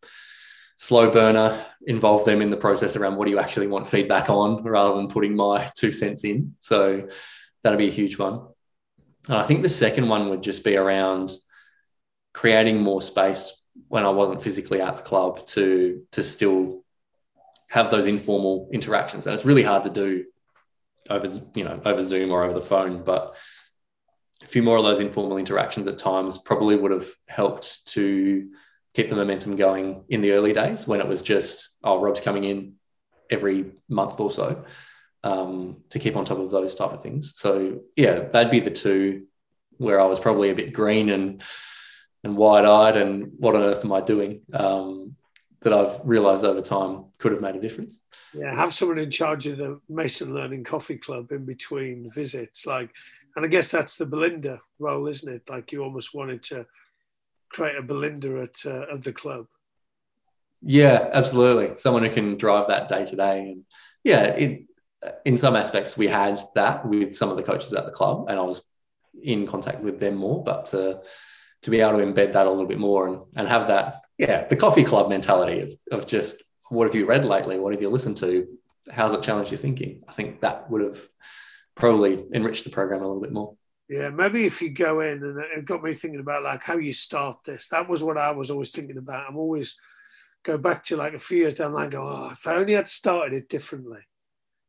slow 0.77 1.11
burner, 1.11 1.62
involve 1.87 2.24
them 2.24 2.40
in 2.40 2.48
the 2.48 2.57
process 2.57 2.96
around 2.96 3.16
what 3.16 3.27
do 3.27 3.31
you 3.31 3.38
actually 3.38 3.66
want 3.66 3.87
feedback 3.87 4.31
on, 4.31 4.62
rather 4.62 4.96
than 4.96 5.09
putting 5.09 5.37
my 5.37 5.70
two 5.77 5.92
cents 5.92 6.24
in. 6.24 6.57
So 6.61 7.07
that'd 7.62 7.79
be 7.79 7.88
a 7.88 7.92
huge 7.92 8.18
one. 8.18 8.46
And 9.29 9.37
I 9.37 9.42
think 9.42 9.62
the 9.62 9.68
second 9.68 10.09
one 10.09 10.31
would 10.31 10.42
just 10.42 10.64
be 10.64 10.77
around 10.77 11.33
creating 12.33 12.83
more 12.83 13.03
space 13.03 13.62
when 13.88 14.04
I 14.04 14.10
wasn't 14.10 14.42
physically 14.42 14.80
at 14.80 14.96
the 14.96 15.02
club 15.02 15.46
to 15.48 16.02
to 16.12 16.22
still 16.22 16.84
have 17.70 17.90
those 17.90 18.06
informal 18.06 18.68
interactions. 18.72 19.26
And 19.26 19.34
it's 19.34 19.44
really 19.44 19.62
hard 19.62 19.84
to 19.84 19.90
do 19.90 20.24
over 21.10 21.28
you 21.54 21.64
know 21.64 21.80
over 21.84 22.02
Zoom 22.02 22.30
or 22.30 22.44
over 22.44 22.54
the 22.54 22.64
phone, 22.64 23.02
but 23.02 23.37
a 24.42 24.46
few 24.46 24.62
more 24.62 24.76
of 24.76 24.84
those 24.84 25.00
informal 25.00 25.38
interactions 25.38 25.87
at 25.87 25.98
times 25.98 26.38
probably 26.38 26.76
would 26.76 26.90
have 26.90 27.08
helped 27.26 27.87
to 27.88 28.50
keep 28.94 29.08
the 29.08 29.16
momentum 29.16 29.56
going 29.56 30.04
in 30.08 30.20
the 30.20 30.32
early 30.32 30.52
days 30.52 30.87
when 30.87 31.00
it 31.00 31.08
was 31.08 31.22
just 31.22 31.70
oh 31.82 32.00
Rob's 32.00 32.20
coming 32.20 32.44
in 32.44 32.74
every 33.30 33.72
month 33.88 34.20
or 34.20 34.30
so 34.30 34.64
um, 35.24 35.78
to 35.88 35.98
keep 35.98 36.16
on 36.16 36.24
top 36.24 36.38
of 36.38 36.50
those 36.50 36.74
type 36.74 36.92
of 36.92 37.02
things. 37.02 37.34
So 37.37 37.80
yeah, 37.96 38.20
that'd 38.20 38.50
be 38.50 38.60
the 38.60 38.70
two 38.70 39.26
where 39.78 40.00
I 40.00 40.04
was 40.04 40.20
probably 40.20 40.50
a 40.50 40.54
bit 40.54 40.72
green 40.72 41.08
and 41.08 41.42
and 42.24 42.37
wide 42.37 42.64
eyed 42.64 42.96
and 42.96 43.32
what 43.38 43.54
on 43.54 43.62
earth 43.62 43.84
am 43.84 43.92
I 43.92 44.00
doing 44.00 44.40
um, 44.52 45.14
that 45.60 45.72
I've 45.72 46.00
realized 46.04 46.44
over 46.44 46.60
time 46.60 47.04
could 47.18 47.32
have 47.32 47.42
made 47.42 47.54
a 47.54 47.60
difference. 47.60 48.02
Yeah, 48.32 48.54
have 48.54 48.74
someone 48.74 48.98
in 48.98 49.10
charge 49.10 49.46
of 49.46 49.58
the 49.58 49.80
Mason 49.88 50.34
Learning 50.34 50.64
Coffee 50.64 50.96
Club 50.96 51.30
in 51.32 51.44
between 51.44 52.10
visits. 52.10 52.66
Like, 52.66 52.90
and 53.37 53.44
I 53.44 53.48
guess 53.48 53.70
that's 53.70 53.96
the 53.96 54.06
Belinda 54.06 54.58
role, 54.78 55.06
isn't 55.06 55.32
it? 55.32 55.48
Like, 55.48 55.70
you 55.70 55.82
almost 55.82 56.14
wanted 56.14 56.42
to 56.44 56.66
create 57.50 57.76
a 57.76 57.82
Belinda 57.82 58.40
at, 58.40 58.66
uh, 58.66 58.87
at 58.92 59.04
the 59.04 59.12
club. 59.12 59.46
Yeah, 60.62 61.10
absolutely. 61.12 61.74
Someone 61.76 62.04
who 62.04 62.10
can 62.10 62.37
drive 62.37 62.68
that 62.68 62.88
day 62.88 63.04
to 63.04 63.16
day. 63.16 63.40
And 63.40 63.64
yeah, 64.02 64.24
it, 64.24 64.62
in 65.24 65.37
some 65.37 65.56
aspects, 65.56 65.96
we 65.96 66.08
had 66.08 66.40
that 66.54 66.87
with 66.87 67.14
some 67.14 67.28
of 67.28 67.37
the 67.37 67.42
coaches 67.42 67.74
at 67.74 67.84
the 67.84 67.92
club, 67.92 68.26
and 68.28 68.38
I 68.38 68.42
was 68.42 68.62
in 69.22 69.46
contact 69.46 69.84
with 69.84 70.00
them 70.00 70.14
more. 70.14 70.42
But 70.42 70.72
uh, 70.72 70.98
to 71.64 71.70
be 71.70 71.81
able 71.81 71.98
to 71.98 72.05
embed 72.05 72.33
that 72.33 72.46
a 72.46 72.50
little 72.50 72.66
bit 72.66 72.79
more 72.79 73.09
and, 73.09 73.20
and 73.37 73.48
have 73.48 73.68
that, 73.68 74.03
yeah, 74.18 74.46
the 74.46 74.55
coffee 74.55 74.85
club 74.85 75.09
mentality 75.09 75.61
of, 75.61 75.72
of 75.90 76.07
just 76.07 76.42
what 76.68 76.85
have 76.87 76.94
you 76.94 77.07
read 77.07 77.24
lately? 77.24 77.59
What 77.59 77.72
have 77.72 77.81
you 77.81 77.88
listened 77.88 78.18
to? 78.18 78.46
How's 78.90 79.14
it 79.14 79.22
challenged 79.22 79.50
your 79.50 79.59
thinking? 79.59 80.03
I 80.07 80.12
think 80.12 80.42
that 80.42 80.70
would 80.70 80.83
have 80.83 81.00
probably 81.74 82.22
enriched 82.35 82.64
the 82.64 82.70
program 82.70 83.00
a 83.00 83.07
little 83.07 83.22
bit 83.22 83.33
more. 83.33 83.55
Yeah, 83.88 84.11
maybe 84.11 84.44
if 84.44 84.61
you 84.61 84.70
go 84.70 85.00
in 85.00 85.22
and 85.22 85.38
it 85.38 85.64
got 85.64 85.83
me 85.83 85.94
thinking 85.94 86.20
about 86.20 86.42
like 86.42 86.62
how 86.62 86.77
you 86.77 86.92
start 86.92 87.37
this. 87.46 87.66
That 87.68 87.88
was 87.88 88.03
what 88.03 88.18
I 88.18 88.31
was 88.33 88.50
always 88.50 88.70
thinking 88.70 88.98
about. 88.98 89.24
I'm 89.27 89.38
always 89.38 89.79
go 90.42 90.59
back 90.59 90.83
to 90.85 90.98
like 90.98 91.14
a 91.14 91.18
few 91.18 91.38
years 91.38 91.55
down 91.55 91.72
the 91.72 91.79
line, 91.79 91.88
go, 91.88 92.07
oh, 92.07 92.29
if 92.33 92.46
I 92.46 92.57
only 92.57 92.74
had 92.74 92.88
started 92.88 93.35
it 93.35 93.48
differently. 93.48 94.00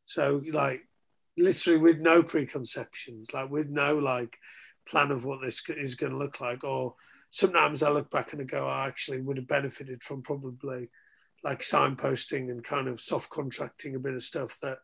So 0.06 0.42
like 0.50 0.88
literally 1.36 1.80
with 1.80 2.00
no 2.00 2.24
preconceptions, 2.24 3.34
like 3.34 3.50
with 3.50 3.68
no 3.68 3.98
like 4.00 4.38
plan 4.88 5.12
of 5.12 5.26
what 5.26 5.42
this 5.42 5.62
is 5.70 5.96
going 5.96 6.12
to 6.12 6.18
look 6.18 6.42
like. 6.42 6.64
Or 6.64 6.96
sometimes 7.30 7.84
I 7.84 7.90
look 7.90 8.10
back 8.10 8.34
and 8.34 8.42
I 8.42 8.46
go, 8.46 8.68
I 8.68 8.88
actually 8.88 9.22
would 9.22 9.38
have 9.38 9.48
benefited 9.48 10.04
from 10.04 10.22
probably 10.22 10.90
like 11.44 11.60
signposting 11.60 12.50
and 12.50 12.64
kind 12.64 12.88
of 12.88 13.00
soft 13.00 13.30
contracting 13.30 13.96
a 13.96 14.00
bit 14.00 14.16
of 14.16 14.24
stuff 14.24 14.58
that 14.62 14.80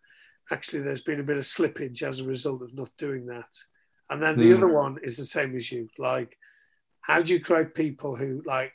actually 0.51 0.81
there's 0.81 1.01
been 1.01 1.19
a 1.19 1.23
bit 1.23 1.37
of 1.37 1.43
slippage 1.43 2.03
as 2.03 2.19
a 2.19 2.25
result 2.25 2.61
of 2.61 2.75
not 2.75 2.89
doing 2.97 3.25
that. 3.27 3.51
And 4.09 4.21
then 4.21 4.37
the 4.37 4.51
mm. 4.51 4.57
other 4.57 4.73
one 4.73 4.97
is 5.01 5.17
the 5.17 5.25
same 5.25 5.55
as 5.55 5.71
you. 5.71 5.89
Like, 5.97 6.37
how 7.01 7.21
do 7.21 7.33
you 7.33 7.39
create 7.39 7.73
people 7.73 8.15
who 8.15 8.43
like 8.45 8.73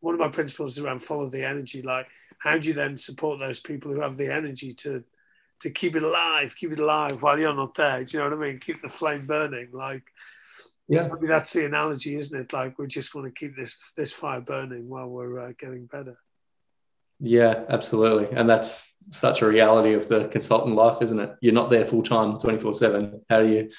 one 0.00 0.14
of 0.14 0.20
my 0.20 0.28
principles 0.28 0.78
is 0.78 0.84
around 0.84 1.02
follow 1.02 1.28
the 1.28 1.44
energy. 1.44 1.82
Like, 1.82 2.06
how 2.38 2.58
do 2.58 2.68
you 2.68 2.74
then 2.74 2.96
support 2.96 3.40
those 3.40 3.58
people 3.58 3.92
who 3.92 4.00
have 4.00 4.16
the 4.16 4.32
energy 4.32 4.72
to 4.74 5.02
to 5.60 5.70
keep 5.70 5.96
it 5.96 6.02
alive, 6.02 6.54
keep 6.54 6.72
it 6.72 6.80
alive 6.80 7.22
while 7.22 7.38
you're 7.38 7.54
not 7.54 7.74
there? 7.74 8.04
Do 8.04 8.16
you 8.16 8.22
know 8.22 8.36
what 8.36 8.46
I 8.46 8.48
mean? 8.50 8.58
Keep 8.58 8.82
the 8.82 8.88
flame 8.88 9.26
burning. 9.26 9.70
Like, 9.72 10.10
yeah, 10.88 11.08
maybe 11.08 11.26
that's 11.26 11.52
the 11.52 11.64
analogy, 11.64 12.14
isn't 12.14 12.38
it? 12.38 12.52
Like 12.52 12.78
we're 12.78 12.86
just 12.86 13.12
going 13.12 13.24
to 13.24 13.32
keep 13.32 13.56
this 13.56 13.92
this 13.96 14.12
fire 14.12 14.40
burning 14.40 14.88
while 14.88 15.08
we're 15.08 15.40
uh, 15.40 15.52
getting 15.58 15.86
better. 15.86 16.16
Yeah, 17.18 17.64
absolutely, 17.68 18.36
and 18.36 18.48
that's 18.48 18.96
such 19.08 19.42
a 19.42 19.46
reality 19.46 19.94
of 19.94 20.06
the 20.08 20.28
consultant 20.28 20.76
life, 20.76 21.00
isn't 21.00 21.18
it? 21.18 21.34
You're 21.40 21.54
not 21.54 21.70
there 21.70 21.84
full 21.84 22.02
time, 22.02 22.38
twenty 22.38 22.58
four 22.58 22.74
seven. 22.74 23.22
How 23.28 23.40
do 23.40 23.48
you 23.48 23.70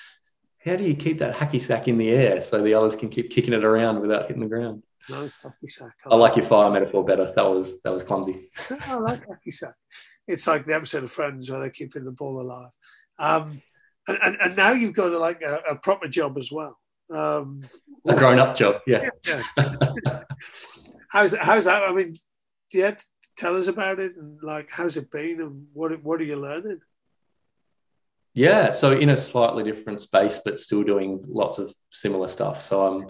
how 0.65 0.75
do 0.75 0.83
you 0.83 0.95
keep 0.95 1.19
that 1.19 1.35
hacky 1.35 1.61
sack 1.61 1.87
in 1.87 1.97
the 1.97 2.09
air 2.09 2.41
so 2.41 2.61
the 2.61 2.73
others 2.73 2.95
can 2.95 3.09
keep 3.09 3.29
kicking 3.29 3.53
it 3.53 3.63
around 3.63 4.01
without 4.01 4.27
hitting 4.27 4.41
the 4.41 4.49
ground? 4.49 4.83
No, 5.09 5.27
hacky 5.27 5.65
sack. 5.65 5.93
I, 6.05 6.13
I 6.13 6.15
like 6.17 6.35
your 6.35 6.49
fire 6.49 6.69
metaphor 6.71 7.05
better. 7.05 7.31
That 7.35 7.45
was 7.45 7.81
that 7.83 7.91
was 7.91 8.03
clumsy. 8.03 8.49
I 8.87 8.95
like 8.95 9.25
hacky 9.25 9.53
sack. 9.53 9.75
It's 10.27 10.47
like 10.47 10.65
the 10.65 10.75
episode 10.75 11.03
of 11.03 11.11
Friends 11.11 11.49
where 11.49 11.59
they're 11.59 11.69
keeping 11.69 12.03
the 12.03 12.11
ball 12.11 12.41
alive. 12.41 12.71
Um, 13.19 13.61
and, 14.07 14.19
and, 14.23 14.37
and, 14.41 14.55
now 14.55 14.71
you've 14.71 14.93
got 14.93 15.11
like 15.11 15.41
a, 15.41 15.59
a 15.71 15.75
proper 15.75 16.07
job 16.07 16.37
as 16.37 16.51
well. 16.51 16.77
Um, 17.13 17.63
a 18.07 18.15
grown 18.15 18.39
up 18.39 18.55
job, 18.55 18.81
yeah. 18.85 19.09
yeah, 19.25 19.41
yeah. 19.57 20.23
how's 21.09 21.35
how's 21.35 21.65
that? 21.65 21.83
I 21.83 21.93
mean, 21.93 22.13
yeah, 22.73 22.95
tell 23.37 23.55
us 23.55 23.67
about 23.67 23.99
it 23.99 24.15
and 24.17 24.41
like 24.41 24.69
how's 24.69 24.97
it 24.97 25.09
been 25.09 25.41
and 25.41 25.67
what 25.73 26.03
what 26.03 26.19
are 26.19 26.25
you 26.25 26.35
learning? 26.35 26.81
Yeah, 28.33 28.69
so 28.69 28.91
in 28.91 29.09
a 29.09 29.17
slightly 29.17 29.63
different 29.63 29.99
space, 29.99 30.39
but 30.43 30.59
still 30.59 30.83
doing 30.83 31.23
lots 31.27 31.57
of 31.57 31.73
similar 31.89 32.27
stuff. 32.27 32.61
So 32.61 32.85
I'm 32.85 33.07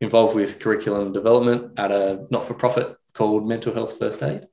involved 0.00 0.34
with 0.34 0.58
curriculum 0.58 1.12
development 1.12 1.78
at 1.78 1.90
a 1.90 2.26
not 2.30 2.46
for 2.46 2.54
profit 2.54 2.96
called 3.12 3.46
Mental 3.46 3.74
Health 3.74 3.98
First 3.98 4.22
Aid. 4.22 4.46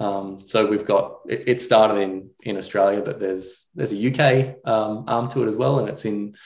Um, 0.00 0.40
so 0.46 0.66
we've 0.66 0.86
got 0.86 1.20
it, 1.28 1.44
it, 1.46 1.60
started 1.60 2.00
in 2.00 2.30
in 2.42 2.56
Australia, 2.56 3.02
but 3.02 3.20
there's 3.20 3.66
there's 3.74 3.92
a 3.92 4.08
UK 4.08 4.56
um, 4.66 5.04
arm 5.06 5.28
to 5.28 5.42
it 5.42 5.48
as 5.48 5.56
well, 5.56 5.78
and 5.78 5.88
it's 5.88 6.06
in 6.06 6.34
a 6.34 6.38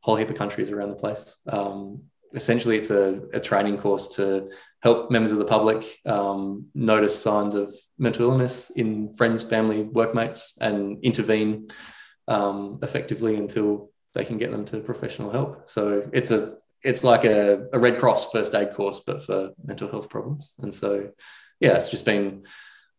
whole 0.00 0.16
heap 0.16 0.30
of 0.30 0.36
countries 0.36 0.70
around 0.70 0.88
the 0.88 0.96
place. 0.96 1.38
Um, 1.46 2.04
essentially, 2.32 2.78
it's 2.78 2.90
a, 2.90 3.20
a, 3.34 3.40
training 3.40 3.76
course 3.76 4.16
to 4.16 4.50
help 4.82 5.10
members 5.10 5.32
of 5.32 5.38
the 5.38 5.44
public 5.44 5.98
um, 6.06 6.66
notice 6.74 7.16
signs 7.20 7.54
of 7.54 7.74
mental 7.98 8.30
illness 8.30 8.70
in 8.74 9.12
friends, 9.14 9.44
family, 9.44 9.82
workmates, 9.82 10.54
and 10.60 10.98
intervene 11.04 11.68
um, 12.26 12.80
effectively 12.82 13.36
until 13.36 13.90
they 14.14 14.24
can 14.24 14.38
get 14.38 14.50
them 14.50 14.64
to 14.64 14.80
professional 14.80 15.30
help. 15.30 15.68
So 15.68 16.08
it's 16.12 16.30
a 16.30 16.56
it's 16.82 17.04
like 17.04 17.24
a, 17.24 17.66
a 17.72 17.78
Red 17.78 17.98
Cross 17.98 18.30
first 18.30 18.54
aid 18.54 18.72
course, 18.72 19.00
but 19.06 19.22
for 19.22 19.50
mental 19.64 19.90
health 19.90 20.10
problems. 20.10 20.54
And 20.58 20.72
so, 20.72 21.10
yeah, 21.58 21.76
it's 21.76 21.90
just 21.90 22.04
been 22.04 22.44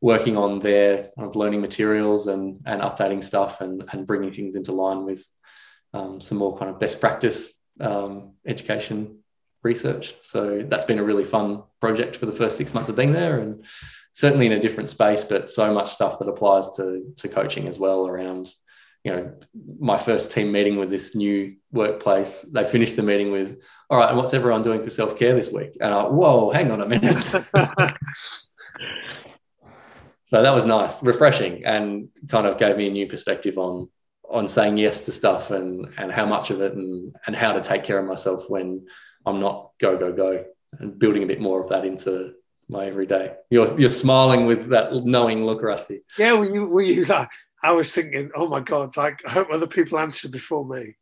working 0.02 0.38
on 0.38 0.60
their 0.60 1.10
kind 1.16 1.28
of 1.28 1.36
learning 1.36 1.62
materials 1.62 2.28
and 2.28 2.62
and 2.66 2.82
updating 2.82 3.24
stuff 3.24 3.62
and 3.62 3.84
and 3.92 4.06
bringing 4.06 4.32
things 4.32 4.56
into 4.56 4.72
line 4.72 5.06
with 5.06 5.26
um, 5.94 6.20
some 6.20 6.38
more 6.38 6.58
kind 6.58 6.70
of 6.70 6.80
best 6.80 7.00
practice 7.00 7.54
um, 7.80 8.34
education 8.46 9.20
research. 9.64 10.14
So 10.22 10.64
that's 10.68 10.86
been 10.86 11.00
a 11.00 11.04
really 11.04 11.24
fun 11.24 11.64
project 11.82 12.16
for 12.16 12.26
the 12.26 12.32
first 12.32 12.58
six 12.58 12.74
months 12.74 12.90
of 12.90 12.96
being 12.96 13.12
there, 13.12 13.40
and 13.40 13.66
certainly 14.14 14.46
in 14.46 14.52
a 14.54 14.62
different 14.62 14.90
space, 14.90 15.24
but 15.24 15.50
so 15.50 15.74
much 15.74 15.92
stuff 15.92 16.20
that 16.20 16.30
applies 16.30 16.76
to 16.78 17.14
to 17.18 17.28
coaching 17.28 17.68
as 17.68 17.80
well 17.80 18.08
around. 18.08 18.50
You 19.04 19.12
know, 19.12 19.34
my 19.80 20.00
first 20.00 20.32
team 20.32 20.52
meeting 20.52 20.78
with 20.78 20.90
this 20.90 21.14
new 21.16 21.58
workplace, 21.72 22.42
they 22.42 22.66
finished 22.66 22.96
the 22.96 23.04
meeting 23.04 23.32
with, 23.32 23.62
"All 23.90 24.00
right, 24.00 24.10
and 24.10 24.18
what's 24.18 24.34
everyone 24.34 24.64
doing 24.64 24.84
for 24.84 24.90
self 24.90 25.18
care 25.18 25.36
this 25.36 25.52
week?" 25.52 25.78
And 25.80 25.94
I, 25.94 26.04
whoa, 26.06 26.52
hang 26.52 26.72
on 26.72 26.82
a 26.82 26.88
minute. 26.88 27.34
so 30.26 30.42
that 30.42 30.56
was 30.56 30.66
nice, 30.66 31.04
refreshing, 31.04 31.64
and 31.66 32.10
kind 32.30 32.48
of 32.48 32.58
gave 32.58 32.78
me 32.78 32.88
a 32.88 32.92
new 32.92 33.08
perspective 33.08 33.60
on 33.60 33.90
on 34.28 34.48
saying 34.48 34.76
yes 34.76 35.04
to 35.06 35.12
stuff 35.12 35.52
and 35.52 35.88
and 36.00 36.12
how 36.12 36.26
much 36.26 36.50
of 36.50 36.62
it 36.62 36.74
and 36.74 37.16
and 37.28 37.36
how 37.36 37.52
to 37.52 37.62
take 37.62 37.84
care 37.84 38.00
of 38.00 38.08
myself 38.08 38.50
when 38.50 38.88
I'm 39.24 39.40
not 39.40 39.70
go 39.80 39.96
go 39.98 40.12
go 40.12 40.46
and 40.80 40.98
building 40.98 41.22
a 41.22 41.28
bit 41.28 41.40
more 41.40 41.62
of 41.62 41.70
that 41.70 41.86
into 41.86 42.34
my 42.68 42.88
everyday. 42.88 43.36
You're 43.52 43.80
you're 43.80 43.88
smiling 43.88 44.48
with 44.48 44.70
that 44.70 45.06
knowing 45.06 45.46
look, 45.46 45.62
Rusty. 45.62 46.02
Yeah, 46.18 46.34
were 46.34 46.52
you 46.52 46.70
were 46.70 46.82
you 46.82 47.04
like 47.04 47.30
I 47.62 47.74
was 47.74 47.94
thinking, 47.94 48.32
oh 48.36 48.48
my 48.48 48.62
god, 48.62 48.98
like 48.98 49.22
I 49.28 49.32
hope 49.32 49.50
other 49.52 49.68
people 49.68 50.00
answer 50.00 50.28
before 50.28 50.66
me. 50.66 50.96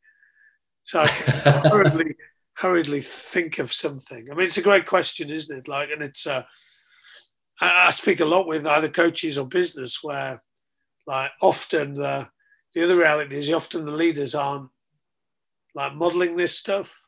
So 0.83 0.99
I 0.99 1.07
hurriedly 1.71 2.15
hurriedly 2.55 3.01
think 3.01 3.59
of 3.59 3.71
something. 3.71 4.27
I 4.29 4.35
mean, 4.35 4.47
it's 4.47 4.57
a 4.57 4.61
great 4.61 4.85
question, 4.85 5.29
isn't 5.29 5.57
it? 5.57 5.69
Like, 5.69 5.91
and 5.91 6.01
it's 6.01 6.27
uh, 6.27 6.43
I, 7.63 7.87
I 7.87 7.89
speak 7.91 8.19
a 8.19 8.25
lot 8.25 8.47
with 8.47 8.65
either 8.65 8.89
coaches 8.89 9.37
or 9.37 9.47
business 9.47 10.03
where, 10.03 10.41
like, 11.07 11.31
often 11.41 11.93
the 11.93 12.27
the 12.73 12.83
other 12.83 12.97
reality 12.97 13.35
is 13.35 13.51
often 13.51 13.85
the 13.85 13.91
leaders 13.91 14.33
aren't 14.33 14.69
like 15.75 15.93
modeling 15.93 16.35
this 16.35 16.57
stuff. 16.57 17.05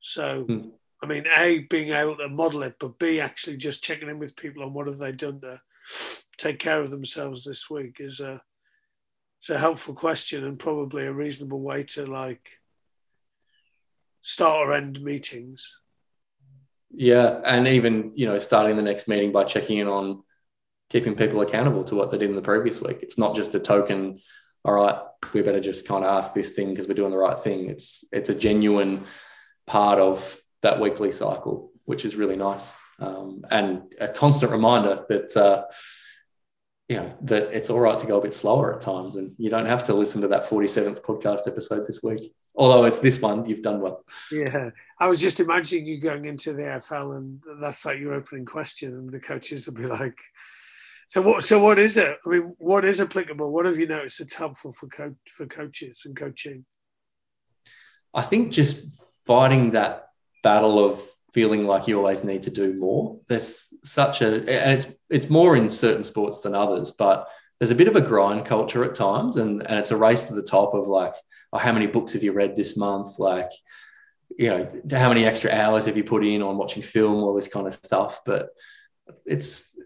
So, 0.00 0.44
hmm. 0.44 0.68
I 1.02 1.06
mean, 1.06 1.26
A, 1.36 1.60
being 1.70 1.90
able 1.90 2.16
to 2.16 2.28
model 2.28 2.62
it, 2.62 2.76
but 2.80 2.98
B, 2.98 3.20
actually 3.20 3.58
just 3.58 3.84
checking 3.84 4.08
in 4.08 4.18
with 4.18 4.36
people 4.36 4.64
on 4.64 4.72
what 4.72 4.86
have 4.86 4.98
they 4.98 5.12
done 5.12 5.40
to 5.42 5.60
take 6.38 6.58
care 6.58 6.80
of 6.80 6.90
themselves 6.90 7.44
this 7.44 7.68
week 7.68 7.98
is 8.00 8.20
a, 8.20 8.40
it's 9.38 9.50
a 9.50 9.58
helpful 9.58 9.94
question 9.94 10.44
and 10.44 10.58
probably 10.58 11.04
a 11.04 11.12
reasonable 11.12 11.60
way 11.60 11.82
to 11.82 12.06
like 12.06 12.48
start 14.22 14.66
or 14.66 14.72
end 14.72 15.00
meetings. 15.02 15.80
Yeah. 16.90 17.40
And 17.44 17.68
even, 17.68 18.12
you 18.14 18.26
know, 18.26 18.38
starting 18.38 18.76
the 18.76 18.82
next 18.82 19.08
meeting 19.08 19.32
by 19.32 19.44
checking 19.44 19.78
in 19.78 19.88
on 19.88 20.22
keeping 20.90 21.14
people 21.14 21.40
accountable 21.42 21.84
to 21.84 21.94
what 21.94 22.10
they 22.10 22.18
did 22.18 22.30
in 22.30 22.36
the 22.36 22.42
previous 22.42 22.80
week. 22.80 22.98
It's 23.02 23.18
not 23.18 23.36
just 23.36 23.54
a 23.54 23.60
token 23.60 24.20
all 24.64 24.74
right, 24.74 25.00
we 25.32 25.42
better 25.42 25.60
just 25.60 25.86
kind 25.86 26.04
of 26.04 26.10
ask 26.10 26.34
this 26.34 26.52
thing 26.52 26.70
because 26.70 26.88
we're 26.88 26.94
doing 26.94 27.10
the 27.10 27.16
right 27.16 27.38
thing. 27.38 27.70
It's 27.70 28.04
it's 28.12 28.28
a 28.28 28.34
genuine 28.34 29.04
part 29.66 29.98
of 29.98 30.40
that 30.62 30.80
weekly 30.80 31.12
cycle, 31.12 31.72
which 31.84 32.04
is 32.04 32.16
really 32.16 32.36
nice, 32.36 32.72
um, 32.98 33.44
and 33.50 33.94
a 34.00 34.08
constant 34.08 34.52
reminder 34.52 35.04
that 35.08 35.36
uh, 35.36 35.64
you 36.88 36.96
know 36.96 37.14
that 37.22 37.44
it's 37.52 37.70
all 37.70 37.80
right 37.80 37.98
to 37.98 38.06
go 38.06 38.18
a 38.18 38.22
bit 38.22 38.34
slower 38.34 38.74
at 38.74 38.80
times, 38.80 39.16
and 39.16 39.34
you 39.38 39.50
don't 39.50 39.66
have 39.66 39.84
to 39.84 39.94
listen 39.94 40.20
to 40.22 40.28
that 40.28 40.48
forty 40.48 40.68
seventh 40.68 41.02
podcast 41.02 41.46
episode 41.46 41.86
this 41.86 42.02
week. 42.02 42.20
Although 42.54 42.84
it's 42.84 42.98
this 42.98 43.20
one, 43.20 43.48
you've 43.48 43.62
done 43.62 43.80
well. 43.80 44.04
Yeah, 44.32 44.70
I 44.98 45.08
was 45.08 45.20
just 45.20 45.38
imagining 45.38 45.86
you 45.86 46.00
going 46.00 46.24
into 46.24 46.52
the 46.52 46.62
AFL, 46.62 47.16
and 47.16 47.40
that's 47.60 47.86
like 47.86 47.98
your 47.98 48.14
opening 48.14 48.44
question, 48.44 48.94
and 48.94 49.10
the 49.10 49.20
coaches 49.20 49.66
will 49.66 49.74
be 49.74 49.86
like 49.86 50.18
so 51.08 51.22
what? 51.22 51.42
So 51.42 51.58
what 51.58 51.78
is 51.78 51.96
it? 51.96 52.18
I 52.24 52.28
mean, 52.28 52.54
what 52.58 52.84
is 52.84 53.00
applicable? 53.00 53.50
What 53.50 53.64
have 53.64 53.78
you 53.78 53.86
noticed 53.86 54.18
that's 54.18 54.34
helpful 54.34 54.72
for 54.72 54.88
co- 54.88 55.16
for 55.26 55.46
coaches 55.46 56.02
and 56.04 56.14
coaching? 56.14 56.66
I 58.12 58.20
think 58.20 58.52
just 58.52 58.92
fighting 59.26 59.70
that 59.70 60.08
battle 60.42 60.84
of 60.84 61.00
feeling 61.32 61.66
like 61.66 61.86
you 61.86 61.98
always 61.98 62.24
need 62.24 62.42
to 62.44 62.50
do 62.50 62.74
more. 62.74 63.18
There's 63.28 63.68
such 63.84 64.22
a, 64.22 64.36
and 64.36 64.72
it's 64.72 64.94
it's 65.10 65.30
more 65.30 65.56
in 65.56 65.70
certain 65.70 66.04
sports 66.04 66.40
than 66.40 66.54
others, 66.54 66.90
but 66.90 67.28
there's 67.58 67.70
a 67.70 67.76
bit 67.76 67.88
of 67.88 67.96
a 67.96 68.00
grind 68.00 68.46
culture 68.46 68.84
at 68.84 68.94
times, 68.94 69.36
and 69.36 69.62
and 69.66 69.78
it's 69.78 69.90
a 69.90 69.96
race 69.96 70.24
to 70.24 70.34
the 70.34 70.42
top 70.42 70.74
of 70.74 70.88
like, 70.88 71.14
oh, 71.52 71.58
how 71.58 71.72
many 71.72 71.86
books 71.86 72.12
have 72.12 72.22
you 72.22 72.32
read 72.32 72.56
this 72.56 72.76
month? 72.76 73.18
Like, 73.18 73.50
you 74.38 74.48
know, 74.48 74.70
how 74.92 75.08
many 75.08 75.24
extra 75.24 75.50
hours 75.50 75.86
have 75.86 75.96
you 75.96 76.04
put 76.04 76.24
in 76.24 76.42
on 76.42 76.56
watching 76.56 76.82
film, 76.82 77.22
all 77.22 77.34
this 77.34 77.48
kind 77.48 77.66
of 77.66 77.74
stuff. 77.74 78.20
But 78.24 78.50
it's 79.26 79.76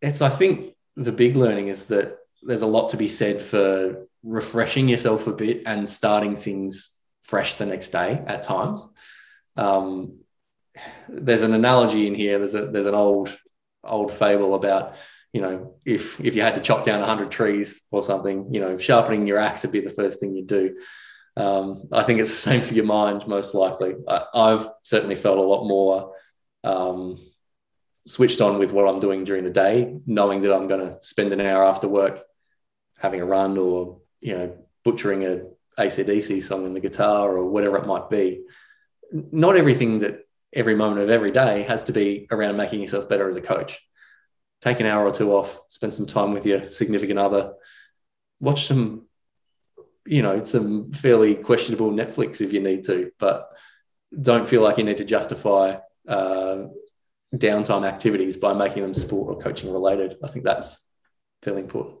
it's 0.00 0.22
I 0.22 0.30
think 0.30 0.74
the 0.96 1.12
big 1.12 1.36
learning 1.36 1.68
is 1.68 1.86
that 1.86 2.18
there's 2.42 2.62
a 2.62 2.66
lot 2.66 2.90
to 2.90 2.96
be 2.96 3.08
said 3.08 3.42
for 3.42 4.06
refreshing 4.22 4.88
yourself 4.88 5.26
a 5.26 5.32
bit 5.32 5.62
and 5.66 5.88
starting 5.88 6.36
things 6.36 6.96
fresh 7.22 7.56
the 7.56 7.66
next 7.66 7.90
day 7.90 8.22
at 8.26 8.42
times. 8.42 8.88
Um, 9.56 10.20
there's 11.08 11.42
an 11.42 11.54
analogy 11.54 12.06
in 12.06 12.14
here. 12.14 12.38
There's 12.38 12.54
a 12.54 12.66
there's 12.66 12.86
an 12.86 12.94
old 12.94 13.36
old 13.84 14.12
fable 14.12 14.54
about 14.54 14.96
you 15.32 15.40
know 15.40 15.76
if 15.84 16.20
if 16.20 16.34
you 16.34 16.42
had 16.42 16.56
to 16.56 16.60
chop 16.60 16.84
down 16.84 17.00
100 17.00 17.30
trees 17.30 17.82
or 17.90 18.02
something, 18.02 18.52
you 18.52 18.60
know, 18.60 18.78
sharpening 18.78 19.26
your 19.26 19.38
axe 19.38 19.62
would 19.62 19.72
be 19.72 19.80
the 19.80 19.90
first 19.90 20.20
thing 20.20 20.34
you'd 20.34 20.46
do. 20.46 20.76
Um, 21.36 21.88
I 21.92 22.02
think 22.02 22.20
it's 22.20 22.30
the 22.30 22.50
same 22.50 22.62
for 22.62 22.74
your 22.74 22.86
mind, 22.86 23.26
most 23.28 23.54
likely. 23.54 23.94
I, 24.08 24.50
have 24.50 24.70
certainly 24.82 25.16
felt 25.16 25.38
a 25.38 25.42
lot 25.42 25.66
more 25.66 26.14
um, 26.64 27.18
switched 28.06 28.40
on 28.40 28.58
with 28.58 28.72
what 28.72 28.88
I'm 28.88 29.00
doing 29.00 29.24
during 29.24 29.44
the 29.44 29.50
day, 29.50 29.98
knowing 30.06 30.42
that 30.42 30.54
I'm 30.54 30.66
going 30.66 30.88
to 30.88 30.98
spend 31.02 31.32
an 31.32 31.40
hour 31.40 31.64
after 31.64 31.88
work 31.88 32.22
having 32.98 33.20
a 33.20 33.26
run 33.26 33.58
or, 33.58 34.00
you 34.20 34.36
know, 34.36 34.56
butchering 34.82 35.24
a 35.24 35.42
ACDC 35.78 36.42
song 36.42 36.64
on 36.64 36.72
the 36.72 36.80
guitar 36.80 37.36
or 37.36 37.50
whatever 37.50 37.76
it 37.76 37.86
might 37.86 38.08
be. 38.08 38.44
Not 39.12 39.56
everything 39.56 39.98
that 39.98 40.25
every 40.56 40.74
moment 40.74 41.02
of 41.02 41.10
every 41.10 41.30
day 41.30 41.62
has 41.62 41.84
to 41.84 41.92
be 41.92 42.26
around 42.30 42.56
making 42.56 42.80
yourself 42.80 43.08
better 43.08 43.28
as 43.28 43.36
a 43.36 43.42
coach. 43.42 43.78
Take 44.62 44.80
an 44.80 44.86
hour 44.86 45.06
or 45.06 45.12
two 45.12 45.32
off, 45.36 45.60
spend 45.68 45.94
some 45.94 46.06
time 46.06 46.32
with 46.32 46.46
your 46.46 46.70
significant 46.70 47.18
other, 47.18 47.52
watch 48.40 48.64
some, 48.64 49.06
you 50.06 50.22
know, 50.22 50.42
some 50.44 50.92
fairly 50.92 51.34
questionable 51.34 51.92
Netflix 51.92 52.40
if 52.40 52.54
you 52.54 52.60
need 52.60 52.84
to, 52.84 53.12
but 53.18 53.50
don't 54.20 54.48
feel 54.48 54.62
like 54.62 54.78
you 54.78 54.84
need 54.84 54.96
to 54.96 55.04
justify 55.04 55.76
uh, 56.08 56.64
downtime 57.34 57.86
activities 57.86 58.38
by 58.38 58.54
making 58.54 58.82
them 58.82 58.94
sport 58.94 59.36
or 59.36 59.42
coaching 59.42 59.70
related. 59.70 60.16
I 60.24 60.28
think 60.28 60.44
that's 60.44 60.78
fairly 61.42 61.60
important. 61.60 61.98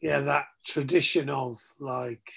Yeah, 0.00 0.20
that 0.20 0.44
tradition 0.64 1.28
of 1.30 1.58
like 1.80 2.30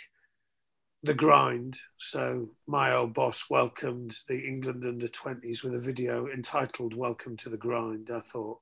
the 1.04 1.14
grind. 1.14 1.78
So 1.96 2.50
my 2.68 2.94
old 2.94 3.14
boss 3.14 3.50
welcomed 3.50 4.16
the 4.28 4.40
England 4.40 4.84
under 4.86 5.08
20s 5.08 5.64
with 5.64 5.76
a 5.76 5.80
video 5.80 6.28
entitled 6.28 6.94
Welcome 6.96 7.38
to 7.38 7.50
the 7.50 7.58
Grind. 7.58 8.10
I 8.14 8.20
thought 8.20 8.60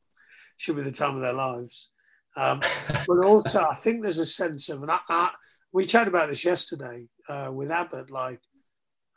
should 0.58 0.76
be 0.76 0.84
the 0.84 0.92
time 0.92 1.16
of 1.16 1.22
their 1.22 1.34
lives. 1.34 1.92
Um, 2.36 2.62
but 3.08 3.26
also, 3.26 3.64
I 3.64 3.76
think 3.76 4.02
there's 4.02 4.20
a 4.20 4.26
sense 4.26 4.70
of, 4.70 4.82
and 4.82 4.92
I, 4.92 5.00
I, 5.10 5.32
we 5.72 5.86
chatted 5.86 6.10
about 6.10 6.30
this 6.30 6.46
yesterday 6.46 7.08
uh, 7.28 7.52
with 7.54 7.72
Abbott, 7.72 8.12
like 8.12 8.40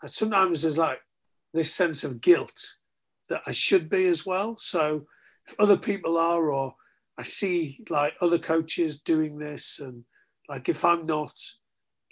sometimes 0.06 0.62
there's 0.62 0.78
like 0.78 1.00
this 1.52 1.74
sense 1.74 2.04
of 2.04 2.20
guilt 2.20 2.76
that 3.28 3.42
I 3.46 3.52
should 3.52 3.88
be 3.88 4.06
as 4.06 4.24
well. 4.24 4.56
So 4.56 5.06
if 5.46 5.54
other 5.58 5.76
people 5.76 6.16
are, 6.16 6.50
or 6.50 6.74
I 7.18 7.22
see 7.22 7.80
like 7.88 8.14
other 8.20 8.38
coaches 8.38 9.00
doing 9.00 9.38
this, 9.38 9.78
and 9.78 10.04
like 10.48 10.68
if 10.68 10.84
I'm 10.84 11.06
not, 11.06 11.32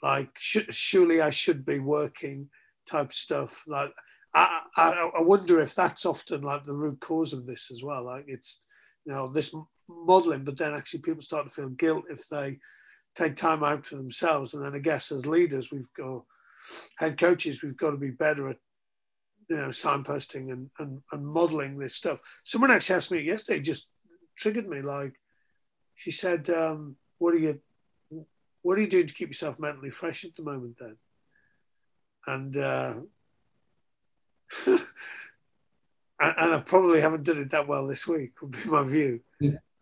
like 0.02 0.30
should, 0.38 0.72
surely 0.72 1.20
I 1.20 1.30
should 1.30 1.64
be 1.64 1.78
working 1.78 2.48
type 2.86 3.12
stuff. 3.12 3.64
Like 3.66 3.92
I, 4.34 4.60
I, 4.76 5.10
I 5.18 5.22
wonder 5.22 5.60
if 5.60 5.74
that's 5.74 6.06
often 6.06 6.42
like 6.42 6.64
the 6.64 6.74
root 6.74 7.00
cause 7.00 7.32
of 7.32 7.46
this 7.46 7.70
as 7.70 7.82
well. 7.82 8.04
Like 8.04 8.24
it's 8.26 8.66
you 9.04 9.12
know 9.12 9.26
this 9.26 9.54
modeling, 9.88 10.44
but 10.44 10.56
then 10.56 10.74
actually 10.74 11.00
people 11.00 11.22
start 11.22 11.46
to 11.46 11.52
feel 11.52 11.70
guilt 11.70 12.04
if 12.10 12.28
they 12.28 12.58
take 13.14 13.36
time 13.36 13.64
out 13.64 13.86
for 13.86 13.96
themselves. 13.96 14.54
And 14.54 14.62
then 14.62 14.74
I 14.74 14.78
guess 14.78 15.10
as 15.10 15.26
leaders, 15.26 15.72
we've 15.72 15.92
got 15.96 16.24
head 16.98 17.18
coaches, 17.18 17.62
we've 17.62 17.76
got 17.76 17.90
to 17.90 17.96
be 17.96 18.10
better 18.10 18.48
at 18.48 18.58
you 19.48 19.56
know, 19.56 19.68
signposting 19.68 20.52
and, 20.52 20.70
and, 20.78 21.00
and 21.12 21.26
modeling 21.26 21.78
this 21.78 21.94
stuff. 21.94 22.20
Someone 22.44 22.70
actually 22.70 22.96
asked 22.96 23.10
me 23.10 23.22
yesterday, 23.22 23.60
just 23.60 23.88
triggered 24.36 24.68
me. 24.68 24.82
Like, 24.82 25.14
she 25.94 26.10
said, 26.10 26.48
um, 26.50 26.96
"What 27.18 27.34
are 27.34 27.38
you, 27.38 27.60
what 28.68 28.76
are 28.76 28.82
you 28.82 28.86
doing 28.86 29.06
to 29.06 29.14
keep 29.14 29.30
yourself 29.30 29.58
mentally 29.58 29.88
fresh 29.88 30.26
at 30.26 30.34
the 30.34 30.42
moment?" 30.42 30.76
Then, 30.78 30.98
and 32.26 32.54
uh, 32.54 32.94
and, 34.66 34.84
and 36.20 36.54
I 36.54 36.60
probably 36.60 37.00
haven't 37.00 37.22
done 37.22 37.38
it 37.38 37.50
that 37.52 37.66
well 37.66 37.86
this 37.86 38.06
week. 38.06 38.32
Would 38.42 38.50
be 38.50 38.68
my 38.68 38.82
view. 38.82 39.20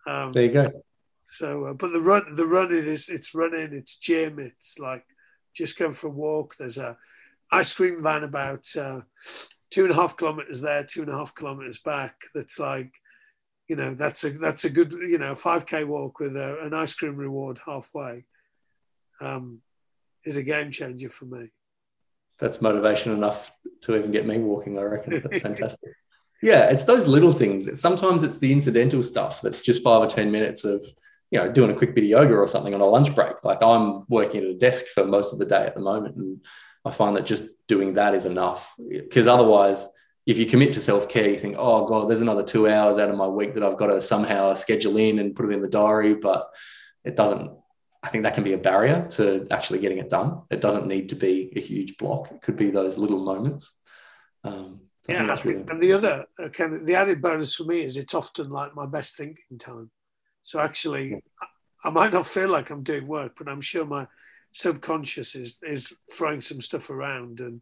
Um, 0.06 0.30
there 0.30 0.44
you 0.44 0.52
go. 0.52 0.84
So, 1.18 1.64
uh, 1.64 1.72
but 1.72 1.92
the 1.92 2.00
run, 2.00 2.34
the 2.34 2.46
running 2.46 2.84
is 2.84 3.08
it's 3.08 3.34
running, 3.34 3.72
it's 3.72 3.96
gym, 3.96 4.38
it's 4.38 4.78
like 4.78 5.04
just 5.52 5.76
going 5.76 5.90
for 5.90 6.06
a 6.06 6.10
walk. 6.10 6.54
There's 6.54 6.78
a 6.78 6.96
ice 7.50 7.72
cream 7.72 8.00
van 8.00 8.22
about 8.22 8.64
uh, 8.76 9.00
two 9.70 9.82
and 9.82 9.92
a 9.92 9.96
half 9.96 10.16
kilometers 10.16 10.60
there, 10.60 10.84
two 10.84 11.02
and 11.02 11.10
a 11.10 11.16
half 11.16 11.34
kilometers 11.34 11.78
back. 11.78 12.20
That's 12.32 12.60
like, 12.60 12.92
you 13.66 13.74
know, 13.74 13.94
that's 13.94 14.22
a 14.22 14.30
that's 14.30 14.64
a 14.64 14.70
good, 14.70 14.92
you 14.92 15.18
know, 15.18 15.34
five 15.34 15.66
k 15.66 15.82
walk 15.82 16.20
with 16.20 16.36
a, 16.36 16.60
an 16.60 16.72
ice 16.72 16.94
cream 16.94 17.16
reward 17.16 17.58
halfway. 17.66 18.24
Um, 19.20 19.60
is 20.24 20.36
a 20.36 20.42
game 20.42 20.70
changer 20.70 21.08
for 21.08 21.24
me. 21.24 21.48
That's 22.38 22.60
motivation 22.60 23.12
enough 23.12 23.52
to 23.82 23.96
even 23.96 24.10
get 24.10 24.26
me 24.26 24.38
walking. 24.38 24.78
I 24.78 24.82
reckon 24.82 25.20
that's 25.20 25.38
fantastic. 25.42 25.92
yeah, 26.42 26.70
it's 26.70 26.84
those 26.84 27.06
little 27.06 27.32
things. 27.32 27.80
Sometimes 27.80 28.22
it's 28.22 28.38
the 28.38 28.52
incidental 28.52 29.02
stuff 29.02 29.40
that's 29.40 29.62
just 29.62 29.82
five 29.82 30.02
or 30.02 30.06
ten 30.06 30.30
minutes 30.30 30.64
of 30.64 30.84
you 31.30 31.38
know 31.38 31.50
doing 31.50 31.70
a 31.70 31.74
quick 31.74 31.94
bit 31.94 32.04
of 32.04 32.10
yoga 32.10 32.34
or 32.34 32.48
something 32.48 32.74
on 32.74 32.80
a 32.80 32.86
lunch 32.86 33.14
break. 33.14 33.42
Like 33.44 33.62
I'm 33.62 34.04
working 34.08 34.42
at 34.42 34.50
a 34.50 34.54
desk 34.54 34.86
for 34.86 35.06
most 35.06 35.32
of 35.32 35.38
the 35.38 35.46
day 35.46 35.64
at 35.64 35.74
the 35.74 35.80
moment, 35.80 36.16
and 36.16 36.44
I 36.84 36.90
find 36.90 37.16
that 37.16 37.24
just 37.24 37.44
doing 37.68 37.94
that 37.94 38.14
is 38.14 38.26
enough. 38.26 38.74
Because 38.88 39.26
otherwise, 39.26 39.88
if 40.26 40.38
you 40.38 40.46
commit 40.46 40.74
to 40.74 40.80
self 40.80 41.08
care, 41.08 41.30
you 41.30 41.38
think, 41.38 41.56
oh 41.58 41.86
god, 41.86 42.08
there's 42.08 42.20
another 42.20 42.42
two 42.42 42.68
hours 42.68 42.98
out 42.98 43.08
of 43.08 43.16
my 43.16 43.28
week 43.28 43.54
that 43.54 43.62
I've 43.62 43.78
got 43.78 43.86
to 43.86 44.00
somehow 44.00 44.52
schedule 44.54 44.98
in 44.98 45.20
and 45.20 45.34
put 45.34 45.46
it 45.46 45.52
in 45.52 45.62
the 45.62 45.68
diary, 45.68 46.14
but 46.14 46.50
it 47.04 47.16
doesn't 47.16 47.52
I 48.06 48.08
think 48.08 48.22
that 48.22 48.34
can 48.34 48.44
be 48.44 48.52
a 48.52 48.58
barrier 48.58 49.04
to 49.16 49.48
actually 49.50 49.80
getting 49.80 49.98
it 49.98 50.08
done. 50.08 50.42
It 50.48 50.60
doesn't 50.60 50.86
need 50.86 51.08
to 51.08 51.16
be 51.16 51.52
a 51.56 51.60
huge 51.60 51.96
block. 51.96 52.30
It 52.30 52.40
could 52.40 52.56
be 52.56 52.70
those 52.70 52.96
little 52.96 53.18
moments. 53.24 53.76
Um, 54.44 54.82
so 55.02 55.12
yeah, 55.12 55.32
I 55.32 55.34
think, 55.34 55.68
and 55.68 55.82
the 55.82 55.92
other 55.92 56.26
kind 56.52 56.74
of 56.74 56.86
the 56.86 56.94
added 56.94 57.20
bonus 57.20 57.56
for 57.56 57.64
me 57.64 57.80
is 57.80 57.96
it's 57.96 58.14
often 58.14 58.48
like 58.48 58.76
my 58.76 58.86
best 58.86 59.16
thinking 59.16 59.58
time. 59.58 59.90
So 60.42 60.60
actually, 60.60 61.10
yeah. 61.10 61.16
I 61.82 61.90
might 61.90 62.12
not 62.12 62.28
feel 62.28 62.48
like 62.48 62.70
I'm 62.70 62.84
doing 62.84 63.08
work, 63.08 63.34
but 63.36 63.48
I'm 63.48 63.60
sure 63.60 63.84
my 63.84 64.06
subconscious 64.52 65.34
is 65.34 65.58
is 65.64 65.92
throwing 66.12 66.40
some 66.40 66.60
stuff 66.60 66.90
around 66.90 67.40
and 67.40 67.60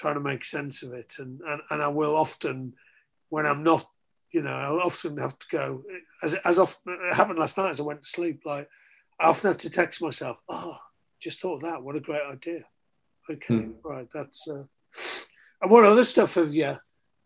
trying 0.00 0.14
to 0.14 0.20
make 0.20 0.42
sense 0.42 0.82
of 0.82 0.94
it. 0.94 1.14
And 1.20 1.40
and, 1.42 1.60
and 1.70 1.80
I 1.80 1.88
will 1.88 2.16
often, 2.16 2.74
when 3.28 3.46
I'm 3.46 3.62
not, 3.62 3.84
you 4.32 4.42
know, 4.42 4.52
I'll 4.52 4.80
often 4.80 5.16
have 5.18 5.38
to 5.38 5.46
go 5.48 5.84
as 6.24 6.34
as 6.44 6.58
often 6.58 6.98
it 7.08 7.14
happened 7.14 7.38
last 7.38 7.56
night 7.56 7.70
as 7.70 7.80
I 7.80 7.84
went 7.84 8.02
to 8.02 8.08
sleep, 8.08 8.42
like 8.44 8.68
I 9.18 9.28
often 9.28 9.48
have 9.48 9.58
to 9.58 9.70
text 9.70 10.02
myself, 10.02 10.38
oh, 10.48 10.76
just 11.20 11.40
thought 11.40 11.54
of 11.54 11.60
that. 11.62 11.82
What 11.82 11.96
a 11.96 12.00
great 12.00 12.22
idea. 12.30 12.60
Okay, 13.30 13.54
mm. 13.54 13.74
right. 13.84 14.08
That's. 14.12 14.46
Uh... 14.48 14.64
And 15.62 15.70
what 15.70 15.84
other 15.84 16.04
stuff 16.04 16.34
have 16.34 16.52
you 16.52 16.76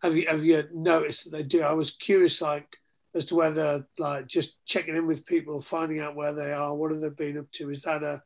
have 0.01 0.17
you 0.17 0.25
have 0.27 0.43
you 0.43 0.63
noticed 0.73 1.25
that 1.25 1.37
they 1.37 1.43
do? 1.43 1.61
I 1.61 1.73
was 1.73 1.91
curious, 1.91 2.41
like 2.41 2.67
as 3.13 3.25
to 3.25 3.35
whether 3.35 3.87
like 3.97 4.27
just 4.27 4.65
checking 4.65 4.95
in 4.95 5.05
with 5.05 5.25
people, 5.25 5.59
finding 5.59 5.99
out 5.99 6.15
where 6.15 6.33
they 6.33 6.51
are, 6.51 6.73
what 6.73 6.91
have 6.91 7.01
they 7.01 7.09
been 7.09 7.37
up 7.37 7.51
to. 7.53 7.69
Is 7.69 7.83
that 7.83 8.03
a 8.03 8.23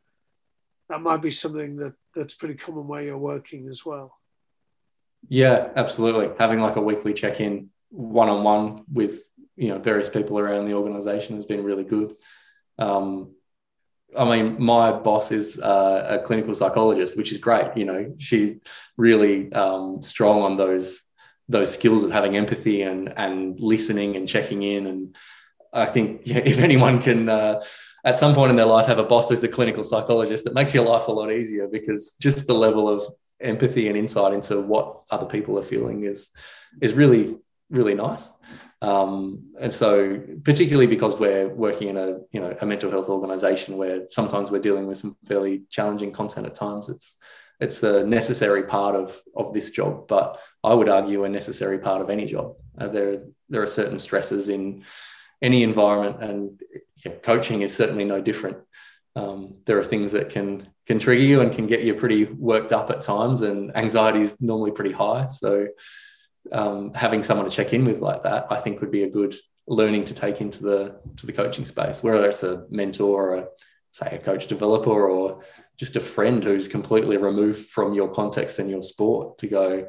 that 0.89 1.01
might 1.01 1.21
be 1.21 1.31
something 1.31 1.77
that 1.77 1.95
that's 2.13 2.35
pretty 2.35 2.55
common 2.55 2.87
where 2.87 3.01
you're 3.01 3.17
working 3.17 3.67
as 3.67 3.85
well. 3.85 4.17
Yeah, 5.27 5.69
absolutely. 5.75 6.29
Having 6.37 6.61
like 6.61 6.75
a 6.75 6.81
weekly 6.81 7.13
check 7.13 7.41
in, 7.41 7.69
one 7.89 8.29
on 8.29 8.43
one 8.43 8.83
with 8.91 9.27
you 9.55 9.69
know 9.69 9.79
various 9.79 10.09
people 10.09 10.39
around 10.39 10.65
the 10.65 10.75
organisation 10.75 11.35
has 11.35 11.45
been 11.45 11.63
really 11.63 11.83
good. 11.83 12.15
Um, 12.77 13.35
I 14.17 14.23
mean, 14.25 14.61
my 14.61 14.91
boss 14.91 15.31
is 15.31 15.59
uh, 15.59 16.19
a 16.19 16.25
clinical 16.25 16.55
psychologist, 16.55 17.17
which 17.17 17.31
is 17.31 17.37
great. 17.37 17.75
You 17.75 17.85
know, 17.85 18.13
she's 18.17 18.61
really 18.97 19.51
um, 19.53 20.01
strong 20.01 20.41
on 20.41 20.57
those 20.57 21.03
those 21.47 21.71
skills 21.71 22.03
of 22.03 22.11
having 22.11 22.37
empathy 22.37 22.81
and 22.81 23.13
and 23.17 23.59
listening 23.59 24.15
and 24.15 24.27
checking 24.27 24.63
in. 24.63 24.87
And 24.87 25.15
I 25.73 25.85
think 25.85 26.21
yeah, 26.25 26.37
if 26.37 26.59
anyone 26.59 27.01
can, 27.01 27.29
uh, 27.29 27.63
at 28.03 28.17
some 28.17 28.35
point 28.35 28.51
in 28.51 28.55
their 28.55 28.65
life, 28.65 28.87
have 28.87 28.99
a 28.99 29.03
boss 29.03 29.29
who's 29.29 29.43
a 29.43 29.47
clinical 29.47 29.83
psychologist, 29.83 30.47
it 30.47 30.53
makes 30.53 30.73
your 30.73 30.85
life 30.85 31.07
a 31.07 31.11
lot 31.11 31.31
easier 31.31 31.67
because 31.67 32.15
just 32.19 32.47
the 32.47 32.53
level 32.53 32.87
of 32.87 33.01
empathy 33.41 33.89
and 33.89 33.97
insight 33.97 34.33
into 34.33 34.61
what 34.61 35.01
other 35.11 35.25
people 35.25 35.59
are 35.59 35.63
feeling 35.63 36.03
is 36.03 36.31
is 36.81 36.93
really 36.93 37.37
really 37.69 37.95
nice. 37.95 38.31
Um, 38.81 39.53
and 39.59 39.73
so, 39.73 40.21
particularly 40.43 40.87
because 40.87 41.17
we're 41.17 41.47
working 41.47 41.87
in 41.89 41.97
a 41.97 42.19
you 42.31 42.39
know 42.39 42.55
a 42.59 42.65
mental 42.65 42.91
health 42.91 43.09
organization 43.09 43.77
where 43.77 44.07
sometimes 44.07 44.51
we're 44.51 44.61
dealing 44.61 44.85
with 44.85 44.97
some 44.97 45.15
fairly 45.25 45.63
challenging 45.69 46.11
content 46.11 46.45
at 46.45 46.55
times, 46.55 46.89
it's 46.89 47.15
it's 47.59 47.83
a 47.83 48.05
necessary 48.05 48.63
part 48.63 48.95
of 48.95 49.19
of 49.35 49.53
this 49.53 49.71
job. 49.71 50.07
But 50.07 50.39
I 50.63 50.73
would 50.73 50.89
argue 50.89 51.23
a 51.23 51.29
necessary 51.29 51.79
part 51.79 52.01
of 52.01 52.09
any 52.09 52.25
job. 52.25 52.55
Uh, 52.77 52.87
there 52.89 53.23
there 53.49 53.63
are 53.63 53.67
certain 53.67 53.99
stresses 53.99 54.49
in 54.49 54.83
any 55.41 55.63
environment, 55.63 56.21
and 56.21 56.61
yeah, 57.03 57.13
coaching 57.23 57.61
is 57.61 57.75
certainly 57.75 58.05
no 58.05 58.21
different. 58.21 58.57
Um, 59.15 59.55
there 59.65 59.79
are 59.79 59.83
things 59.83 60.11
that 60.11 60.29
can 60.29 60.67
can 60.85 60.99
trigger 60.99 61.23
you 61.23 61.41
and 61.41 61.53
can 61.53 61.67
get 61.67 61.83
you 61.83 61.95
pretty 61.95 62.25
worked 62.25 62.73
up 62.73 62.91
at 62.91 63.01
times, 63.01 63.41
and 63.41 63.75
anxiety 63.75 64.21
is 64.21 64.39
normally 64.41 64.71
pretty 64.71 64.91
high. 64.91 65.27
So 65.27 65.67
um, 66.51 66.93
having 66.93 67.23
someone 67.23 67.49
to 67.49 67.55
check 67.55 67.73
in 67.73 67.85
with 67.85 67.99
like 67.99 68.23
that, 68.23 68.47
I 68.49 68.59
think 68.59 68.81
would 68.81 68.91
be 68.91 69.03
a 69.03 69.09
good 69.09 69.35
learning 69.67 70.05
to 70.05 70.13
take 70.13 70.41
into 70.41 70.61
the 70.61 70.95
to 71.17 71.25
the 71.25 71.33
coaching 71.33 71.65
space, 71.65 72.03
whether 72.03 72.25
it's 72.25 72.43
a 72.43 72.65
mentor 72.69 73.31
or 73.31 73.35
a, 73.35 73.47
say 73.91 74.07
a 74.11 74.19
coach 74.19 74.47
developer 74.47 75.09
or 75.09 75.43
just 75.77 75.95
a 75.95 75.99
friend 75.99 76.43
who's 76.43 76.67
completely 76.67 77.17
removed 77.17 77.67
from 77.67 77.93
your 77.93 78.09
context 78.09 78.59
and 78.59 78.69
your 78.69 78.81
sport 78.81 79.37
to 79.39 79.47
go, 79.47 79.87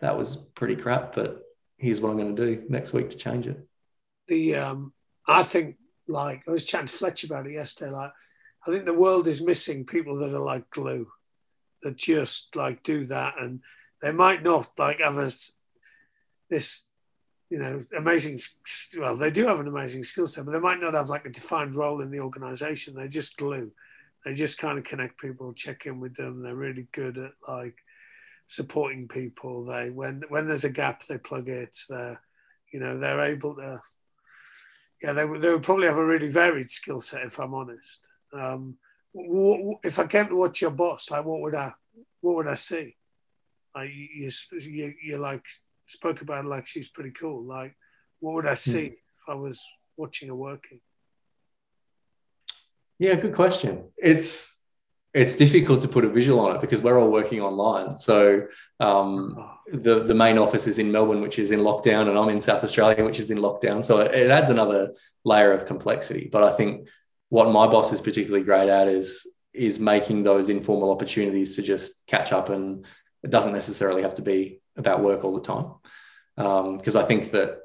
that 0.00 0.16
was 0.16 0.36
pretty 0.36 0.76
crap, 0.76 1.14
but 1.14 1.42
here's 1.76 2.00
what 2.00 2.10
I'm 2.10 2.16
going 2.16 2.34
to 2.34 2.46
do 2.46 2.64
next 2.68 2.92
week 2.92 3.10
to 3.10 3.16
change 3.16 3.46
it. 3.46 3.58
The 4.28 4.56
um, 4.56 4.92
I 5.26 5.42
think 5.42 5.76
like 6.08 6.42
I 6.48 6.50
was 6.50 6.64
chatting 6.64 6.86
to 6.86 6.92
Fletch 6.92 7.24
about 7.24 7.46
it 7.46 7.52
yesterday. 7.52 7.92
Like 7.92 8.12
I 8.66 8.70
think 8.70 8.84
the 8.84 8.94
world 8.94 9.26
is 9.26 9.42
missing 9.42 9.86
people 9.86 10.18
that 10.18 10.34
are 10.34 10.40
like 10.40 10.70
glue, 10.70 11.08
that 11.82 11.96
just 11.96 12.56
like 12.56 12.82
do 12.82 13.04
that, 13.06 13.34
and 13.40 13.60
they 14.02 14.12
might 14.12 14.42
not 14.42 14.68
like 14.78 15.00
have 15.00 15.18
a 15.18 15.30
this 16.50 16.88
you 17.48 17.58
know 17.58 17.80
amazing 17.96 18.38
well 18.98 19.16
they 19.16 19.30
do 19.30 19.46
have 19.46 19.60
an 19.60 19.68
amazing 19.68 20.02
skill 20.02 20.26
set 20.26 20.44
but 20.44 20.52
they 20.52 20.60
might 20.60 20.80
not 20.80 20.94
have 20.94 21.08
like 21.08 21.26
a 21.26 21.30
defined 21.30 21.74
role 21.74 22.00
in 22.00 22.10
the 22.10 22.20
organization. 22.20 22.94
They 22.94 23.08
just 23.08 23.36
glue. 23.36 23.72
They 24.24 24.34
just 24.34 24.58
kind 24.58 24.78
of 24.78 24.84
connect 24.84 25.18
people 25.18 25.52
check 25.54 25.86
in 25.86 25.98
with 25.98 26.14
them. 26.14 26.42
They're 26.42 26.54
really 26.54 26.86
good 26.92 27.18
at 27.18 27.32
like 27.48 27.76
supporting 28.46 29.08
people. 29.08 29.64
They 29.64 29.90
when 29.90 30.22
when 30.28 30.46
there's 30.46 30.64
a 30.64 30.70
gap 30.70 31.04
they 31.06 31.18
plug 31.18 31.48
it. 31.48 31.76
They're 31.88 32.20
you 32.72 32.80
know 32.80 32.98
they're 32.98 33.20
able 33.20 33.56
to 33.56 33.80
yeah 35.02 35.12
they, 35.12 35.26
they 35.38 35.52
would 35.52 35.62
probably 35.62 35.86
have 35.86 35.96
a 35.96 36.04
really 36.04 36.28
varied 36.28 36.70
skill 36.70 37.00
set 37.00 37.22
if 37.22 37.38
i'm 37.38 37.54
honest. 37.54 38.06
Um, 38.32 38.76
if 39.82 39.98
i 39.98 40.06
came 40.06 40.28
to 40.28 40.36
watch 40.36 40.62
your 40.62 40.70
boss 40.70 41.10
like 41.10 41.24
what 41.24 41.40
would 41.40 41.54
i 41.54 41.72
what 42.20 42.36
would 42.36 42.46
i 42.46 42.54
see? 42.54 42.96
Like 43.74 43.90
you, 43.92 44.30
you, 44.52 44.94
you're 45.02 45.18
like 45.18 45.46
spoke 45.90 46.22
about 46.22 46.44
like 46.46 46.66
she's 46.66 46.88
pretty 46.88 47.10
cool. 47.10 47.44
Like, 47.44 47.76
what 48.20 48.34
would 48.34 48.46
I 48.46 48.50
hmm. 48.50 48.70
see 48.72 48.86
if 48.86 49.22
I 49.28 49.34
was 49.34 49.62
watching 49.96 50.28
her 50.28 50.34
working? 50.34 50.80
Yeah, 52.98 53.14
good 53.14 53.34
question. 53.34 53.84
It's 53.96 54.58
it's 55.12 55.34
difficult 55.34 55.80
to 55.80 55.88
put 55.88 56.04
a 56.04 56.08
visual 56.08 56.38
on 56.38 56.54
it 56.54 56.60
because 56.60 56.82
we're 56.82 56.98
all 57.00 57.10
working 57.10 57.40
online. 57.40 57.96
So 57.96 58.46
um, 58.78 59.36
oh. 59.38 59.50
the 59.72 60.04
the 60.04 60.14
main 60.14 60.38
office 60.38 60.66
is 60.66 60.78
in 60.78 60.92
Melbourne, 60.92 61.20
which 61.20 61.38
is 61.38 61.50
in 61.50 61.60
lockdown, 61.60 62.08
and 62.08 62.18
I'm 62.18 62.28
in 62.28 62.40
South 62.40 62.62
Australia, 62.62 63.04
which 63.04 63.18
is 63.18 63.30
in 63.30 63.38
lockdown. 63.38 63.84
So 63.84 64.00
it, 64.00 64.14
it 64.14 64.30
adds 64.30 64.50
another 64.50 64.92
layer 65.24 65.52
of 65.52 65.66
complexity. 65.66 66.28
But 66.30 66.44
I 66.44 66.52
think 66.52 66.88
what 67.28 67.50
my 67.50 67.66
boss 67.66 67.92
is 67.92 68.00
particularly 68.00 68.44
great 68.44 68.68
at 68.68 68.86
is 68.88 69.26
is 69.52 69.80
making 69.80 70.22
those 70.22 70.48
informal 70.48 70.92
opportunities 70.92 71.56
to 71.56 71.62
just 71.62 72.06
catch 72.06 72.32
up, 72.32 72.50
and 72.50 72.84
it 73.24 73.30
doesn't 73.30 73.52
necessarily 73.52 74.02
have 74.02 74.14
to 74.14 74.22
be 74.22 74.60
about 74.80 75.02
work 75.02 75.22
all 75.22 75.34
the 75.34 75.40
time. 75.40 75.74
Because 76.36 76.96
um, 76.96 77.02
I 77.02 77.06
think 77.06 77.30
that 77.30 77.58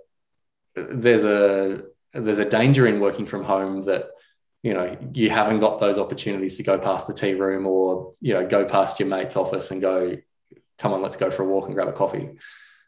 there's 0.75 1.25
a 1.25 1.83
there's 2.13 2.39
a 2.39 2.49
danger 2.49 2.85
in 2.87 2.99
working 2.99 3.25
from 3.25 3.43
home 3.43 3.83
that 3.83 4.05
you 4.61 4.73
know 4.73 4.97
you 5.13 5.29
haven't 5.29 5.59
got 5.59 5.79
those 5.79 5.97
opportunities 5.97 6.57
to 6.57 6.63
go 6.63 6.77
past 6.77 7.07
the 7.07 7.13
tea 7.13 7.33
room 7.33 7.65
or 7.65 8.13
you 8.21 8.33
know 8.33 8.45
go 8.45 8.65
past 8.65 8.99
your 8.99 9.09
mate's 9.09 9.35
office 9.35 9.71
and 9.71 9.81
go 9.81 10.17
come 10.77 10.93
on 10.93 11.01
let's 11.01 11.15
go 11.15 11.31
for 11.31 11.43
a 11.43 11.45
walk 11.45 11.65
and 11.65 11.73
grab 11.73 11.87
a 11.87 11.93
coffee. 11.93 12.37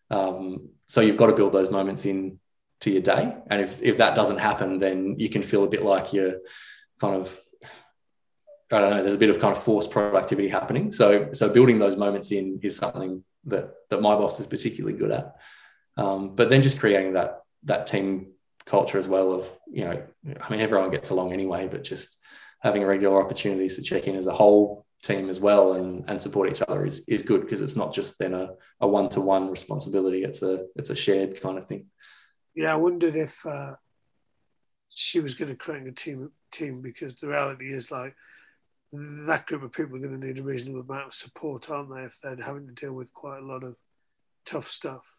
Um, 0.09 0.69
so 0.86 1.01
you've 1.01 1.17
got 1.17 1.28
to 1.28 1.36
build 1.36 1.53
those 1.53 1.69
moments 1.71 2.05
in 2.05 2.39
to 2.82 2.91
your 2.91 3.01
day. 3.01 3.36
And 3.49 3.61
if, 3.61 3.82
if 3.82 3.97
that 3.97 4.15
doesn't 4.15 4.38
happen 4.38 4.78
then 4.78 5.15
you 5.17 5.30
can 5.30 5.41
feel 5.41 5.63
a 5.63 5.69
bit 5.69 5.84
like 5.84 6.13
you're 6.13 6.39
kind 6.99 7.15
of 7.15 7.39
I 8.72 8.80
don't 8.80 8.89
know. 8.91 9.01
There's 9.01 9.15
a 9.15 9.20
bit 9.20 9.30
of 9.30 9.39
kind 9.39 9.55
of 9.55 9.63
forced 9.63 9.91
productivity 9.91 10.49
happening. 10.49 10.91
So, 10.91 11.32
so 11.32 11.49
building 11.49 11.80
those 11.80 11.95
moments 11.95 12.32
in 12.32 12.59
is 12.61 12.76
something 12.76 13.24
that 13.45 13.72
that 13.89 14.01
my 14.01 14.15
boss 14.15 14.39
is 14.39 14.47
particularly 14.47 14.97
good 14.97 15.11
at. 15.11 15.36
Um, 15.95 16.36
but 16.36 16.49
then 16.49 16.61
just 16.61 16.80
creating 16.80 17.13
that 17.13 17.41
that 17.63 17.88
team 17.88 18.34
culture 18.65 18.97
as 18.97 19.07
well 19.07 19.34
of 19.34 19.49
you 19.72 19.86
know, 19.86 20.03
I 20.41 20.49
mean, 20.49 20.59
everyone 20.59 20.91
gets 20.91 21.09
along 21.09 21.34
anyway, 21.34 21.68
but 21.68 21.84
just 21.84 22.18
having 22.61 22.84
regular 22.84 23.22
opportunities 23.22 23.78
to 23.78 23.82
check 23.82 24.07
in 24.07 24.15
as 24.15 24.28
a 24.28 24.34
whole 24.34 24.86
team 25.03 25.30
as 25.30 25.39
well 25.39 25.74
and 25.74 26.03
and 26.09 26.22
support 26.22 26.49
each 26.49 26.61
other 26.61 26.86
is 26.86 27.07
is 27.07 27.22
good 27.22 27.41
because 27.41 27.61
it's 27.61 27.76
not 27.76 27.93
just 27.93 28.18
then 28.20 28.34
a 28.34 28.49
a 28.82 28.88
one 28.88 29.09
to 29.09 29.22
one 29.22 29.49
responsibility. 29.49 30.24
It's 30.24 30.41
a 30.43 30.65
it's 30.76 30.89
a 30.89 30.95
shared 30.95 31.41
kind 31.41 31.57
of 31.57 31.68
thing. 31.68 31.86
Yeah, 32.53 32.74
I 32.74 32.76
wondered 32.76 33.15
if 33.15 33.45
uh, 33.45 33.76
she 34.89 35.20
was 35.20 35.36
going 35.36 35.49
to 35.49 35.55
create 35.55 35.88
a 35.88 35.91
team 35.91 36.32
team 36.51 36.82
because 36.82 37.15
the 37.15 37.28
reality 37.28 37.72
is 37.72 37.91
like 37.91 38.15
that 38.93 39.45
group 39.45 39.63
of 39.63 39.71
people 39.71 39.97
are 39.97 39.99
going 39.99 40.19
to 40.19 40.27
need 40.27 40.39
a 40.39 40.43
reasonable 40.43 40.81
amount 40.81 41.07
of 41.07 41.13
support, 41.13 41.69
aren't 41.69 41.93
they, 41.93 42.03
if 42.03 42.19
they're 42.21 42.38
having 42.43 42.67
to 42.67 42.73
deal 42.73 42.93
with 42.93 43.13
quite 43.13 43.39
a 43.39 43.45
lot 43.45 43.63
of 43.63 43.77
tough 44.45 44.65
stuff. 44.65 45.17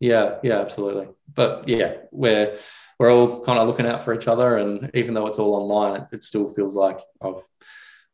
Yeah, 0.00 0.36
yeah, 0.42 0.60
absolutely. 0.60 1.08
But 1.34 1.68
yeah, 1.68 1.96
we're 2.12 2.56
we're 2.98 3.12
all 3.12 3.42
kind 3.44 3.58
of 3.58 3.66
looking 3.66 3.86
out 3.86 4.02
for 4.02 4.14
each 4.14 4.28
other, 4.28 4.56
and 4.58 4.90
even 4.94 5.14
though 5.14 5.26
it's 5.26 5.38
all 5.38 5.54
online, 5.54 6.02
it, 6.02 6.08
it 6.12 6.24
still 6.24 6.52
feels 6.52 6.76
like 6.76 7.00
I've 7.20 7.42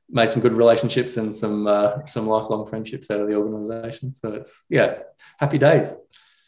made 0.09 0.29
some 0.29 0.41
good 0.41 0.55
relationships 0.55 1.17
and 1.19 1.35
some 1.35 1.67
uh, 1.67 2.07
some 2.07 2.27
lifelong 2.27 2.67
friendships 2.67 3.11
out 3.11 3.21
of 3.21 3.29
the 3.29 3.35
organisation. 3.35 4.15
So 4.15 4.33
it's 4.33 4.65
yeah, 4.71 5.01
happy 5.39 5.59
days. 5.59 5.93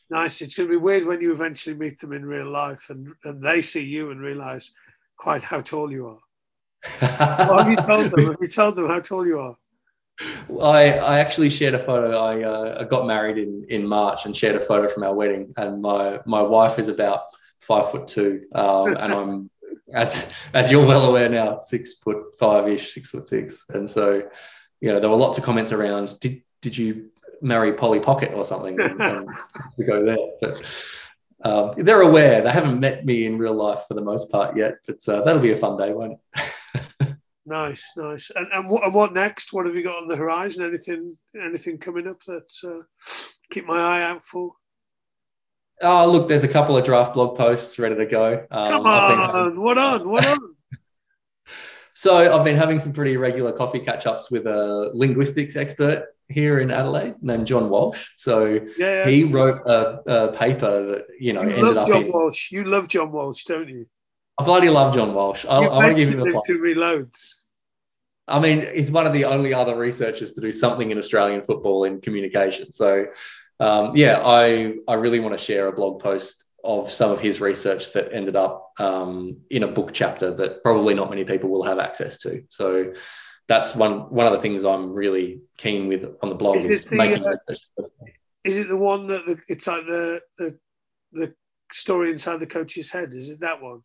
Nice. 0.09 0.41
It's 0.41 0.55
going 0.55 0.69
to 0.69 0.79
be 0.79 0.83
weird 0.83 1.05
when 1.05 1.21
you 1.21 1.33
eventually 1.33 1.75
meet 1.75 1.99
them 1.99 2.13
in 2.13 2.25
real 2.25 2.49
life 2.49 2.91
and, 2.91 3.13
and 3.25 3.43
they 3.43 3.61
see 3.61 3.85
you 3.85 4.11
and 4.11 4.21
realise 4.21 4.73
quite 5.17 5.43
how 5.43 5.59
tall 5.59 5.91
you 5.91 6.07
are. 6.07 6.21
Have 7.01 7.69
you 7.69 7.77
told 7.87 8.11
them? 8.11 8.27
Have 8.27 8.37
you 8.41 8.49
told 8.49 8.77
them 8.77 8.87
how 8.87 8.99
tall 9.01 9.27
you 9.27 9.41
are? 9.41 9.57
I, 10.61 10.93
I 10.93 11.19
actually 11.21 11.51
shared 11.51 11.75
a 11.75 11.79
photo. 11.79 12.19
I, 12.19 12.43
uh, 12.43 12.79
I 12.81 12.85
got 12.85 13.07
married 13.07 13.39
in, 13.39 13.67
in 13.69 13.87
March 13.87 14.25
and 14.25 14.35
shared 14.35 14.57
a 14.57 14.61
photo 14.61 14.89
from 14.89 15.03
our 15.03 15.15
wedding. 15.15 15.53
And 15.57 15.83
my, 15.83 16.21
my 16.25 16.41
wife 16.41 16.79
is 16.79 16.89
about 16.89 17.25
five 17.61 17.91
foot 17.91 18.09
two. 18.09 18.47
Um, 18.55 18.97
and 18.97 19.13
I'm, 19.13 19.51
as, 19.93 20.33
as 20.55 20.71
you're 20.71 20.87
well 20.87 21.05
aware 21.05 21.29
now, 21.29 21.59
six 21.59 21.95
foot 21.95 22.39
five 22.39 22.69
ish, 22.69 22.93
six 22.93 23.11
foot 23.11 23.29
six. 23.29 23.67
And 23.69 23.89
so, 23.89 24.23
you 24.81 24.93
know, 24.93 25.01
there 25.01 25.11
were 25.11 25.17
lots 25.17 25.39
of 25.39 25.45
comments 25.45 25.73
around, 25.73 26.19
did, 26.21 26.43
did 26.63 26.79
you 26.79 27.11
marry 27.43 27.75
Polly 27.75 28.01
Pocket 28.01 28.33
or 28.33 28.45
something 28.45 28.81
and, 28.81 29.01
and 29.01 29.29
to 29.77 29.85
go 29.85 30.05
there? 30.05 30.17
But 30.41 30.63
um, 31.45 31.75
they're 31.77 32.01
aware. 32.01 32.41
They 32.41 32.51
haven't 32.51 32.81
met 32.81 33.05
me 33.05 33.27
in 33.27 33.39
real 33.39 33.55
life 33.55 33.85
for 33.87 33.95
the 33.95 34.01
most 34.01 34.33
part 34.33 34.57
yet, 34.57 34.77
but 34.87 35.07
uh, 35.09 35.23
that'll 35.23 35.43
be 35.43 35.53
a 35.53 35.57
fun 35.57 35.77
day, 35.77 35.93
won't 35.93 36.15
it? 36.35 36.43
nice, 37.47 37.93
nice. 37.97 38.31
And, 38.35 38.47
and 38.53 38.69
what, 38.69 38.85
and, 38.85 38.95
what, 38.95 39.13
next? 39.13 39.53
What 39.53 39.67
have 39.67 39.75
you 39.75 39.83
got 39.83 40.03
on 40.03 40.09
the 40.09 40.17
horizon? 40.17 40.65
Anything, 40.65 41.17
anything 41.35 41.79
coming 41.79 42.07
up 42.07 42.21
that 42.25 42.51
uh, 42.65 42.83
keep 43.51 43.67
my 43.67 43.79
eye 43.79 44.03
out 44.03 44.23
for? 44.23 44.53
Oh, 45.83 46.11
look, 46.11 46.29
there's 46.29 46.45
a 46.45 46.49
couple 46.49 46.77
of 46.77 46.85
draft 46.85 47.15
blog 47.15 47.37
posts 47.37 47.79
ready 47.79 47.97
to 47.97 48.07
go. 48.07 48.47
Um, 48.51 48.67
Come 48.67 48.87
on, 48.87 49.19
having... 49.19 49.61
what 49.61 49.77
on, 49.77 50.09
what 50.09 50.25
on? 50.25 50.39
so 51.95 52.37
I've 52.37 52.45
been 52.45 52.57
having 52.57 52.79
some 52.79 52.93
pretty 52.93 53.17
regular 53.17 53.53
coffee 53.53 53.81
catch 53.81 54.07
ups 54.07 54.31
with 54.31 54.47
a 54.47 54.91
linguistics 54.95 55.55
expert 55.55 56.07
here 56.29 56.61
in 56.61 56.71
Adelaide 56.71 57.15
named 57.21 57.47
John 57.47 57.69
Walsh. 57.69 58.09
So 58.17 58.61
yeah, 58.79 59.05
yeah. 59.05 59.07
he 59.07 59.25
wrote 59.25 59.61
a, 59.67 60.01
a, 60.07 60.33
paper 60.33 60.87
that 60.87 61.07
you 61.21 61.33
know 61.33 61.43
you 61.43 61.51
ended 61.51 61.65
love 61.65 61.77
up. 61.77 61.87
John 61.87 62.05
in, 62.05 62.13
Walsh. 62.13 62.51
You 62.51 62.65
love 62.65 62.89
John 62.89 63.13
Walsh, 63.13 63.45
don't 63.45 63.69
you? 63.69 63.87
I 64.39 64.45
bloody 64.45 64.69
love 64.69 64.95
John 64.95 65.15
Walsh. 65.15 65.45
I, 65.47 65.57
I 65.57 65.85
want 65.85 65.97
to 65.99 66.05
give 66.05 66.15
him 66.15 66.21
a 66.21 66.25
to 66.31 66.59
reloads. 66.59 67.41
I 68.29 68.41
mean, 68.41 68.67
he's 68.75 68.91
one 68.91 69.07
of 69.07 69.13
the 69.13 69.25
only 69.25 69.55
other 69.55 69.77
researchers 69.77 70.33
to 70.33 70.41
do 70.41 70.51
something 70.51 70.91
in 70.91 70.99
Australian 70.99 71.43
football 71.43 71.85
in 71.85 72.01
communication. 72.01 72.73
So, 72.73 73.07
um, 73.61 73.93
yeah, 73.95 74.21
I 74.25 74.75
I 74.89 74.95
really 74.95 75.21
want 75.21 75.39
to 75.39 75.43
share 75.43 75.69
a 75.69 75.73
blog 75.73 76.03
post 76.03 76.45
of 76.65 76.91
some 76.91 77.13
of 77.13 77.21
his 77.21 77.41
research 77.41 77.93
that 77.93 78.13
ended 78.13 78.35
up 78.35 78.73
um, 78.79 79.39
in 79.49 79.63
a 79.63 79.69
book 79.69 79.93
chapter 79.93 80.35
that 80.35 80.65
probably 80.65 80.95
not 80.95 81.09
many 81.09 81.25
people 81.25 81.49
will 81.49 81.63
have 81.63 81.79
access 81.79 82.19
to. 82.19 82.43
So, 82.49 82.93
that's 83.49 83.77
one 83.77 84.11
one 84.11 84.27
of 84.27 84.33
the 84.33 84.41
things 84.41 84.65
I'm 84.65 84.93
really 84.93 85.41
keen 85.57 85.87
with 85.87 86.05
on 86.23 86.29
the 86.29 86.35
blog 86.35 86.57
is, 86.57 86.67
is 86.67 86.85
the, 86.85 86.97
making 86.97 87.25
uh, 87.25 87.37
Is 88.45 88.59
it 88.59 88.69
the 88.69 88.77
one 88.77 89.07
that 89.07 89.25
the, 89.25 89.41
it's 89.49 89.67
like 89.67 89.87
the, 89.87 90.21
the 90.37 90.59
the 91.13 91.35
story 91.73 92.11
inside 92.11 92.41
the 92.41 92.47
coach's 92.47 92.91
head? 92.91 93.13
Is 93.13 93.31
it 93.31 93.41
that 93.41 93.63
one? 93.63 93.83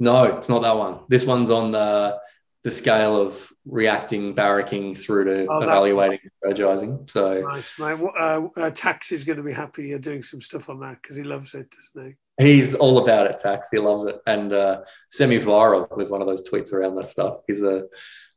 No, 0.00 0.24
it's 0.36 0.48
not 0.48 0.62
that 0.62 0.76
one. 0.76 1.00
This 1.08 1.24
one's 1.24 1.50
on 1.50 1.72
the 1.72 2.18
the 2.64 2.70
scale 2.70 3.20
of 3.20 3.52
reacting, 3.66 4.34
barracking 4.34 4.96
through 4.96 5.24
to 5.24 5.46
oh, 5.50 5.60
evaluating, 5.60 6.18
strategizing. 6.42 7.08
So 7.10 7.40
nice, 7.42 7.78
mate. 7.78 8.00
Uh, 8.18 8.48
uh, 8.56 8.70
Tax 8.70 9.12
is 9.12 9.22
going 9.22 9.36
to 9.36 9.42
be 9.42 9.52
happy 9.52 9.88
you're 9.88 9.98
doing 9.98 10.22
some 10.22 10.40
stuff 10.40 10.70
on 10.70 10.80
that 10.80 11.02
because 11.02 11.14
he 11.14 11.24
loves 11.24 11.54
it, 11.54 11.70
doesn't 11.70 12.16
he? 12.38 12.44
He's 12.44 12.74
all 12.74 12.98
about 12.98 13.26
it, 13.26 13.38
Tax. 13.38 13.68
He 13.70 13.78
loves 13.78 14.04
it, 14.06 14.18
and 14.26 14.52
uh, 14.52 14.80
semi-viral 15.10 15.94
with 15.96 16.10
one 16.10 16.22
of 16.22 16.26
those 16.26 16.48
tweets 16.48 16.72
around 16.72 16.96
that 16.96 17.10
stuff. 17.10 17.40
He's 17.46 17.62
a 17.62 17.84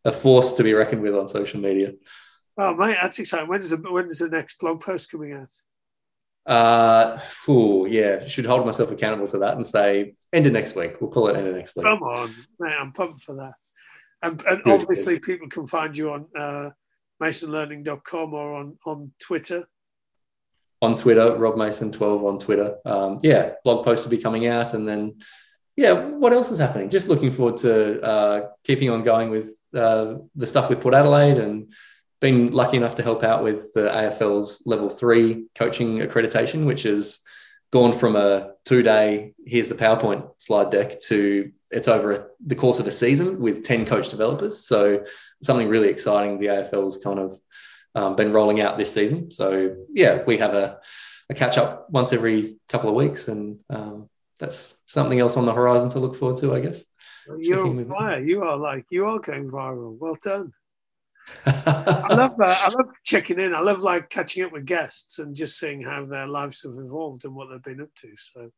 a 0.06 0.12
force 0.12 0.54
to 0.54 0.64
be 0.64 0.74
reckoned 0.74 1.02
with 1.02 1.16
on 1.16 1.28
social 1.28 1.60
media. 1.60 1.94
Oh 2.58 2.74
mate, 2.74 2.98
that's 3.02 3.20
exciting. 3.20 3.48
When's 3.48 3.70
the 3.70 3.78
when's 3.78 4.20
the 4.20 4.30
next 4.30 4.60
blog 4.60 4.82
post 4.82 5.12
coming 5.12 5.34
out? 5.34 5.54
Uh, 6.48 7.20
ooh, 7.50 7.86
yeah, 7.90 8.26
should 8.26 8.46
hold 8.46 8.66
myself 8.66 8.90
accountable 8.92 9.28
to 9.28 9.40
that 9.40 9.56
and 9.56 9.66
say 9.66 10.16
end 10.32 10.48
of 10.48 10.54
next 10.54 10.76
week. 10.76 11.02
We'll 11.02 11.12
call 11.12 11.28
it 11.28 11.36
end 11.36 11.48
of 11.48 11.56
next 11.56 11.76
week. 11.76 11.86
Come 11.86 12.02
on, 12.04 12.34
mate, 12.60 12.74
I'm 12.80 12.94
pumped 12.94 13.22
for 13.22 13.36
that. 13.36 13.56
And, 14.22 14.42
and 14.48 14.62
obviously, 14.66 15.20
people 15.20 15.50
can 15.50 15.68
find 15.68 15.96
you 15.96 16.12
on 16.12 16.26
uh, 16.36 16.70
masonlearning.com 17.22 18.34
or 18.34 18.54
on 18.56 18.78
on 18.86 19.12
Twitter. 19.20 19.66
On 20.82 20.96
Twitter, 20.96 21.36
Rob 21.36 21.58
Mason 21.58 21.92
twelve 21.92 22.24
on 22.24 22.40
Twitter. 22.40 22.78
Um, 22.86 23.20
yeah, 23.22 23.54
blog 23.66 23.84
posts 23.84 24.06
will 24.06 24.12
be 24.12 24.18
coming 24.18 24.48
out, 24.48 24.74
and 24.74 24.88
then 24.88 25.18
yeah, 25.76 25.92
what 25.92 26.34
else 26.34 26.50
is 26.50 26.60
happening? 26.60 26.90
Just 26.90 27.10
looking 27.10 27.30
forward 27.30 27.58
to 27.58 28.02
uh, 28.02 28.50
keeping 28.64 28.90
on 28.90 29.04
going 29.04 29.30
with 29.30 29.54
uh, 29.76 30.16
the 30.36 30.48
stuff 30.48 30.70
with 30.70 30.82
Port 30.82 30.96
Adelaide 30.96 31.38
and 31.38 31.74
been 32.20 32.52
lucky 32.52 32.78
enough 32.78 32.96
to 32.96 33.04
help 33.04 33.24
out 33.24 33.44
with 33.44 33.74
the 33.74 33.90
AFL's 33.90 34.64
level 34.66 34.90
three 34.90 35.46
coaching 35.56 36.00
accreditation, 36.00 36.66
which 36.66 36.84
has 36.84 37.20
gone 37.72 37.94
from 37.94 38.16
a 38.16 38.52
two 38.66 38.82
day, 38.82 39.34
here's 39.46 39.68
the 39.68 39.76
PowerPoint 39.76 40.30
slide 40.38 40.72
deck 40.72 41.00
to 41.02 41.52
it's 41.70 41.88
over 41.88 42.14
a, 42.14 42.26
the 42.46 42.56
course 42.56 42.80
of 42.80 42.88
a 42.88 42.92
season 42.92 43.40
with 43.40 43.64
10 43.64 43.86
coach 43.86 44.10
developers. 44.10 44.66
So 44.66 45.04
something 45.42 45.68
really 45.68 45.90
exciting 45.90 46.40
the 46.40 46.48
AFL's 46.48 46.98
kind 46.98 47.20
of 47.20 47.40
um, 47.94 48.16
been 48.16 48.32
rolling 48.32 48.62
out 48.62 48.78
this 48.78 48.94
season. 48.94 49.32
So 49.32 49.76
yeah, 49.92 50.24
we 50.26 50.38
have 50.38 50.54
a, 50.54 50.80
a 51.30 51.34
catch 51.34 51.58
up 51.58 51.90
once 51.90 52.14
every 52.14 52.58
couple 52.72 52.90
of 52.90 52.96
weeks 52.96 53.28
and 53.28 53.60
um, 53.70 54.10
that's 54.40 54.76
something 54.86 55.20
else 55.20 55.36
on 55.36 55.46
the 55.46 55.54
horizon 55.54 55.90
to 55.90 56.00
look 56.00 56.16
forward 56.16 56.38
to, 56.38 56.56
I 56.56 56.62
guess. 56.62 56.86
You're 57.38 57.68
on 57.68 57.86
fire. 57.90 58.20
You 58.20 58.44
are 58.44 58.56
like 58.56 58.86
you 58.90 59.06
are 59.06 59.20
going 59.20 59.50
viral. 59.50 59.98
Well 59.98 60.18
done. 60.24 60.54
I 61.46 62.14
love 62.14 62.36
that. 62.38 62.60
I 62.62 62.70
love 62.70 62.90
checking 63.04 63.40
in. 63.40 63.54
I 63.54 63.60
love 63.60 63.80
like 63.80 64.10
catching 64.10 64.44
up 64.44 64.52
with 64.52 64.66
guests 64.66 65.20
and 65.20 65.36
just 65.36 65.60
seeing 65.60 65.82
how 65.82 66.06
their 66.06 66.28
lives 66.28 66.64
have 66.64 66.74
evolved 66.78 67.26
and 67.26 67.36
what 67.36 67.50
they've 67.50 67.62
been 67.62 67.82
up 67.82 67.94
to. 67.96 68.10
So 68.16 68.52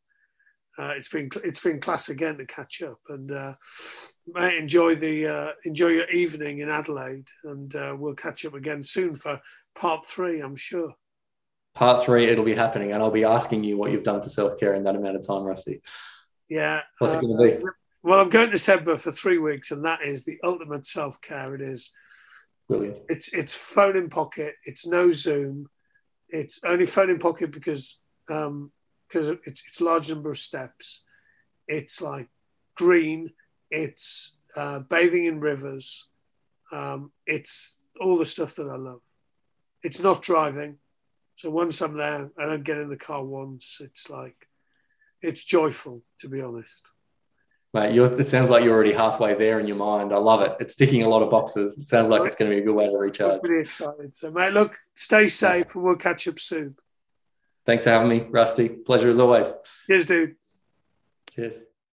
uh, 0.77 0.93
it's 0.95 1.09
been 1.09 1.29
it's 1.43 1.59
been 1.59 1.79
class 1.79 2.09
again 2.09 2.37
to 2.37 2.45
catch 2.45 2.81
up 2.81 2.99
and 3.09 3.31
uh, 3.31 3.55
mate, 4.27 4.57
enjoy 4.57 4.95
the 4.95 5.27
uh, 5.27 5.51
enjoy 5.65 5.89
your 5.89 6.09
evening 6.09 6.59
in 6.59 6.69
Adelaide 6.69 7.27
and 7.43 7.75
uh, 7.75 7.95
we'll 7.97 8.15
catch 8.15 8.45
up 8.45 8.53
again 8.53 8.83
soon 8.83 9.15
for 9.15 9.39
part 9.75 10.05
three. 10.05 10.39
I'm 10.39 10.55
sure 10.55 10.93
part 11.79 12.03
three, 12.03 12.25
it'll 12.25 12.45
be 12.45 12.53
happening, 12.53 12.91
and 12.91 13.01
I'll 13.01 13.09
be 13.09 13.23
asking 13.23 13.63
you 13.63 13.77
what 13.77 13.91
you've 13.91 14.03
done 14.03 14.21
for 14.21 14.29
self 14.29 14.59
care 14.59 14.73
in 14.73 14.83
that 14.83 14.95
amount 14.95 15.15
of 15.15 15.25
time, 15.25 15.43
Rusty. 15.43 15.81
Yeah. 16.49 16.81
What's 16.99 17.15
uh, 17.15 17.19
it 17.19 17.21
going 17.21 17.37
to 17.37 17.57
be? 17.57 17.65
Well, 18.03 18.19
I'm 18.19 18.29
going 18.29 18.51
to 18.51 18.57
Sedbergh 18.57 18.99
for 18.99 19.11
three 19.11 19.37
weeks, 19.37 19.71
and 19.71 19.83
that 19.85 20.03
is 20.03 20.25
the 20.25 20.39
ultimate 20.43 20.85
self 20.85 21.19
care. 21.21 21.55
It 21.55 21.61
is. 21.61 21.91
Brilliant. 22.69 22.97
It's 23.09 23.33
it's 23.33 23.55
phone 23.55 23.97
in 23.97 24.09
pocket. 24.09 24.55
It's 24.63 24.85
no 24.85 25.09
Zoom. 25.09 25.67
It's 26.29 26.59
only 26.63 26.85
phone 26.85 27.09
in 27.09 27.17
pocket 27.17 27.51
because 27.51 27.99
um, 28.29 28.71
because 29.07 29.29
it's 29.29 29.63
it's 29.67 29.81
large 29.81 30.09
number 30.09 30.29
of 30.29 30.37
steps. 30.37 31.03
It's 31.67 31.99
like 32.01 32.27
green. 32.75 33.31
It's 33.71 34.37
uh, 34.55 34.79
bathing 34.79 35.25
in 35.25 35.39
rivers. 35.39 36.07
Um, 36.71 37.11
it's 37.25 37.77
all 37.99 38.17
the 38.17 38.25
stuff 38.25 38.55
that 38.55 38.69
I 38.69 38.75
love. 38.75 39.01
It's 39.83 39.99
not 39.99 40.21
driving. 40.21 40.77
So 41.33 41.49
once 41.49 41.81
I'm 41.81 41.95
there, 41.95 42.29
I 42.37 42.45
don't 42.45 42.63
get 42.63 42.77
in 42.77 42.89
the 42.89 42.97
car 42.97 43.23
once. 43.23 43.79
It's 43.81 44.09
like, 44.09 44.47
it's 45.21 45.43
joyful, 45.43 46.03
to 46.19 46.27
be 46.27 46.41
honest. 46.41 46.89
Mate, 47.71 47.95
it 47.95 48.27
sounds 48.27 48.49
like 48.49 48.63
you're 48.63 48.73
already 48.73 48.93
halfway 48.93 49.35
there 49.35 49.59
in 49.59 49.67
your 49.67 49.77
mind. 49.77 50.11
I 50.11 50.17
love 50.17 50.41
it. 50.41 50.55
It's 50.59 50.75
ticking 50.75 51.03
a 51.03 51.07
lot 51.07 51.21
of 51.21 51.29
boxes. 51.29 51.77
It 51.77 51.87
sounds 51.87 52.09
like 52.09 52.23
it's 52.23 52.35
going 52.35 52.49
to 52.49 52.55
be 52.55 52.61
a 52.63 52.65
good 52.65 52.73
way 52.73 52.87
to 52.87 52.97
recharge. 52.97 53.33
I'm 53.33 53.41
pretty 53.41 53.61
excited. 53.61 54.15
So, 54.15 54.31
mate, 54.31 54.53
look, 54.53 54.75
stay 54.95 55.27
safe 55.27 55.75
and 55.75 55.83
we'll 55.83 55.95
catch 55.95 56.27
up 56.27 56.39
soon. 56.39 56.75
Thanks 57.67 57.83
for 57.83 57.91
having 57.91 58.09
me, 58.09 58.25
Rusty. 58.27 58.69
Pleasure 58.69 59.09
as 59.09 59.19
always. 59.19 59.53
Cheers, 59.85 60.05
dude. 60.07 60.35
Cheers. 61.35 61.65